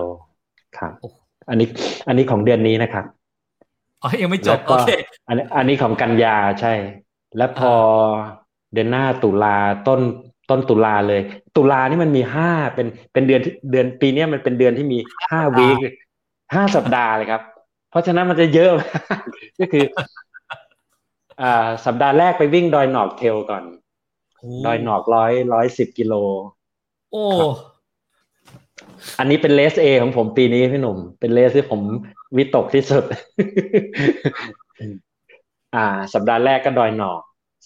[0.76, 1.09] ครับโอ้
[1.49, 1.66] อันนี้
[2.09, 3.05] อันนี้ของเดือนนี้นะครับ
[4.03, 4.87] อ๋อยังไม่จแล้บวโอก็เค
[5.29, 6.72] อันนี้อันนี้ของกันยาใช่
[7.37, 7.74] แล้วพอ
[8.72, 9.57] เดือนหน้าตุลา
[9.89, 10.01] ต้น
[10.51, 11.20] ต้นตุลาเลย
[11.57, 14.99] ตุลานี่มันมีห้าเป็นเป็นเดือนที่เดือนปีเนี้ยมันเป็นเดือนที่มี
[15.31, 15.79] ห้าวีค
[16.55, 17.42] ห้าสัปดาห์เลยครับ
[17.90, 18.86] เพราะฉะนั้นมันจะเยอะมา
[19.18, 19.20] ก
[19.61, 19.84] ก็คือ
[21.42, 23.64] อ่าสัปดาห์แรกไปวิ่งดอยหนอกเทลก่อน
[24.62, 26.14] โดอยหนอกร้อยร้อยสิบกิโล
[27.12, 27.51] โอ้ครับ
[29.18, 31.80] อันนี้เป็นเลสเอของผมปีนี้พี่หนุ่ม เป็นเลสที่ผม
[32.36, 33.05] วิตกที่สุด
[35.74, 37.20] อ่า สัปดาห์แรกก็ดอยหนอก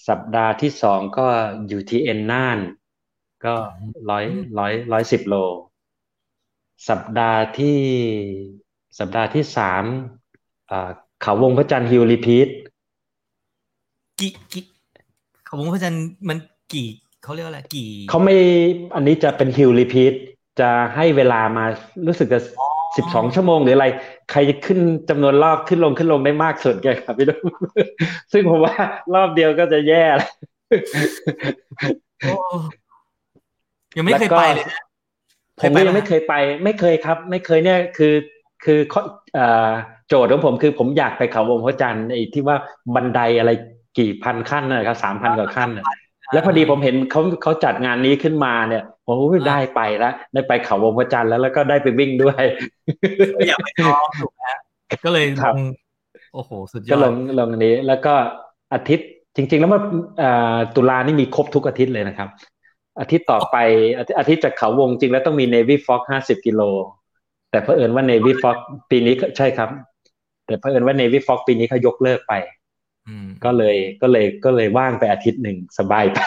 [0.08, 1.26] สัปดาห์ที่สองก็
[1.68, 2.58] อยู่ที่เอ็นน่าน
[3.44, 3.54] ก็
[4.10, 4.24] ร้อย
[4.58, 5.34] ร้อยร้อยสิบโล
[6.88, 7.80] สัปดาห์ที่
[8.98, 9.84] สัปดาห์ที่สาม
[10.70, 10.90] อ่า
[11.22, 12.48] เขาวงพระจันทร์ hill repeat
[14.20, 14.62] กี่กี่
[15.44, 16.38] เขาบอกว่าพระจันทร์มัน
[16.72, 16.88] กี่
[17.22, 18.36] เขาเรียกว่าอะไรกี่เขาไม่
[18.94, 20.14] อันนี้จะเป็น hill repeat
[20.60, 21.64] จะให้เวลามา
[22.06, 22.40] รู้สึกจะ
[22.96, 23.86] สิบสองชั่วโมงหรืออะไร
[24.30, 24.78] ใครจะขึ้น
[25.08, 27.46] จำนวนรอบขึ้นลงขึ้นลงได้มากสุดแกครับพี่ดุม
[28.32, 28.74] ซึ่งผมว่า
[29.14, 30.32] รอบเดียวก็จะแย่แล้ว
[32.22, 32.36] โอ้
[33.96, 34.80] ยังไม่เคยไปเลยนะ
[35.60, 36.34] ผมก็ยังไม่เคยไป
[36.64, 38.12] ไม่เคยครับ ไม่เคยเนี่ยคือ
[38.64, 39.02] คือข้อ
[39.34, 39.70] เอ่อ
[40.08, 42.56] โจทย์ของผมคือผมอยากไปเขาวงพระจันทร์ไอ้ที่ว่า
[42.94, 43.50] บันไดอะไร
[43.98, 45.84] กี่พันขั้นนะครับสามพันกว่าขั้นน่ะ
[46.32, 52.42] แล้วพอดีผมเห็นเขาเขาจัดงานนี้ขึ้นมาเนี่ยผมก็ได้ไปแล้วได้ไปเขาวงพระจันทร์แล้วแล้วก็ได้ไปวิ่งด้วย
[53.48, 54.58] อยากไปลองถูกไหมฮะ
[55.04, 55.58] ก็เลยคลรับง
[56.34, 58.14] โอ้โหสุดยก็อลดงลงอันนี้ แล้วก็
[58.74, 59.82] อาทิตย์จริง ๆ แล้วมัน
[60.22, 62.28] อ่าตุลานี่มีครบทุกอาทิตย์เลยนะครับ
[63.00, 63.56] อาทิตย์ต่อไป
[63.98, 66.62] อาทิตย์อาทิตย์จากเขาวงจริงแล้วต้องมี Navy Fox ห้าสิบกิโล
[67.52, 68.56] แต่เผอิญว่า Navy Fox
[68.90, 69.70] ปีนี้ก็ใช่ครับ
[70.46, 72.34] แต่เผอิญว่า Navy Fox ปีนี้เขายกเลิกไป
[73.08, 76.20] อืมก็เลยก็เลยก็เลยว่างไปอาทิตย์หนึ่งสบายไป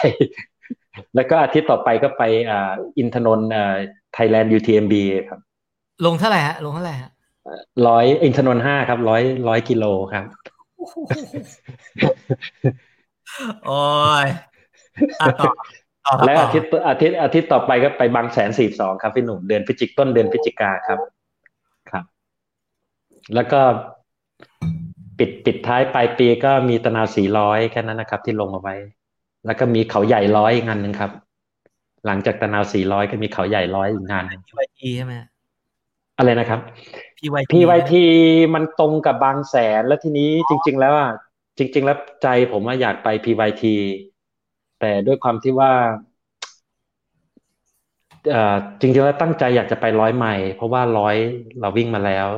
[1.14, 3.76] แล้วก็อาทิตย์ต่อไปก็ไปอ่าอินทนนท์อ่า
[4.16, 4.94] Thailand UTMB
[5.28, 5.40] ครับ
[6.06, 7.10] ลงเท่าไหร่ฮะ ลงเท่าไหร่ฮะ
[7.86, 10.24] ร้อยอินทนนท์ห้าครับร้อยร้อยกิโลครับ
[13.66, 13.80] โอ้
[14.24, 14.26] ย
[15.20, 15.50] อะต่อ
[16.06, 21.15] ต่อครับและต่อาทิตย์อาทิตย์อาทิตย์ต่อไปก็ไปบางแสนสี่สองครับพี่หนุ่มเดือนพฤศจิกต้นเดือนพฤศจิกาครับครับ
[23.34, 23.60] แล้วก็
[25.18, 28.74] ปิดปิดท้ายปลายปีก็มีตะนาวสี่ร้อยแค่นั้นนะครับ ที่ลงเอาไว้
[29.46, 31.10] แล้วก็มีเขาใหญ่ร้อยอีกงานหนึ่งครับ
[32.06, 35.14] หลังจากตะนาวสี่ร้อยก็มีเขาใหญ่ร้อยอีกงานหนึ่งพีวทีใช่ไหม
[36.18, 36.60] อะไรนะครับ
[37.18, 38.04] พีวทีพีวที
[38.54, 41.10] มันตรงกับบางแสนแล้วทีนี้จริง ๆ แล้วอะ
[41.58, 43.74] จริง ๆ แล้วใจผมว่าอยากไปพีวที
[44.80, 45.72] แต่ด้วยความที่ว่า
[48.30, 51.16] เอ่อจริงๆแล้วตั้งใจอยากจะไปร้อยไมล์เพราะว่าร้อย
[51.60, 52.28] เราวิ่งมาแล้ว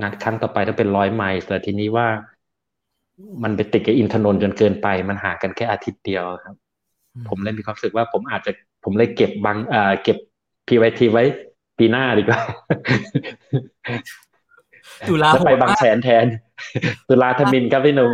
[0.00, 2.06] งานครั้งต่อไปต้องเป็นร้อยไมล์แต่ทีนี้ว่า
[3.42, 6.54] มันไปติดกับอินทนนท์จนเกินไป มันห่างกันแค่อาทิตย์เดียวครับ
[7.28, 8.52] ผมเลยมีความรู้สึกว่าผมอาจจะ
[8.84, 10.16] ผมเลยเก็บบางเอ่อเก็บ
[10.68, 11.24] พีวทีไว้
[11.78, 12.40] ปีหน้าดีกว่า
[15.08, 16.26] ตุลาแล้วโหไปดบางมากแสนแทน
[17.08, 18.10] ตุลาธมินครับพี่หนุ่ม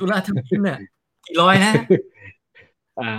[0.00, 0.78] ตุลาทมินเนี่ย
[1.26, 1.72] กี่ร้อยนะ
[3.00, 3.12] อ่า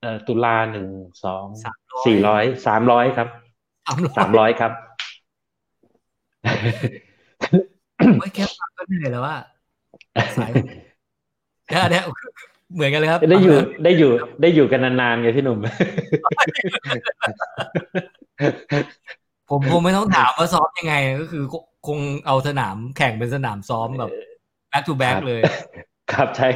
[0.00, 0.86] เอ่อตุลาหนึ่ง
[1.24, 3.28] สองสามร้อยสี่ร้อยสามร้อยครับ
[3.86, 4.72] สามร้อยสามร้อยครับ
[8.18, 9.36] โอ้ยแค่ฟังก็เหนื่อยแล้วว่า
[10.36, 10.50] สาย
[11.68, 12.04] เดี๋ยวเดี๋ยว
[12.74, 14.10] เหมือนกันเลยครับ ได้อยู่ได้อยู่
[14.42, 15.58] ได้อยู่กันนานๆไงพี่หนุ่ม
[19.50, 21.44] ผมคงไม่ต้องถามว่าซ้อมยังไง ก็คือ
[21.86, 24.10] คงเอาสนามแข่งเป็นสนามซ้อมแบบ
[24.72, 25.40] back to back ครับเลย
[26.10, 26.48] ครับใช่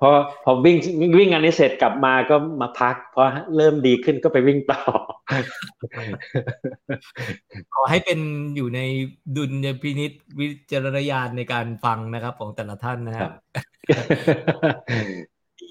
[0.00, 0.10] พอ
[0.44, 0.76] พอวิ่ง
[1.18, 3.22] วิ่งงานนี้เสร็จกลับมาก็มาพักพอ
[3.56, 4.82] เริ่มดีขึ้นก็ไปวิ่งต่อ
[7.74, 8.18] ขอให้เป็น
[8.56, 8.80] อยู่ใน
[9.36, 13.32] ดุลยพินิษวิจารณญาณในการฟังนะครับ ของแต่ละท่านนะคครัรับบ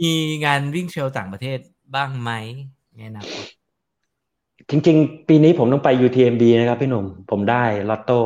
[0.02, 0.14] มี
[0.46, 1.60] งานวิ่งเทรลต่างประเทศ
[1.96, 2.32] บ้างไหม
[2.98, 8.20] แนะนำจริง ๆ ปีนี้ผมต้องไป UTMB นะครับพี่หนุ่ม ผมได้ลอตโต้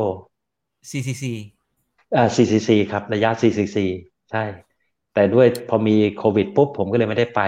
[0.88, 1.24] CCC
[2.16, 3.78] อ่า CCC ครับ ระยะ CCC
[4.30, 4.44] ใช่
[5.14, 7.40] แต่ด้วยพอมีโควิดปุ๊บผมก็เลยไม่ได้ไป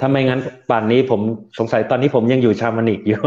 [0.00, 1.20] ถ้าไม่งั้นป่านนี้ผม
[1.58, 3.22] สงสัยตอนนี้ผมยังอยู่ชามานิกอยู่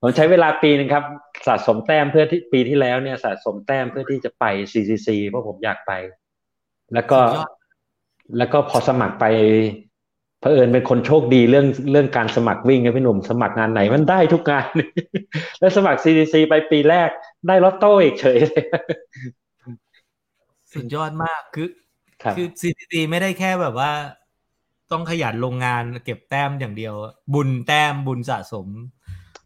[0.00, 1.04] ผมใช้เวลาปีหนึงครับ
[1.46, 5.92] สะสมแต้มเพื่อที่ปีที่แล้วเนี่ยสะสมแต้มเพื่อที่จะไป CCC เพราะผมอยากไป
[6.94, 7.50] แล้วก็สุดยอด
[8.38, 9.24] แล้วก็พอสมัครไป
[10.44, 14.68] เผอิญเป็นคนโชคดีเรื่องเรื่องการสมัครวิ่งไงพี่หนุ่มสมัครงานไหนมันได้ทุกงาน
[15.60, 17.08] แล้วสมัคร CCC ไปปีแรก
[17.46, 18.64] ได้ลอตโต้อีกเฉยเลย
[20.72, 21.68] สุดยอดมากคือ
[22.22, 23.90] ครับคือ CCC ไม่ได้แค่แบบว่า
[24.92, 26.94] ต้องขยันลงงานเก็บแต้มอย่างเดียว
[27.34, 28.66] บุญแต้มบุญสะสม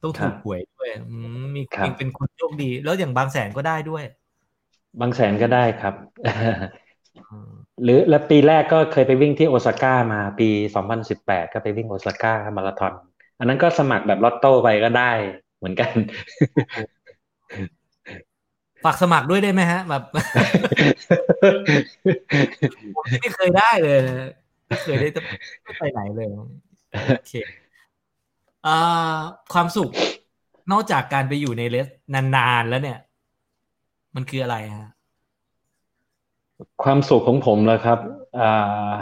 [0.02, 4.04] ต้องถูกหวยด้วยอืมมีครับมีเป็นคนโชคดี แล้วอย่างบางแสนก็ได้ด้วย
[5.00, 5.94] บางแสนก็ได้ครับ
[6.24, 6.54] อืม
[7.82, 10.48] หรือและปีแรกก็เคยไปวิ่งที่โอซาก้ามาปี
[11.00, 12.92] 2018ก็ไปวิ่งโอซาก้ามาราธอน
[13.38, 15.10] อันนั้นก็สมัครแบบลอตโต้ไปก็ได้
[15.58, 15.92] เหมือนกัน
[18.84, 20.02] ฝากสมัครด้วยได้ไหมฮะ แบบ
[22.96, 23.98] ผมไม่เคยได้เลย
[24.68, 25.20] ไม่เคยได้จะ
[25.78, 26.28] ไปไหนเลย
[27.16, 27.32] โอเค
[29.52, 29.90] ความสุข
[30.72, 32.98] นอกจากการไปอยู่ในเลสนานๆแล้วเนี่ย
[34.14, 34.90] มันคืออะไรฮะ
[36.82, 37.98] ความสุขของผมเลยครับ
[38.40, 38.96] อ่า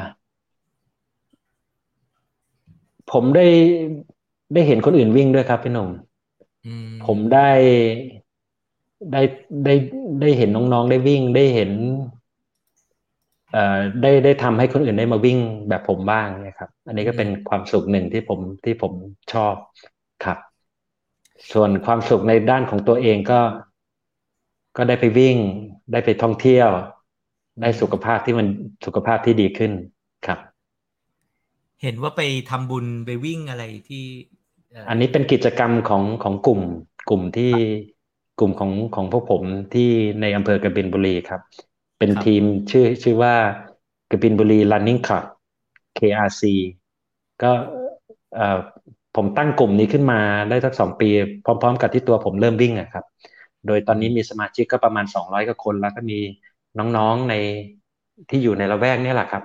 [3.13, 3.47] ผมได้
[4.55, 5.89] ได้เห็นคนอื่นวิ่งด้วยครับพี่หนุ่ม
[6.67, 7.51] อืมผมได้
[9.13, 9.23] ได้
[9.65, 9.75] ได้
[10.21, 11.71] ได้เห็นน้องๆได้วิ่งได้เห็น
[13.53, 15.39] เอ่อได้ได้ทำให้คนอื่นได้มาวิ่ง
[15.69, 18.93] แบบผมบ้างเนี่ยครับ อันนี้ก็เป็นความสุขหนึ่งที่ผมที่ผม
[19.33, 19.55] ชอบ
[20.25, 20.39] ครับ
[21.53, 23.41] ส่วนความสุขในด้านของตัวเองก็
[24.77, 25.37] ก็ได้ไปวิ่ง
[25.93, 26.71] ได้ไปท่องเที่ยว
[27.61, 28.47] ได้สุขภาพที่มัน
[28.87, 29.73] สุขภาพที่ดีขึ้น
[30.27, 30.39] ครับ
[31.83, 34.05] เห็นว่าไปทำบุญไปวิ่งอะไรที่
[34.71, 36.61] เอันนี้เป็นกิจกรรมของของกลุ่ม
[37.09, 37.53] กลุ่มที่
[38.41, 39.43] กลุ่มของของพวกผม
[39.75, 41.41] ที่ในอำเภอกบินบุรีครับ
[41.99, 43.35] เป็นครับทีมชื่อชื่อว่า
[44.11, 45.25] กบินบุรี Running Club
[45.99, 46.43] KRC
[47.43, 47.53] ก็
[48.35, 48.59] เอ่อ
[49.17, 51.09] ผมตั้งกลุ่มนี้ขึ้นมาได้สักสองปี
[51.45, 53.05] พร้อม ๆ กับที่ตัวผมเริ่มวิ่งอะครับ
[53.67, 56.19] โดยตอนนี้มีสมาชิกก็ประมาณสองร้อยกว่าคน แล้วก็มี
[56.79, 57.35] น้องๆใน
[58.31, 59.43] ที่อยู่ในละแวกนี่แหละครับ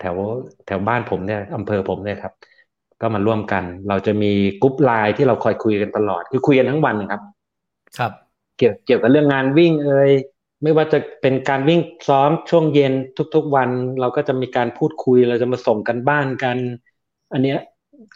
[0.00, 0.16] แถว
[0.66, 2.32] แถวบ้านผมเนี่ยอำเภอผมเนี่ยครับ
[3.00, 4.32] ก็มาร่วมกัน เราจะมี
[4.62, 7.22] กรุ๊ปไลน์ที่เราคอยคุยกันตลอด คือคุยกันทั้งวันครับ
[7.98, 8.12] ครับ
[8.58, 10.10] เกี่ยวเกี่ยวกับเรื่องงานวิ่งเอ่ย
[10.62, 12.92] ไม่ว่าจะเป็นการวิ่งซ้อมช่วงเย็น
[13.34, 13.68] ทุก ๆวัน
[14.00, 16.56] เราก็จะมีการพูดคุยเราจะมาส่งกันบ้านกัน
[17.32, 17.58] อันเนี้ย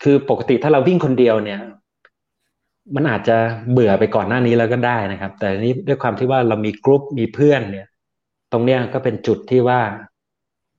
[0.02, 1.60] คือปกติถ้าเราวิ่งคนเดียวเนี่ย
[2.96, 3.36] มันอาจจะ
[3.72, 7.86] เบื่อไปก่อนหน้านี้แล้วก็ได้นะครับ แต่นี้ด้วยความที่ว่าเรามีกรุ๊ปมีเพื่อนเนี่ย
[8.52, 9.80] ตรงเนี้ยก็เป็นจุดที่ว่า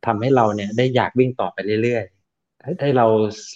[0.06, 3.06] ทำให้เราเนี่ยได้อยากวิ่งต่อไปเรื่อยๆให้เรา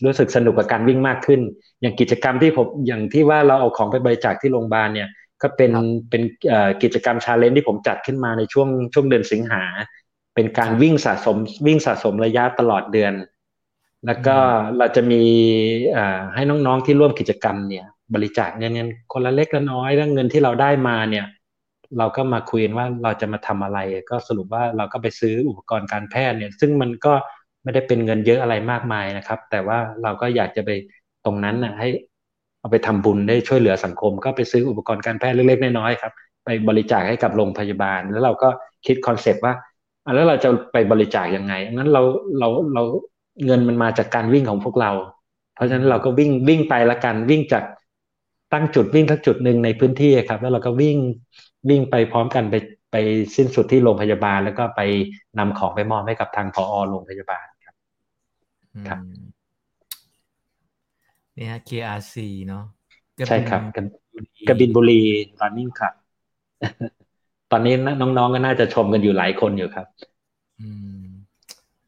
[0.05, 1.41] รู้สึกสนุกกับการวิ่งมากขึ้น
[1.81, 5.09] อย่างกิจกรรมที่ผมอย่างที่ว่าเราเอาของไปบริจาคที่โรงพยาบาลเนี่ย
[5.41, 5.71] ก็เป็น
[6.09, 6.21] เป็น
[6.83, 9.63] กิจกรรมชาเลนจ์ที่ผมจัดขึ้นมาในช่วงช่วงเดือนสิงหา
[10.35, 13.13] เป็นการวิ่งสะสมวิ่งสะสมระยะตลอดเดือน
[14.05, 14.35] แล้วก็
[14.77, 15.21] เราจะมี
[16.35, 21.25] ให้น้องๆที่ร่วมกิจกรรมเนี่ย บริจาคเงินเงินคนละเล็กละน้อยแล้วเงินที่เราได้มาเนี่ย
[21.97, 23.79] เราก็มาคุยกันว่าเราจะมาทำอะไร
[24.09, 27.13] ก็สรุปว่าเราก็ไปซื้ออุปกรณ์การแพทย์เนี่ย ซึ่งมันก็
[27.63, 30.69] ไม่ได้เป็นเงินเยอะอะไรมากมายนะครับ แต่ว่าเราก็อยากจะไป
[31.25, 31.89] ตรงนั้นนะให้
[32.59, 36.13] เอาไปทำบุญได้ช่วยเหลือสังคม ก็ไปซื้ออุปกรณ์การแพทย์เล็กๆน้อยๆครับ
[36.45, 38.49] ไปบริจาคให้กับโรงพยาบาล แล้วเราก็
[38.85, 39.53] คิดคอนเซปต์ว่า
[40.15, 42.01] แล้วเราจะไปบริจาคยังไงงั้นเรา
[42.39, 42.83] เราเรา
[43.45, 44.91] เงินมันมาจากการวิ่งของพวกเรา
[45.55, 47.63] เพราะฉะนั้นเราก็วิ่งวิ่งไปละกันวิ่งจาก
[48.53, 50.97] ตั้งจุดวิ่งทั้งจุดหนึ่งในพื้นที่ครับ แล้วเราก็วิ่ง
[51.69, 52.55] วิ่งไปพร้อมกันไป
[52.91, 52.95] ไป
[53.35, 54.81] สิ้นสุดที่โรงพยาบาล แล้วก็ไป
[55.39, 57.75] นำของไปมอบให้กับทางพอโรงพยาบาลครับ
[58.89, 58.99] ครับ
[61.37, 62.15] นี่ฮะ KRC
[62.47, 62.63] เนาะ
[63.27, 63.61] ใช่ครับ
[64.47, 65.01] กบินบุรี
[65.41, 65.93] running ครับ
[67.51, 69.87] ตอนนี้น้องๆก็น่าจะชมกันอยู่หลายคนอยู่ครับ
[70.61, 70.69] อื
[70.99, 71.03] ม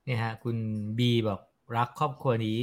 [0.08, 0.58] นี่ฮะ คุณ
[0.98, 1.41] บีบอก
[1.78, 2.60] รักครอบครัวนี้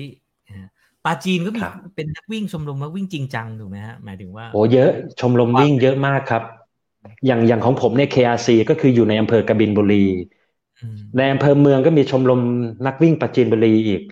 [1.04, 1.60] ปาจีนก็มี
[1.96, 6.42] เป็นนักวิ่งชมรมนักวิ่งจริงจังถูกไหมฮะหมายถึงว่าโอ้เยอะ ชมรมวิ่งเยอะมากครับ
[7.26, 10.04] อย่างอย่างของผมเนี่ย KRC ก็คืออยู่ในอำเภอกบินบุรี
[11.16, 12.40] ในอำเภอเมืองก็มีชมรม
[12.86, 14.02] นักวิ่งปาจีนบุรีอีก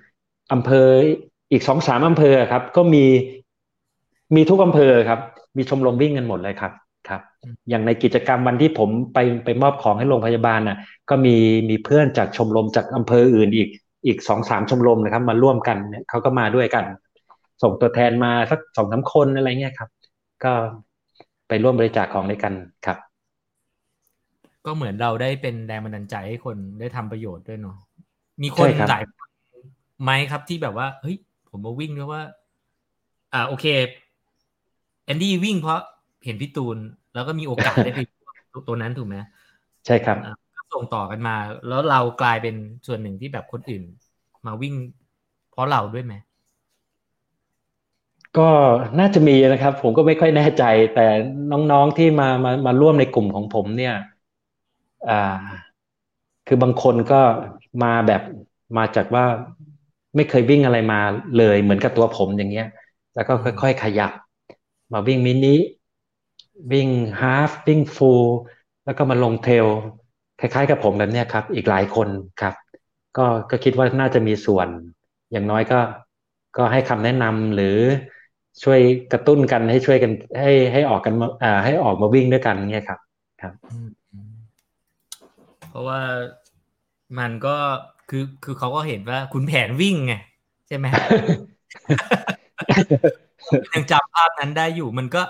[0.52, 0.86] อำเภอ
[1.52, 3.04] อีกสองสามอำเภอครับ ก็มี
[4.34, 5.20] มีทุกอำเภอครับ
[5.56, 6.72] มีชมรมวิ่งกันหมดเลยครับ
[7.08, 7.20] ครับ
[7.70, 10.78] อย่างในกิจกรรมวันที่ผมไปไปมอบของให้โรงพยาบาลน่ะ
[11.10, 11.36] ก็มี
[11.70, 13.68] มีเพื่อนจากชมรมจากอำเภออื่นอีก
[14.06, 16.84] อีกสองสามชมรมนะครับ มาร่วมกันเนี่ยเขาก็มาด้วยกัน
[17.62, 19.90] ส่งตัวแทนมาสักสองสาคนอะไรเงี้ยครับ
[20.44, 20.52] ก็
[21.52, 22.52] ไปร่วมบริจาคของด้วยกัน
[22.86, 22.98] ครับ
[24.66, 27.76] ก็เหมือนเราได้เป็นแรงบันดาลใจให้คนได้ทำประโยชน์ด้วยเนาะ
[28.42, 29.02] มีคนหลาย
[30.02, 31.16] ไหมครับที่แบบว่าเฮ้ย
[31.50, 32.22] ผมมาวิ่งเพราะว่า
[33.34, 33.66] อ่าโอเค
[35.04, 35.80] แอนดี้วิ่งเพราะ
[36.24, 36.76] เห็นพี่ตูน
[37.14, 38.00] แล้วก็มีโอกาสได้ไป
[38.68, 39.16] ตัวนั้นถูกไหม
[39.86, 40.16] ใช่ครับ
[40.74, 41.36] ส่งต่อกันมา
[41.68, 42.54] แล้วเรากลายเป็น
[42.86, 43.82] ส่วนหนึ่งที่แบบคนอื่น
[44.46, 44.74] มาวิ่ง
[45.50, 46.14] เพราะเราด้วยไหม
[48.38, 48.48] ก็
[48.98, 50.64] น่าจะมีนะครับ ผมก็ไม่ค่อยแน่ใจ
[50.94, 51.06] แต่
[51.50, 53.94] น้องๆที่มามามาร่วมในกลุ่มของผมเนี่ย
[55.08, 55.72] อ่า
[56.46, 57.20] คือบางคนก็
[57.82, 58.22] มาแบบ
[58.76, 59.24] มาจากว่า
[60.16, 61.00] ไม่เคยวิ่งอะไรมา
[61.38, 62.66] เลยเหมือนกับตัวผมอย่างเงี้ย
[63.14, 64.10] แล้วก็ค่อยๆขยับ
[64.92, 65.54] มาวิ่งมินิ
[66.72, 66.88] วิ่ง
[67.20, 68.26] ฮาฟวิ่งฟูล
[68.84, 69.66] แล้วก็มาลงเทล
[70.38, 72.08] คล้ายๆกับผมแบบเนี้ยครับ อีกหลายคน
[72.40, 72.54] ครับ
[73.16, 74.68] ก็ก็คิดว่าน่าจะมีส่วน
[75.32, 75.80] อย่างน้อยก็
[76.56, 77.78] ก็ให้คำแนะนำหรือ
[78.62, 78.80] ช่วย
[79.12, 82.98] กระตุ้นกันให้ช่วยกันให้ให้ออกกันอ่าให้ออกมาวิ่งด้วยกันเงี้ยครับ
[83.42, 83.52] ครับ
[85.70, 86.00] เพราะว่า
[87.18, 87.56] มันก็
[88.10, 90.14] คือคือเขาก็เห็นว่าคุณแผนวิ่งไง
[90.66, 90.86] ใช่ไหม
[93.74, 95.22] ยังจำภาพนั้นได้อยู่มันก็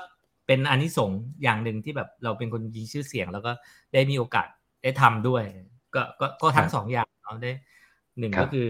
[0.47, 1.11] เป็นอันที่สง
[1.43, 3.53] อย่างหนึ่งที่แบบเราเป็นคนมีชื่อเสียง แล้วก็
[3.93, 4.49] ได้มีโอกาส
[4.82, 5.43] ได้ทำด้วย
[5.94, 7.53] ก็ก็ก็ทั้งสองอย่างเนาะได้
[8.19, 8.69] หนึ่งก็คือ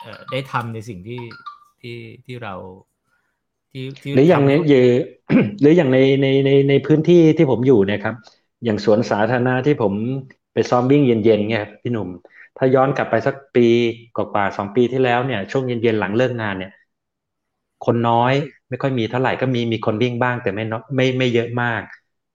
[0.00, 1.22] เอ่อได้ทำในสิ่งที่
[1.80, 2.54] ที่ที่เรา
[3.72, 4.88] ที่หรืออย่างในหรือ
[5.60, 8.14] หรืออย่างในในในในพื้นที่ที่ผมอยู่เนี่ยครับ
[8.64, 9.92] อย่างสวนสาธารณะที่ผม
[10.52, 12.08] ไปซ้อมวิ่งเย็นๆเนี่ยพี่หนุ่ม
[12.56, 13.66] ถ้าย้อนกลับไปสักปี
[14.16, 16.72] กว่าสองปีที่แล้วเนี่ยช่วงเย็นๆหลังเลิกงานเนี่ย
[17.86, 18.32] คนน้อย
[18.68, 20.64] ไม่ค่อยมีเท่าไหร่ก็มีมีคนวิ่งบ้าง แต่ไม่
[20.96, 21.82] ไม่ไม่เยอะมาก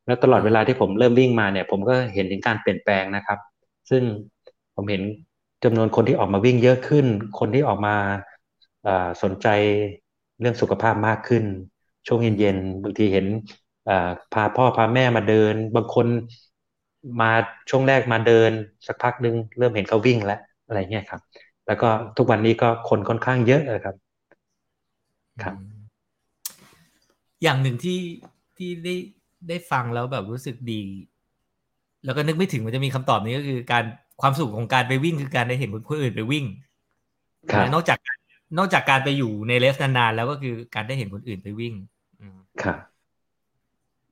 [0.06, 3.40] แล้วตลอดเวลาที่ผมเริ่มวิ่งมาเนี่ย ผมก็เห็นถึงการเปลี่ยนแปลงนะครับ
[3.90, 4.04] ซึ่ง
[4.76, 5.02] ผมเห็น
[5.64, 7.06] จำนวนคนที่ออกมาวิ่งเยอะขึ้น
[7.40, 7.96] คนที่ออกมา
[9.24, 9.48] สนใจ
[10.40, 11.44] เรื่องสุขภาพมากขึ้น
[12.08, 13.26] ช่วงเย็นๆบางทีเห็น
[14.34, 16.08] พาพ่อพาแม่มาเดิน บางคน
[17.22, 17.32] มา
[17.70, 18.52] ช่วงแรกมาเดิน
[18.88, 21.22] สักพักหนึ่งเริ่มเห็นเขาวิ่งแล้วอะไรเงี้ยครับ
[21.68, 23.96] แล้วก็ทุกวันนี้ก็คนค่อนข้างเยอะเลยครับ
[25.44, 25.56] ครับ
[27.44, 28.00] อย่างหนึ่งที่
[28.58, 28.96] ที่ได้
[29.50, 30.82] ได้ฟังแล้วแบบรู้สึกดี
[32.06, 33.84] แล้วก็นึกไม่ถึงมันจะมีคำตอบนี้ก็คือการ
[34.22, 36.46] ความสุขของการไปวิ่งคือการได้เห็นคนอื่นไปวิ่ง
[37.74, 37.98] นอกจาก
[38.58, 41.74] นอกจากการไปอยู่ในเลสนานๆแล้วก็คือการได้เห็นคนอื่นไปวิ่ง
[42.64, 42.78] ครับ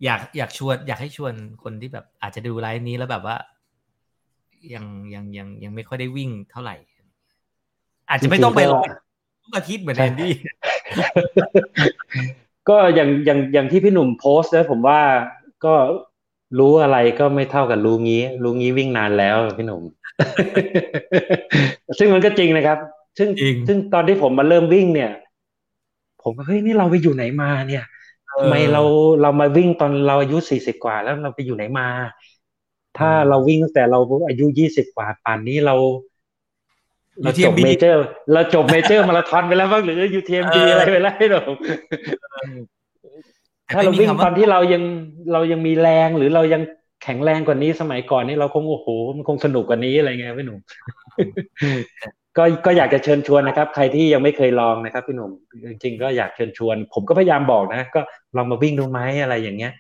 [0.04, 3.38] อยากอยากชวน อยากให้ชวนคนที่แบบอาจจะดูไลฟ์นี้แล้วแบบว่า
[4.74, 6.76] ยังยังยังยังไม่ค่อยได้วิ่งเท่าไหร่
[8.10, 8.82] อาจจะไม่ต้องไปลง
[9.44, 10.34] ทุกอาทิตย์เหมือนแอนดี้
[12.70, 15.00] ก็อย่างอย่างอย่างที่พี่หนุ่มโพสต์นะผมว่า
[15.66, 15.74] ก็
[16.60, 19.84] รู้อะไรก็ไม่เท่ากับรู้งี้ รู้งี้วิ่งนานแล้วพี่หนุ่ม
[21.98, 22.78] ซึ่งมันก็จริงนะครับ
[23.18, 25.12] ซึ่งจริงซึ่งตอนที่ผมมาเริ่มวิ่งเนี่ย
[26.24, 27.86] ผมก็เฮ้ยนี่เราไปอยู่ไหนมาเนี่ย
[28.30, 28.82] ทำไมเรา
[29.22, 31.88] เรามาวิ่งตอนเราอายุสี่สิบกว่า แล้วเราไปอยู่ไหนมา
[32.98, 35.76] ถ้าเราวิ่งตั้งแต่เราอายุยี่สิบกว่าป่านนี้เรา
[37.24, 41.56] เราจบ UTMB เมเจอร์ เราจบเมเจอร์มาราธอนไปแล้วบ้างหรือ UTMB เออออะไรไปแล้วพี่หนุ่ม
[43.74, 44.84] ถ้าเราวิ่งตอนที่เรายัง
[45.34, 46.62] เรายังมีแรงหรือเรายัง
[47.04, 50.60] แข็งแรงกว่านี้สมัยก่อนนี่เราคงโอ้โห มันคงสนุกกว่านี้อะไรเงี้ยพี่หนุ่ม
[52.38, 55.32] ก็ก็อยากจะเชิญชวนนะครับ ใครที่ยังไม่เคยลองนะครับพี่หนุ่ม
[55.72, 58.02] จริงๆก็อยากเชิญชวน ผมก็พยายามบอกนะ ก็
[58.36, 59.74] ลองมาวิ่งดูไหมอะไรอย่างเงี้ย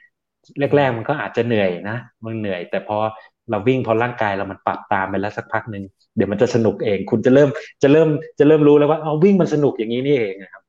[0.77, 2.97] แรกๆมันก็อาจจะเหนื่อยนะมันเหนื่อย แต่พอ
[3.49, 5.83] เราวิ่งพอร่างกายเรามันปรับตามไปแล้วสักพักหนึ่ง
[6.15, 7.49] เดี๋ยวมันจะสนุกเอง คุณจะเริ่ม
[7.83, 8.09] จะเริ่ม
[8.39, 10.63] จะเริ่มรู้แล้วว่าเอาวิ่งมันสนุกอย่างนี้นี่เองนะครับ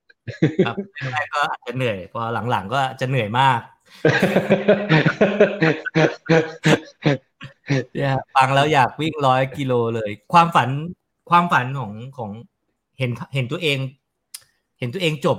[0.67, 0.77] ครับ
[1.13, 3.61] แรกๆก็อาจจะเหนื่อย พอหลังๆก็จะเหนื่อยมาก
[7.95, 10.69] เนี่ยฟังแล้วอยากวิ่งร้อยกิโลเลย ความฝัน
[11.33, 12.31] ความฝันของของ
[12.99, 13.79] เห็นเห็นตัวเอง
[14.79, 15.39] เห็นตัวเองจบ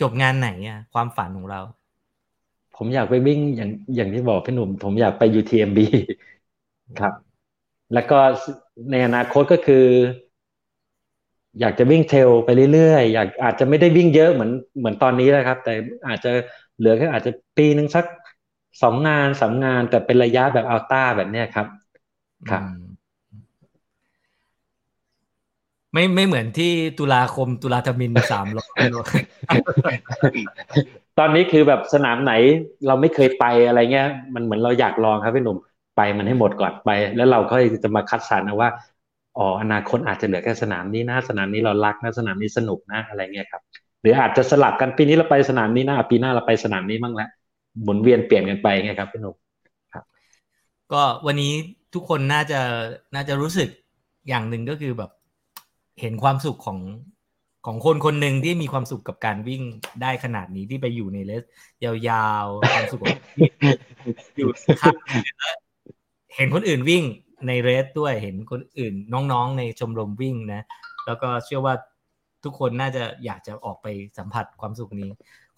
[0.00, 1.60] จบงานไหนอะความฝันของเรา
[2.76, 5.78] ผมอยากไปวิ่งอย่างอย่างที่บอกพี่หนุ่ม ผมอยากไป UTMB
[7.00, 7.14] ครับ
[7.94, 8.18] แล้วก็
[8.90, 9.86] ในอนาคตก็คือ
[11.60, 15.72] อยากจะวิ่งเทรลไปเรื่อยๆอยากอาจจะไม่ได้วิ่งเยอะเหมือนเหมือนตอนนี้นะครับ แต่
[16.08, 16.30] อาจจะ
[16.78, 18.04] เหลือแค่อาจจะปีหนึ่งสัก
[18.82, 21.66] สองงานสามงานแต่เป็นระยะแบบอัลต้าแบบเนี้ยครับ
[22.50, 22.88] ครับ อืม
[25.92, 28.76] ไม่ไม่เหมือนที่ตุลาคมตุลาธมินสามร้อย
[31.18, 32.32] ตอนนี้คือแบบสนามไหน
[32.86, 35.56] เราไม่เคยไปอะไรเงี้ย มันเหมือนเราอยากลองครับพี่หนุ่ม
[35.96, 38.70] ไปมันให้หมดก่อนไป แล้วเราก็จะมาคัดสรรเอาว่า
[39.38, 43.62] อ๋ออนาคตอาจจะเหลือแค่สนามนี้นะสนามนี้เรารักนะสนามนี้สนุกนะอะไรเงี้ยครับ
[44.02, 47.28] หรืออาจจะสลับกันปีนี้เราไปสนามนี้นะปีหน้าเราไปสนามนี้บ้างละ
[47.82, 49.34] หมุนเวียนเปลี่ยนกันไปไงครับพี่หนุ่ม
[50.92, 51.52] ก็วันนี้
[51.94, 52.60] ทุกคนน่าจะ
[53.14, 53.68] น่าจะรู้สึก
[54.28, 55.10] อย่างหนึ่งก็คือแบบ
[56.00, 56.78] เห็นความสุขของ
[57.66, 59.62] ของคนคนหนึ่งที่มีความสุขกับการวิ่ง
[60.02, 61.44] ได้ขนาดนี้ที่ไปอยู่ในเลส
[61.84, 63.18] ยาวๆความสุขของ
[64.36, 64.48] อยู่
[64.82, 64.94] ครับ
[66.36, 67.04] เห็นคนอื่นวิ่ง
[67.46, 68.94] ในเรสด้วยเห็นคนอื่น
[69.32, 70.62] น้องๆ ในชมรมวิ่งนะ
[71.06, 71.74] แล้วก็เชื่อว่า
[72.44, 73.86] ทุกคนน่าจะอยากจะออกไป
[74.18, 75.10] สัมผัสความสุขนี้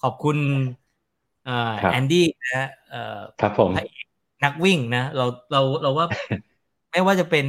[0.02, 0.36] ขอบคุณ
[1.46, 4.06] เอ่อครับแอนดี้นะเอ่อครับผมพระเอก
[4.44, 6.06] นักวิ่งนะ เราเราเราว่า
[6.90, 7.46] ไม่ว่าจะเป็น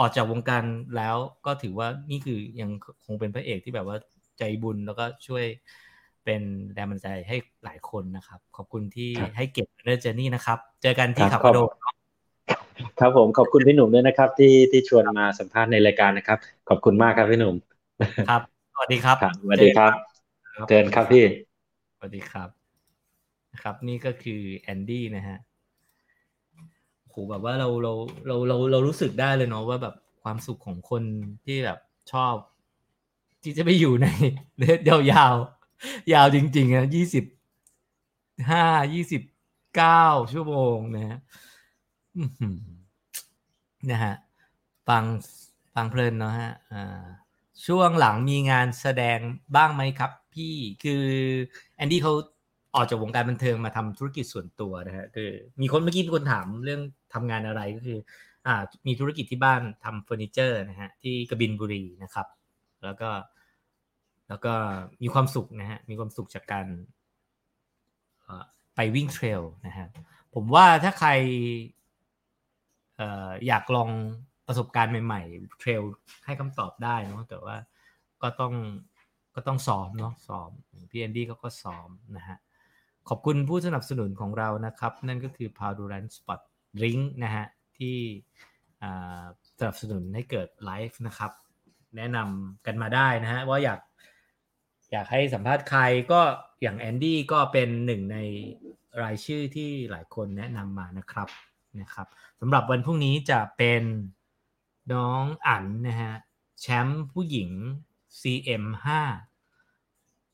[0.00, 0.64] ออกจากวงการ
[0.96, 1.16] แล้ว
[1.46, 2.70] ก็ถือว่านี่คือยัง
[3.06, 3.96] คงเป็นพระเอกที่แบบว่า
[4.38, 5.44] ใจบุญแล้วก็ช่วย
[6.24, 11.70] เป็นแรงบันดาลใจให้หลายคนนะครับ ขอบคุณที่ครับให้เก็บเรื่องเจอนี่นะครับ เจอกันที่ครัขับบขอบกระโดด
[13.00, 17.54] ครับผมขอบคุณพี่หนุ่มด้วยนะครับ ที่ที่ชวนมาสัมภาษณ์ในรายการนะครับ ขอบคุณมากครับพี่หนุ่ม
[18.30, 18.42] ครับ
[18.74, 19.92] สวัสดีครับครับสวัสดีครับ
[20.54, 21.24] ครับเชิญครับพี่
[21.96, 22.48] สวัสดีครับ
[23.52, 25.49] นะครับนี่ก็คือแอนดี้นะฮะโห
[27.30, 27.92] แบบว่าเราเรา
[28.26, 31.02] เราเราเรารู้สึกได้เลยเนาะว่าแบบความสุขของคน
[31.44, 31.78] ที่แบบ
[32.12, 32.34] ชอบ
[33.42, 34.06] ที่จะไปอยู่ใน
[34.58, 37.24] race ยาวๆ ยาวจริงๆนะยี่สิบ
[38.50, 38.64] ห้า
[38.94, 39.22] ยี่สิบ
[39.76, 41.18] เก้าชั่วโมงนะฮะ
[43.90, 44.14] นะฮะ
[44.88, 45.04] ฟัง
[45.74, 47.04] ฟังเพลินเนาะฮะอ่า
[47.66, 49.18] ช่วงหลังมีงานแสดง
[49.56, 51.04] บ้างไหมครับพี่คือ
[51.76, 52.12] แอนดี้เขา
[52.74, 55.30] ออกจากวงการบันเทิงมาทำธุรกิจส่วนตัวนะฮะคือ
[55.60, 56.80] มีคนเมื่อกี้มีคนถามเรื่อง
[57.14, 57.98] ทำงานอะไรก็คือ
[58.46, 58.54] อ่า
[58.86, 62.26] มีธุรกิจที่บ้านทำเฟอร์นิเจอร์นะฮะที่กบินทร์บุรีนะครับ
[62.84, 63.10] แล้วก็
[64.28, 64.54] แล้วก็
[65.02, 66.66] มีความสุขนะฮะมีความสุขจากการ
[68.74, 69.86] ไปวิ่ง trail นะฮะ
[70.34, 71.10] ผมว่าถ้าใคร
[73.00, 73.90] อออยากลอง
[74.46, 75.82] ประสบการณ์ใหม่ๆเทรล
[76.24, 77.56] ให้คำตอบได้เนาะแต่ว่า
[78.22, 78.54] ก็ต้อง
[79.34, 80.50] ก็ต้องซ้อมเนาะซ้อม
[80.90, 82.36] พี่แอนดี้ก็ก็ซ้อมนะฮะ
[83.08, 86.04] ขอบคุณผู้สนับสนุนของเรานะครับ นั่นก็คือ p o w d u r a n
[86.70, 87.46] Spot Drink นะฮะ
[87.78, 87.96] ที่
[89.58, 91.32] สนับสนุนให้เกิดไลฟ์นะครับ
[91.96, 93.80] แนะนำกันมาได้นะฮะว่าอยาก
[94.92, 95.82] อยากให้สัมภาษณ์ใคร
[96.12, 96.20] ก็
[96.62, 98.18] อย่างแอนดี้ก็เป็นหนึ่งใน
[99.02, 101.28] รายชื่อที่หลายคนแนะนำมานะครับ
[101.80, 102.06] นะครับ
[102.40, 103.82] สำหรับวันพรุ่งนี้จะเป็น
[104.92, 106.14] น้องอั๋นนะฮะ
[106.60, 107.50] แชมป์ผู้หญิง
[108.20, 108.86] CM5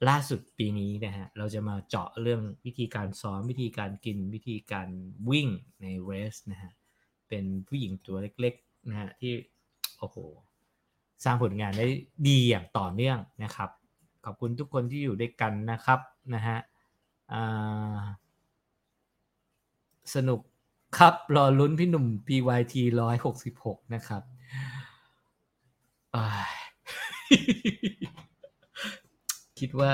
[0.09, 4.89] ล่าสุดปีนี้นะฮะเราจะมาเจาะเรื่องวิธีการซ้อมวิธีการกินวิธีการ
[5.31, 5.48] วิ่ง
[5.81, 6.73] ในเรสนะฮะ
[7.28, 9.32] เป็นผู้หญิงตัวเล็กๆนะฮะที่
[9.98, 10.16] โอ้โห
[11.24, 11.86] สร้างผลงานได้
[12.28, 13.70] ดีอย่างต่อเนื่องนะครับ
[14.24, 16.01] ขอบคุณทุกคนที่อยู่ด้วยกันนะครับ
[16.35, 16.59] นะฮะ
[20.14, 20.40] สนุก
[20.98, 24.23] ครับ รอลุ้นพี่หนุ่ม PYT ร้อยหกสิบหกนะครับ
[29.58, 29.92] คิดว่า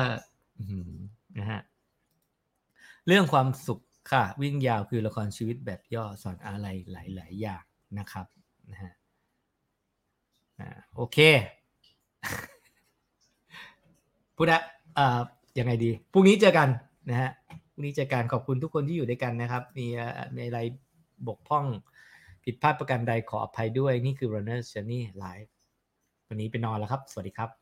[1.39, 1.60] นะฮะ
[3.06, 3.80] เรื่องความสุข
[4.12, 7.64] ค่ะ วิ่งยาวคือละครชีวิตแบบย่อสอนอะไรหลาย ๆ อย่าง
[7.98, 8.26] นะครับ
[8.70, 8.93] นะฮะ
[10.94, 11.18] โอเค
[14.36, 14.62] พูดอะ
[14.94, 15.20] เอ่อ
[15.59, 16.68] ยังไงดีพรุ่งนี้เจอกัน
[17.10, 17.30] นะฮะ
[17.72, 19.86] พรุ่งนี้เจอกันขอบคุณทุกคนที่อยู่ด้วยกันนะครับ มี
[20.34, 20.60] มีอะไร
[21.26, 21.64] บกพร่อง
[22.44, 25.51] ผิดพลาดประการใดขออภัยด้วยนี่คือ Runner Journey Live
[26.28, 27.61] วันนี้ไปนอนแล้วครับ สวัสดีครับ